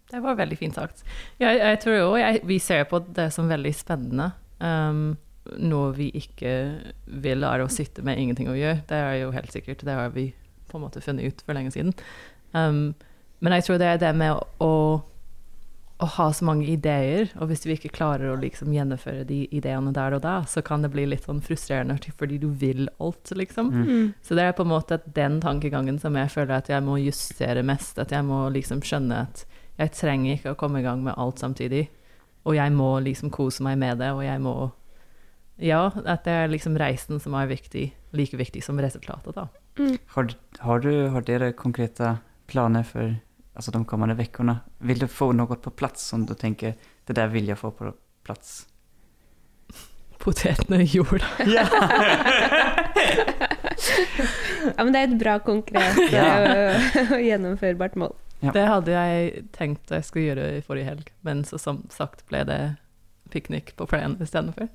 Det 0.07 0.21
var 0.23 0.37
veldig 0.39 0.55
fint 0.59 0.77
sagt. 0.77 1.01
Jeg, 1.41 1.57
jeg 1.59 1.79
tror 1.83 1.97
jo 1.97 2.11
vi 2.47 2.59
ser 2.63 2.85
på 2.87 3.01
det 3.15 3.27
som 3.35 3.49
veldig 3.49 3.73
spennende. 3.75 4.29
Um, 4.61 5.17
noe 5.57 5.91
vi 5.97 6.09
ikke 6.17 6.53
vil 7.23 7.45
er 7.47 7.63
å 7.63 7.71
sitte 7.71 8.03
med 8.05 8.19
ingenting 8.19 8.49
å 8.51 8.57
gjøre. 8.57 8.83
Det 8.89 9.01
er 9.09 9.19
jo 9.21 9.33
helt 9.35 9.53
sikkert. 9.53 9.85
Det 9.85 9.97
har 9.97 10.13
vi 10.15 10.29
på 10.67 10.79
en 10.79 10.83
måte 10.83 11.03
funnet 11.03 11.27
ut 11.31 11.43
for 11.45 11.57
lenge 11.57 11.73
siden. 11.75 11.93
Um, 12.51 12.95
men 13.39 13.55
jeg 13.57 13.67
tror 13.67 13.79
det 13.81 13.91
er 13.91 14.01
det 14.01 14.13
med 14.17 14.39
å, 14.63 14.71
å 15.97 16.07
ha 16.17 16.27
så 16.33 16.45
mange 16.47 16.65
ideer, 16.71 17.29
og 17.37 17.51
hvis 17.51 17.67
vi 17.67 17.75
ikke 17.77 17.93
klarer 17.93 18.31
å 18.31 18.39
liksom 18.41 18.73
gjennomføre 18.73 19.27
de 19.29 19.43
ideene 19.53 19.93
der 19.95 20.17
og 20.17 20.23
da, 20.25 20.39
så 20.49 20.63
kan 20.65 20.83
det 20.83 20.91
bli 20.93 21.05
litt 21.09 21.27
sånn 21.27 21.43
frustrerende 21.45 21.99
fordi 22.17 22.39
du 22.41 22.49
vil 22.49 22.87
alt, 23.03 23.31
liksom. 23.37 23.69
Mm. 23.73 24.07
Så 24.25 24.37
det 24.37 24.47
er 24.47 24.57
på 24.57 24.65
en 24.65 24.73
måte 24.73 24.99
den 25.05 25.39
tankegangen 25.43 26.01
som 26.01 26.17
jeg 26.17 26.33
føler 26.33 26.57
at 26.57 26.71
jeg 26.73 26.85
må 26.85 26.97
justere 27.01 27.65
mest. 27.65 28.01
At 28.01 28.15
jeg 28.15 28.25
må 28.25 28.47
liksom 28.55 28.81
skjønne 28.85 29.27
at 29.27 29.45
jeg 29.77 29.93
trenger 29.93 30.33
ikke 30.33 30.55
å 30.55 30.59
komme 30.59 30.81
i 30.81 30.87
gang 30.87 31.03
med 31.05 31.17
alt 31.21 31.43
samtidig. 31.43 31.85
Og 32.47 32.55
jeg 32.57 32.73
må 32.73 32.95
liksom 33.03 33.29
kose 33.33 33.61
meg 33.65 33.77
med 33.77 33.99
det, 34.01 34.09
og 34.15 34.23
jeg 34.25 34.41
må 34.41 34.55
Ja, 35.57 35.91
at 36.05 36.23
det 36.27 36.31
er 36.33 36.47
liksom 36.51 36.77
reisen 36.77 37.19
som 37.21 37.33
er 37.37 37.47
viktig, 37.49 37.93
like 38.13 38.37
viktig 38.37 38.63
som 38.63 38.79
resultatet, 38.81 39.35
da. 39.35 39.47
Har, 40.13 40.33
har, 40.59 40.79
du, 40.81 41.07
har 41.13 41.21
dere 41.25 41.53
konkrete 41.57 42.17
planer 42.49 42.83
for 42.85 43.15
altså, 43.57 43.71
de 43.73 43.85
kommende 43.85 44.15
ukene? 44.17 44.59
Vil 44.79 44.99
du 45.01 45.07
få 45.09 45.31
noe 45.33 45.55
på 45.57 45.69
plass 45.73 46.01
som 46.13 46.25
du 46.29 46.33
tenker 46.37 46.73
det 47.07 47.15
der 47.17 47.27
vil 47.33 47.47
jeg 47.49 47.57
få 47.57 47.71
på 47.73 47.91
plass? 48.27 48.67
Potetene 50.21 50.83
i 50.83 50.85
jorda. 50.91 51.25
Ja, 54.67 54.83
men 54.83 54.93
det 54.93 54.99
er 54.99 55.07
et 55.07 55.19
bra, 55.21 55.35
konkret 55.45 55.99
eh, 56.11 56.87
og 57.13 57.21
gjennomførbart 57.23 57.95
mål. 57.99 58.15
Ja. 58.41 58.51
Det 58.53 58.65
hadde 58.69 58.93
jeg 58.93 59.43
tenkt 59.55 59.91
jeg 59.93 60.05
skulle 60.05 60.31
gjøre 60.31 60.47
i 60.57 60.63
forrige 60.65 60.89
helg, 60.89 61.07
men 61.25 61.43
så 61.47 61.59
som 61.61 61.83
sagt 61.93 62.25
ble 62.29 62.43
det 62.49 62.59
piknik 63.33 63.73
på 63.79 63.87
plenen 63.89 64.17
istedenfor. 64.23 64.67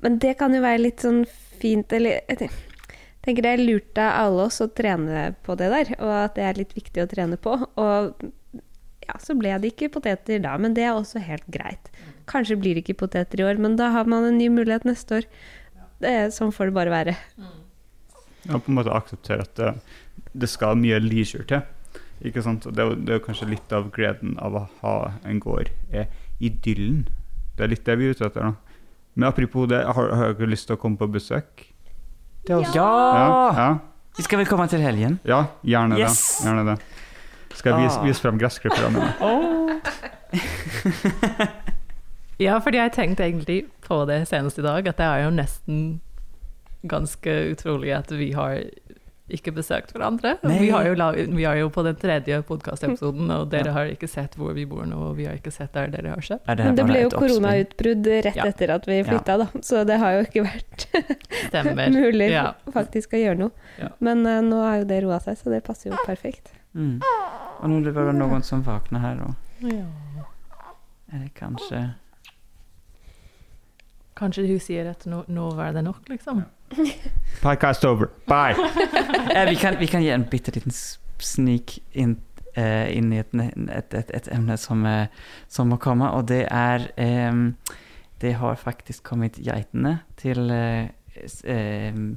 Men 0.00 0.18
det 0.22 0.34
kan 0.40 0.54
jo 0.56 0.62
være 0.64 0.84
litt 0.86 1.04
sånn 1.04 1.24
fint 1.60 1.92
Eller 1.92 2.22
jeg 2.30 2.48
tenker 3.26 3.44
det 3.44 3.50
er 3.52 3.60
lurt 3.60 3.98
av 4.00 4.14
alle 4.16 4.44
oss 4.48 4.62
å 4.64 4.70
trene 4.72 5.26
på 5.44 5.52
det 5.60 5.68
der, 5.68 5.90
og 6.00 6.12
at 6.22 6.38
det 6.38 6.44
er 6.48 6.60
litt 6.62 6.70
viktig 6.72 7.02
å 7.02 7.10
trene 7.10 7.36
på. 7.36 7.52
Og 7.76 8.22
ja, 9.04 9.16
så 9.20 9.36
ble 9.36 9.52
det 9.60 9.74
ikke 9.74 9.90
poteter 9.92 10.40
da, 10.40 10.54
men 10.56 10.72
det 10.76 10.86
er 10.86 10.96
også 10.96 11.20
helt 11.24 11.44
greit. 11.52 11.90
Kanskje 12.30 12.56
blir 12.60 12.78
det 12.78 12.86
ikke 12.86 13.02
poteter 13.02 13.42
i 13.42 13.44
år, 13.44 13.60
men 13.60 13.76
da 13.76 13.90
har 13.92 14.08
man 14.08 14.24
en 14.24 14.38
ny 14.40 14.48
mulighet 14.52 14.86
neste 14.88 15.20
år. 15.20 15.28
Det 16.00 16.14
er, 16.16 16.32
sånn 16.32 16.54
får 16.54 16.70
det 16.70 16.76
bare 16.78 16.94
være. 16.94 17.16
Ja, 18.46 18.56
på 18.56 18.72
en 18.72 18.78
måte 18.78 18.94
akseptere 18.96 19.44
at 19.44 19.52
det, 19.60 19.74
det 20.32 20.48
skal 20.48 20.80
mye 20.80 21.02
leisure 21.04 21.44
til. 21.50 22.00
Ikke 22.24 22.44
sant? 22.44 22.64
Og 22.68 22.76
det, 22.76 22.86
det 23.04 23.14
er 23.14 23.20
jo 23.20 23.26
kanskje 23.28 23.50
litt 23.52 23.76
av 23.76 23.90
gleden 23.92 24.36
av 24.40 24.56
å 24.56 24.66
ha 24.80 24.96
en 25.28 25.40
gård, 25.44 25.68
er 25.92 26.08
idyllen. 26.40 27.04
Det 27.56 27.66
er 27.66 27.72
litt 27.74 27.84
det 27.84 27.96
vi 28.00 28.08
er 28.08 28.16
ute 28.16 28.28
etter 28.30 28.48
nå. 28.48 28.56
Men 29.14 29.28
apropos 29.28 29.66
det, 29.68 29.82
har, 29.86 30.10
har 30.16 30.32
dere 30.38 30.50
lyst 30.50 30.66
til 30.68 30.76
å 30.76 30.80
komme 30.80 30.96
på 31.00 31.08
besøk? 31.10 31.66
Ja! 32.48 32.60
Ja, 32.74 32.88
ja, 33.56 33.68
Vi 34.16 34.22
skal 34.26 34.38
vel 34.40 34.46
komme 34.48 34.66
til 34.70 34.80
helgen? 34.82 35.18
ja 35.28 35.44
gjerne 35.66 35.98
Yes! 36.00 36.38
det. 36.40 36.46
Gjerne 36.48 36.64
det. 36.70 36.78
Skal 37.58 37.72
jeg 37.74 37.84
vise, 37.88 37.98
Ah. 37.98 38.04
vise 38.06 38.20
frem 38.22 38.38
gressklipperne 38.38 38.90
mine? 38.94 39.80
Ja, 42.40 42.54
fordi 42.64 42.78
jeg 42.80 42.92
tenkte 42.96 43.24
egentlig 43.26 43.58
på 43.84 43.98
det 44.08 44.22
senest 44.30 44.58
i 44.58 44.62
dag, 44.64 44.86
at 44.88 44.96
det 44.96 45.04
er 45.06 45.24
jo 45.26 45.30
nesten 45.34 45.80
ganske 46.88 47.34
utrolig 47.52 47.90
at 47.92 48.08
vi 48.16 48.30
har 48.32 48.62
ikke 49.36 49.52
besøkt 49.56 49.92
hverandre. 49.94 50.36
Vi, 50.42 50.68
har 50.70 50.86
jo 50.88 50.94
vi 51.36 51.44
er 51.48 51.60
jo 51.60 51.68
på 51.72 51.84
den 51.86 51.96
tredje 52.00 52.40
podkastepisoden, 52.48 53.30
og 53.34 53.48
dere 53.52 53.72
har 53.76 53.90
ikke 53.92 54.08
sett 54.10 54.36
hvor 54.38 54.52
vi 54.56 54.64
bor 54.68 54.84
nå, 54.88 54.98
og 55.10 55.16
vi 55.18 55.26
har 55.28 55.38
ikke 55.38 55.52
sett 55.54 55.72
der 55.76 55.90
dere 55.94 56.14
har. 56.16 56.26
Er 56.46 56.54
det 56.60 56.64
Men 56.68 56.78
det 56.78 56.86
ble 56.90 57.02
jo 57.04 57.10
koronautbrudd 57.14 58.10
rett 58.26 58.36
Ja. 58.36 58.46
etter 58.50 58.74
at 58.76 58.86
vi 58.88 59.00
flytta, 59.04 59.36
da. 59.44 59.48
Så 59.62 59.84
det 59.88 59.98
har 60.02 60.18
jo 60.18 60.24
ikke 60.26 60.44
vært 60.46 60.86
mulig 61.96 62.30
Ja. 62.30 62.52
faktisk 62.72 63.14
å 63.14 63.22
gjøre 63.22 63.38
noe. 63.46 63.50
Ja. 63.80 63.88
Men 64.00 64.26
uh, 64.26 64.40
nå 64.44 64.60
har 64.64 64.82
jo 64.82 64.84
det 64.90 65.02
roa 65.04 65.20
seg, 65.20 65.38
så 65.38 65.50
det 65.50 65.62
passer 65.66 65.90
jo 65.90 65.98
perfekt. 66.06 66.52
Mm. 66.74 67.00
Og 67.60 67.68
nå 67.68 67.80
er 67.80 67.88
det 67.90 67.94
bare 67.96 68.12
noen 68.14 68.42
som 68.46 68.62
våkner 68.62 69.00
her, 69.00 69.22
og 69.28 69.34
Ja. 69.66 69.86
Är 71.12 71.18
det 71.18 71.34
kanskje 71.34 71.90
Kanskje 74.14 74.46
hun 74.46 74.60
sier 74.60 74.90
at 74.90 75.06
nå, 75.08 75.24
nå 75.28 75.50
var 75.56 75.72
det 75.72 75.82
nok, 75.82 76.08
liksom. 76.08 76.42
Podcast 77.44 77.84
over. 77.84 78.10
Bye! 78.26 78.56
Eh, 79.30 79.48
vi, 79.50 79.56
kan, 79.56 79.76
vi 79.78 79.86
kan 79.86 80.02
gi 80.02 80.10
en 80.10 80.24
bitte 80.30 80.50
liten 80.54 80.74
sneak 81.22 81.76
inn, 81.92 82.16
eh, 82.58 82.88
inn 82.96 83.12
i 83.14 83.20
et, 83.22 83.34
et, 83.34 83.94
et, 83.94 84.10
et 84.18 84.28
emne 84.34 84.56
som, 84.58 84.82
eh, 84.86 85.06
som 85.48 85.70
må 85.70 85.78
komme, 85.78 86.08
og 86.10 86.26
det 86.26 86.44
er 86.50 86.88
ehm, 86.98 87.52
det 88.20 88.34
har 88.40 88.58
faktisk 88.58 89.04
kommet 89.06 89.38
geitene 89.38 90.00
til 90.20 90.50
eh, 90.50 90.90
ehm, 91.46 92.10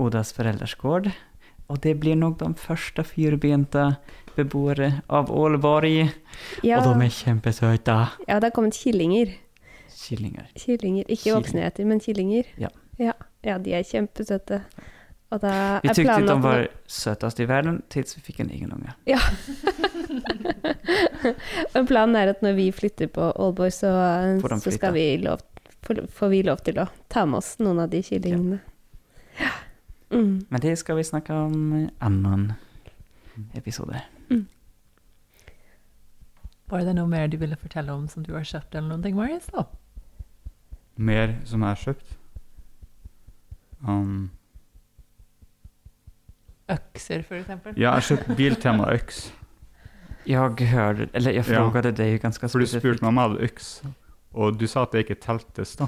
Odas 0.00 0.32
foreldresgård 0.34 1.12
og 1.68 1.80
det 1.84 1.94
blir 2.00 2.16
nok 2.18 2.38
de 2.42 2.50
første 2.60 3.04
fyrbenta 3.06 3.94
beboere 4.36 5.00
av 5.08 5.30
Ålborg 5.32 6.10
Ja, 6.66 6.80
Og 6.80 6.90
de 6.90 7.06
er 7.06 7.14
kjempesøte. 7.14 7.96
ja 8.28 8.40
det 8.40 8.50
har 8.50 8.54
kommet 8.54 8.74
killinger. 8.74 9.32
killingar. 9.94 10.48
Killinger. 10.54 11.04
Ikke 11.08 11.22
Killing. 11.22 11.36
voksne 11.36 11.86
men 11.86 12.00
killinger. 12.00 12.44
Ja. 12.58 12.68
ja. 12.98 13.12
Ja, 13.44 13.58
de 13.60 13.74
er 13.76 13.86
kjempesøte. 13.86 14.62
Og 15.34 15.40
da 15.42 15.80
Vi 15.82 15.88
er 15.88 16.10
att 16.10 16.26
de 16.26 16.42
var 16.42 16.68
søtest 16.86 17.40
i 17.40 17.44
verden 17.48 17.82
til 17.90 18.04
vi 18.16 18.20
fikk 18.20 18.40
en 18.40 18.50
egen 18.50 18.72
unge. 18.72 18.92
Ja. 19.06 19.18
Men 21.74 21.86
planen 21.86 22.16
er 22.16 22.28
at 22.28 22.42
når 22.42 22.52
vi 22.52 22.72
flytter 22.72 23.06
på 23.06 23.32
Aalborg, 23.32 23.72
så, 23.72 23.90
så 24.62 24.70
skal 24.70 24.94
vi 24.94 25.16
lov, 25.16 25.38
får, 25.82 26.28
vi 26.28 26.42
lov 26.42 26.62
til 26.64 26.78
å 26.78 26.86
ta 27.08 27.24
med 27.26 27.38
oss 27.38 27.58
noen 27.58 27.82
av 27.82 27.90
de 27.90 28.02
kyllingene. 28.02 28.60
Ja. 29.40 29.50
Mm. 30.10 30.46
Men 30.48 30.60
det 30.60 30.78
skal 30.78 30.96
vi 30.96 31.04
snakke 31.04 31.34
om 31.34 31.74
i 31.82 31.88
annen 31.98 32.52
episode. 33.54 34.04
Var 36.70 36.84
det 36.86 36.94
noe 36.96 37.10
mer 37.10 37.28
du 37.28 37.36
ville 37.38 37.56
fortelle 37.60 37.92
om 37.92 38.06
som 38.08 38.24
du 38.24 38.32
har 38.34 38.44
kjøpt, 38.48 38.74
eller 38.74 38.96
noe, 38.96 39.14
Marius? 39.14 39.50
Mer 40.96 41.36
som 41.44 41.62
har 41.66 41.76
kjøpt. 41.78 42.16
Um, 43.88 44.30
Økser, 46.70 47.22
for 47.28 47.34
eksempel? 47.36 47.74
ja, 47.76 47.80
jeg 47.82 47.92
har 47.92 48.00
kjøpt 48.00 48.36
Biltema 48.36 48.86
øks. 48.94 49.32
Jag 50.26 50.60
hörde, 50.60 51.08
eller 51.12 51.30
jag 51.30 51.44
Ja. 51.48 51.56
frågade 51.56 51.92
dig 51.92 52.10
ju 52.12 52.18
ganska 52.18 52.48
For 52.48 52.58
du 52.58 52.66
spurte 52.66 53.02
meg 53.04 53.08
om 53.08 53.16
jeg 53.16 53.28
hadde 53.28 53.44
øks, 53.44 53.82
og 54.34 54.58
du 54.58 54.66
sa 54.66 54.82
at 54.82 54.92
det 54.92 54.98
ikke 55.04 55.14
teltes, 55.20 55.76
da. 55.76 55.86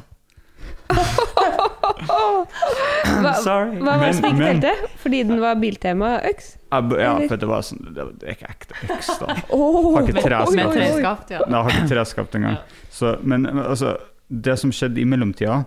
Hva, 1.97 3.33
Sorry. 3.47 3.79
hva 3.81 3.97
var 3.99 4.07
det 4.07 4.15
som 4.19 4.27
ikke 4.29 4.49
telte? 4.61 4.73
Fordi 5.01 5.23
den 5.29 5.41
var 5.41 5.55
Biltema-øks? 5.61 6.51
Jeg, 6.73 6.91
ja, 7.01 7.13
for 7.31 7.37
det 7.41 7.49
var 7.49 7.63
sånn 7.65 7.81
Det, 7.95 8.05
det 8.21 8.29
er 8.29 8.35
ikke 8.37 8.51
ekte 8.53 8.75
øks, 8.91 9.09
da. 9.23 9.37
Oh, 9.55 9.95
Har 9.97 10.03
ikke 10.11 10.21
treskaft. 10.27 10.57
Med 10.59 10.73
treskaft, 10.77 11.31
ja. 11.33 11.41
Jeg 11.47 11.63
har 11.63 11.71
ikke 11.79 11.89
treskaft 11.95 12.35
engang. 12.39 12.59
Ja. 12.59 12.85
Så, 12.91 13.17
men 13.23 13.43
men, 13.49 13.59
altså, 13.65 13.97
det 14.29 14.59
som 14.61 14.73
skjedde 14.75 15.01
i 15.01 15.05
mellomtida, 15.09 15.63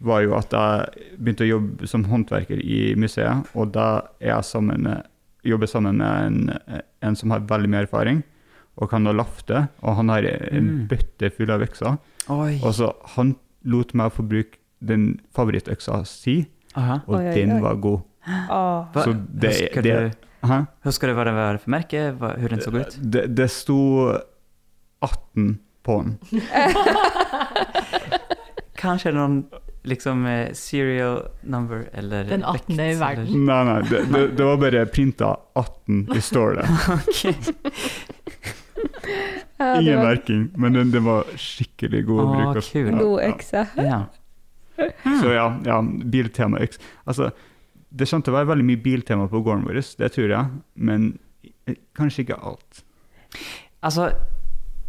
var 0.00 0.22
jo 0.24 0.34
at 0.38 0.52
jeg 0.56 1.16
begynte 1.18 1.44
å 1.44 1.50
jobbe 1.50 1.86
som 1.90 2.04
håndverker 2.08 2.60
i 2.64 2.94
museet, 2.96 3.50
og 3.54 3.72
da 3.74 3.86
er 4.20 4.30
jeg 4.34 4.44
sammen 4.48 4.82
med, 4.86 5.02
jobber 5.44 5.66
sammen 5.68 5.96
med 6.00 6.26
en, 6.26 6.82
en 7.04 7.16
som 7.16 7.30
har 7.34 7.40
veldig 7.48 7.68
mye 7.72 7.82
erfaring, 7.86 8.22
og 8.80 8.88
kan 8.90 9.04
da 9.04 9.12
lafte, 9.12 9.66
og 9.82 9.96
han 9.98 10.08
har 10.08 10.24
en 10.24 10.70
Mm. 10.70 10.88
bøtte 10.88 11.30
full 11.36 11.50
av 11.52 11.60
økser. 11.66 11.98
Oi. 12.32 12.60
Og 12.64 12.72
så 12.74 12.92
han 13.16 13.34
lot 13.64 13.92
meg 13.94 14.12
få 14.12 14.22
bruke 14.28 14.56
den 14.80 15.20
favorittøksa 15.36 16.00
si, 16.08 16.46
Aha. 16.76 17.00
og 17.06 17.14
Oi, 17.18 17.26
oi, 17.26 17.34
den 17.34 17.60
var 17.60 17.74
god. 17.76 18.00
Ah. 18.48 18.86
Så 18.94 19.12
det, 19.12 19.50
husker, 19.52 19.82
det, 19.82 19.96
du, 20.00 20.48
hæ? 20.48 20.62
husker 20.84 21.08
du 21.08 21.14
hva 21.18 21.24
det 21.28 21.34
var 21.36 21.58
for 21.60 21.70
merke? 21.76 22.06
Vad, 22.20 22.38
hur 22.40 22.48
den 22.48 22.60
så 22.64 22.70
ut? 22.72 22.96
Det, 23.02 23.26
det 23.36 23.50
sto 23.52 23.78
18 25.02 25.58
på 25.84 25.98
den. 26.02 26.18
Kanskje 28.80 29.12
någon 29.12 29.44
liksom 29.82 30.26
eh, 30.26 30.52
serial 30.52 31.22
number 31.42 31.86
eller... 31.92 32.24
Den 32.24 32.44
18 32.44 32.80
i 32.80 32.94
verden. 33.00 33.26
eller- 33.26 33.38
Nei, 33.46 33.64
nei, 33.64 33.82
det, 33.90 34.02
det, 34.12 34.26
det 34.36 34.44
var 34.44 34.56
bare 34.60 34.86
printa 34.86 35.36
18 35.54 36.08
i 36.16 36.20
står 36.20 36.54
det. 36.60 36.66
Okej. 36.98 37.36
Ja, 39.58 39.80
Ingen 39.80 39.96
var 39.96 40.04
merking, 40.04 40.48
men 40.56 40.72
den, 40.72 40.90
den 40.90 41.04
var 41.04 41.24
skikkelig 41.36 42.04
god 42.08 42.20
å 42.20 42.24
Åh, 42.24 42.36
bruke. 42.40 42.62
kul. 42.72 42.90
god 42.98 43.22
økse. 43.26 43.66
Ja. 43.76 43.98
Så 45.20 45.32
ja, 45.34 45.46
ja 45.66 45.80
biltema-øks. 45.84 46.78
Altså, 47.04 47.30
det 47.90 48.06
kommer 48.08 48.24
til 48.24 48.32
å 48.32 48.38
være 48.38 48.48
veldig 48.54 48.66
mye 48.70 48.80
biltema 48.84 49.26
på 49.28 49.42
gården 49.44 49.66
vår, 49.68 49.80
det 50.00 50.12
tror 50.14 50.32
jeg, 50.32 50.60
men 50.80 51.10
kanskje 51.98 52.24
ikke 52.24 52.38
alt. 52.40 52.84
Alltså, 53.84 54.08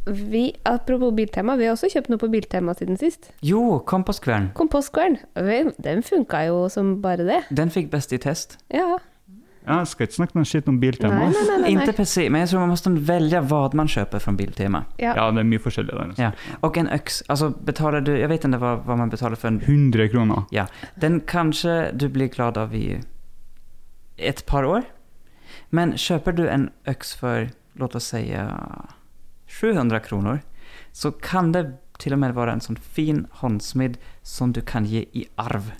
Vi, 0.06 0.56
apropos 0.66 1.14
Biltema, 1.14 1.56
vi 1.56 1.68
har 1.68 1.76
også 1.76 1.92
kjøpt 1.94 2.10
noe 2.10 2.18
på 2.22 2.30
Biltema 2.34 2.74
siden 2.74 2.98
sist. 2.98 3.32
jo, 3.46 3.80
kompostkvern. 3.86 4.50
Kompostkvern. 4.58 5.20
Den 5.78 6.02
funka 6.04 6.46
jo 6.48 6.70
som 6.70 7.02
bare 7.02 7.28
det. 7.28 7.44
Den 7.52 7.70
fikk 7.70 7.92
best 7.92 8.14
i 8.14 8.18
test. 8.18 8.58
Ja. 8.74 8.98
Jeg 9.62 9.88
skal 9.88 10.08
ikke 10.08 10.16
snakke 10.16 10.38
noe 10.40 10.48
skitt 10.50 10.68
om 10.68 10.80
Biltema. 10.82 11.20
nei, 11.20 11.28
nei. 11.30 11.58
nei, 11.62 11.70
Inte 11.76 11.94
nei. 11.94 12.30
men 12.30 12.42
jeg 12.42 12.50
tror 12.50 12.60
man 12.60 12.70
måste 12.70 12.90
välja 12.90 13.42
vad 13.42 13.74
man 13.74 13.88
köper 13.88 14.20
från 14.20 14.38
Biltema. 14.38 14.86
Ja. 14.98 15.14
Ja, 15.16 15.32
det 15.32 15.40
er 15.40 15.44
mye 15.44 15.60
forskjellig 15.60 15.94
der. 15.94 16.08
Altså. 16.08 16.22
Ja. 16.22 16.32
Og 16.62 16.78
en 16.78 16.90
øks. 16.90 17.24
Altså, 17.30 17.50
betaler 17.50 18.00
du, 18.02 18.12
jeg 18.18 18.30
vet 18.30 18.44
ikke 18.46 18.58
hva, 18.58 18.76
hva, 18.82 18.96
man 18.98 19.10
betaler 19.10 19.36
for 19.38 19.48
en 19.48 19.62
100 19.62 20.10
kroner. 20.10 20.48
Ja. 20.52 20.66
Den 21.02 21.22
kanskje 21.22 21.92
du 21.94 22.10
blir 22.10 22.28
glad 22.28 22.58
av 22.58 22.74
i 22.76 23.02
et 24.18 24.44
par 24.48 24.64
år. 24.66 24.82
Men 25.70 25.94
kjøper 25.94 26.32
du 26.32 26.48
en 26.50 26.70
øks 26.88 27.14
for, 27.16 27.52
låt 27.76 27.96
oss 27.96 28.10
säga 28.10 28.48
700 29.60 30.00
kronor, 30.08 30.40
så 30.92 31.12
kan 31.12 31.52
det 31.52 31.66
till 32.00 32.14
och 32.14 32.20
med 32.20 32.34
vara 32.34 32.54
en 32.56 32.62
sånn 32.62 32.80
fin 32.80 33.28
håndsmidd 33.44 33.98
som 34.24 34.54
du 34.56 34.62
kan 34.62 34.86
gi 34.86 35.06
i 35.12 35.28
arv. 35.36 35.72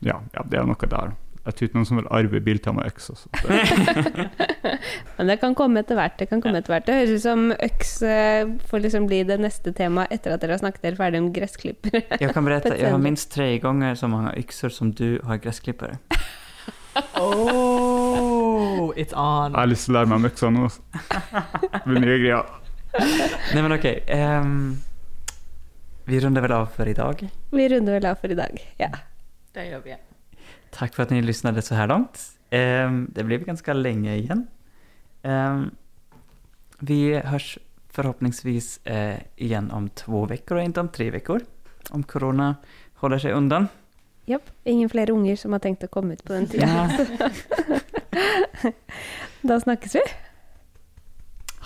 Ja, 0.00 0.20
ja, 0.32 0.44
det 0.46 0.60
er 0.60 0.68
noe 0.68 0.90
der. 0.92 1.16
Jeg 1.40 1.56
tror 1.56 1.68
ikke 1.68 1.78
noen 1.78 1.88
som 1.88 1.98
vil 1.98 2.08
arve 2.12 2.40
Biltema 2.44 2.84
X. 2.86 3.10
øks. 3.10 3.24
Men 5.16 5.30
det 5.32 5.38
kan 5.40 5.56
komme 5.56 5.80
etter 5.80 5.96
hvert. 5.96 6.18
Det 6.20 6.28
kan 6.28 6.42
komme 6.44 6.60
etter 6.60 6.74
hvert. 6.74 6.86
Det 6.86 6.98
høres 6.98 7.14
ut 7.16 7.24
som 7.24 7.46
øks 7.56 7.94
eh, 8.04 8.52
får 8.68 8.84
liksom 8.84 9.08
bli 9.08 9.22
det 9.26 9.40
neste 9.40 9.72
temaet 9.76 10.12
etter 10.12 10.36
at 10.36 10.44
dere 10.44 10.54
har 10.54 10.62
snakket 10.62 10.84
dere 10.84 11.00
ferdig 11.00 11.22
om 11.24 11.30
gressklippere. 11.34 12.04
jeg 12.20 12.36
kan 12.36 12.46
berette, 12.46 12.76
jeg 12.82 12.92
har 12.92 13.00
minst 13.00 13.32
tre 13.32 13.54
ganger 13.62 13.96
så 13.98 14.10
mange 14.12 14.36
økser 14.36 14.70
som 14.74 14.92
du 14.92 15.18
har 15.26 15.42
gressklippere. 15.42 15.98
Oh, 17.14 18.90
it's 18.98 19.14
on. 19.14 19.52
Jeg 19.52 19.60
har 19.60 19.68
lyst 19.70 19.86
til 19.86 19.94
å 19.94 19.96
lære 20.00 20.10
meg 20.10 20.18
om 20.18 20.26
øksa 20.26 20.48
nå. 20.50 20.64
altså. 20.66 20.82
Det 21.62 21.80
blir 21.86 22.02
mye 22.02 22.16
greier. 22.18 22.59
Nej 23.54 23.62
men 23.62 23.72
ok. 23.72 23.84
Um, 24.14 24.76
vi 26.04 26.20
runder 26.20 26.40
vel 26.42 26.52
av 26.52 26.66
for 26.66 26.88
i 26.88 26.94
dag? 26.94 27.28
Vi 27.50 27.68
runder 27.68 27.92
vel 27.92 28.06
av 28.06 28.14
for 28.14 28.30
i 28.30 28.34
dag. 28.34 28.60
Ja. 28.76 28.88
Det 29.52 29.64
gjør 29.64 29.82
vi. 29.84 29.96
Takk 30.70 30.94
for 30.94 31.02
at 31.02 31.10
ni 31.10 31.22
lyssnade 31.22 31.62
så 31.62 31.74
här 31.74 31.86
långt. 31.86 32.18
Um, 32.50 33.10
det 33.14 33.24
blev 33.24 33.44
ganska 33.44 33.72
länge 33.72 34.14
igen. 34.16 34.46
Um, 35.22 35.70
vi 36.78 37.14
hörs 37.18 37.58
förhoppningsvis 37.88 38.80
uh, 38.90 39.14
igen 39.36 39.70
om 39.70 39.88
två 39.88 40.26
veckor 40.26 40.56
och 40.56 40.62
inte 40.62 40.80
om 40.80 40.88
tre 40.88 41.10
veckor. 41.10 41.40
Om 41.90 42.02
corona 42.02 42.56
håller 42.94 43.18
sig 43.18 43.32
undan. 43.32 43.68
Japp. 44.24 44.50
Ingen 44.64 44.88
flere 44.88 45.12
unger 45.12 45.36
som 45.36 45.52
har 45.52 45.58
tenkt 45.58 45.84
å 45.84 45.88
komme 45.88 46.14
ut 46.14 46.24
på 46.24 46.32
den 46.32 46.46
tida. 46.46 46.90
Ja. 48.62 48.72
da 49.40 49.60
snakkes 49.60 49.94
vi. 49.94 50.00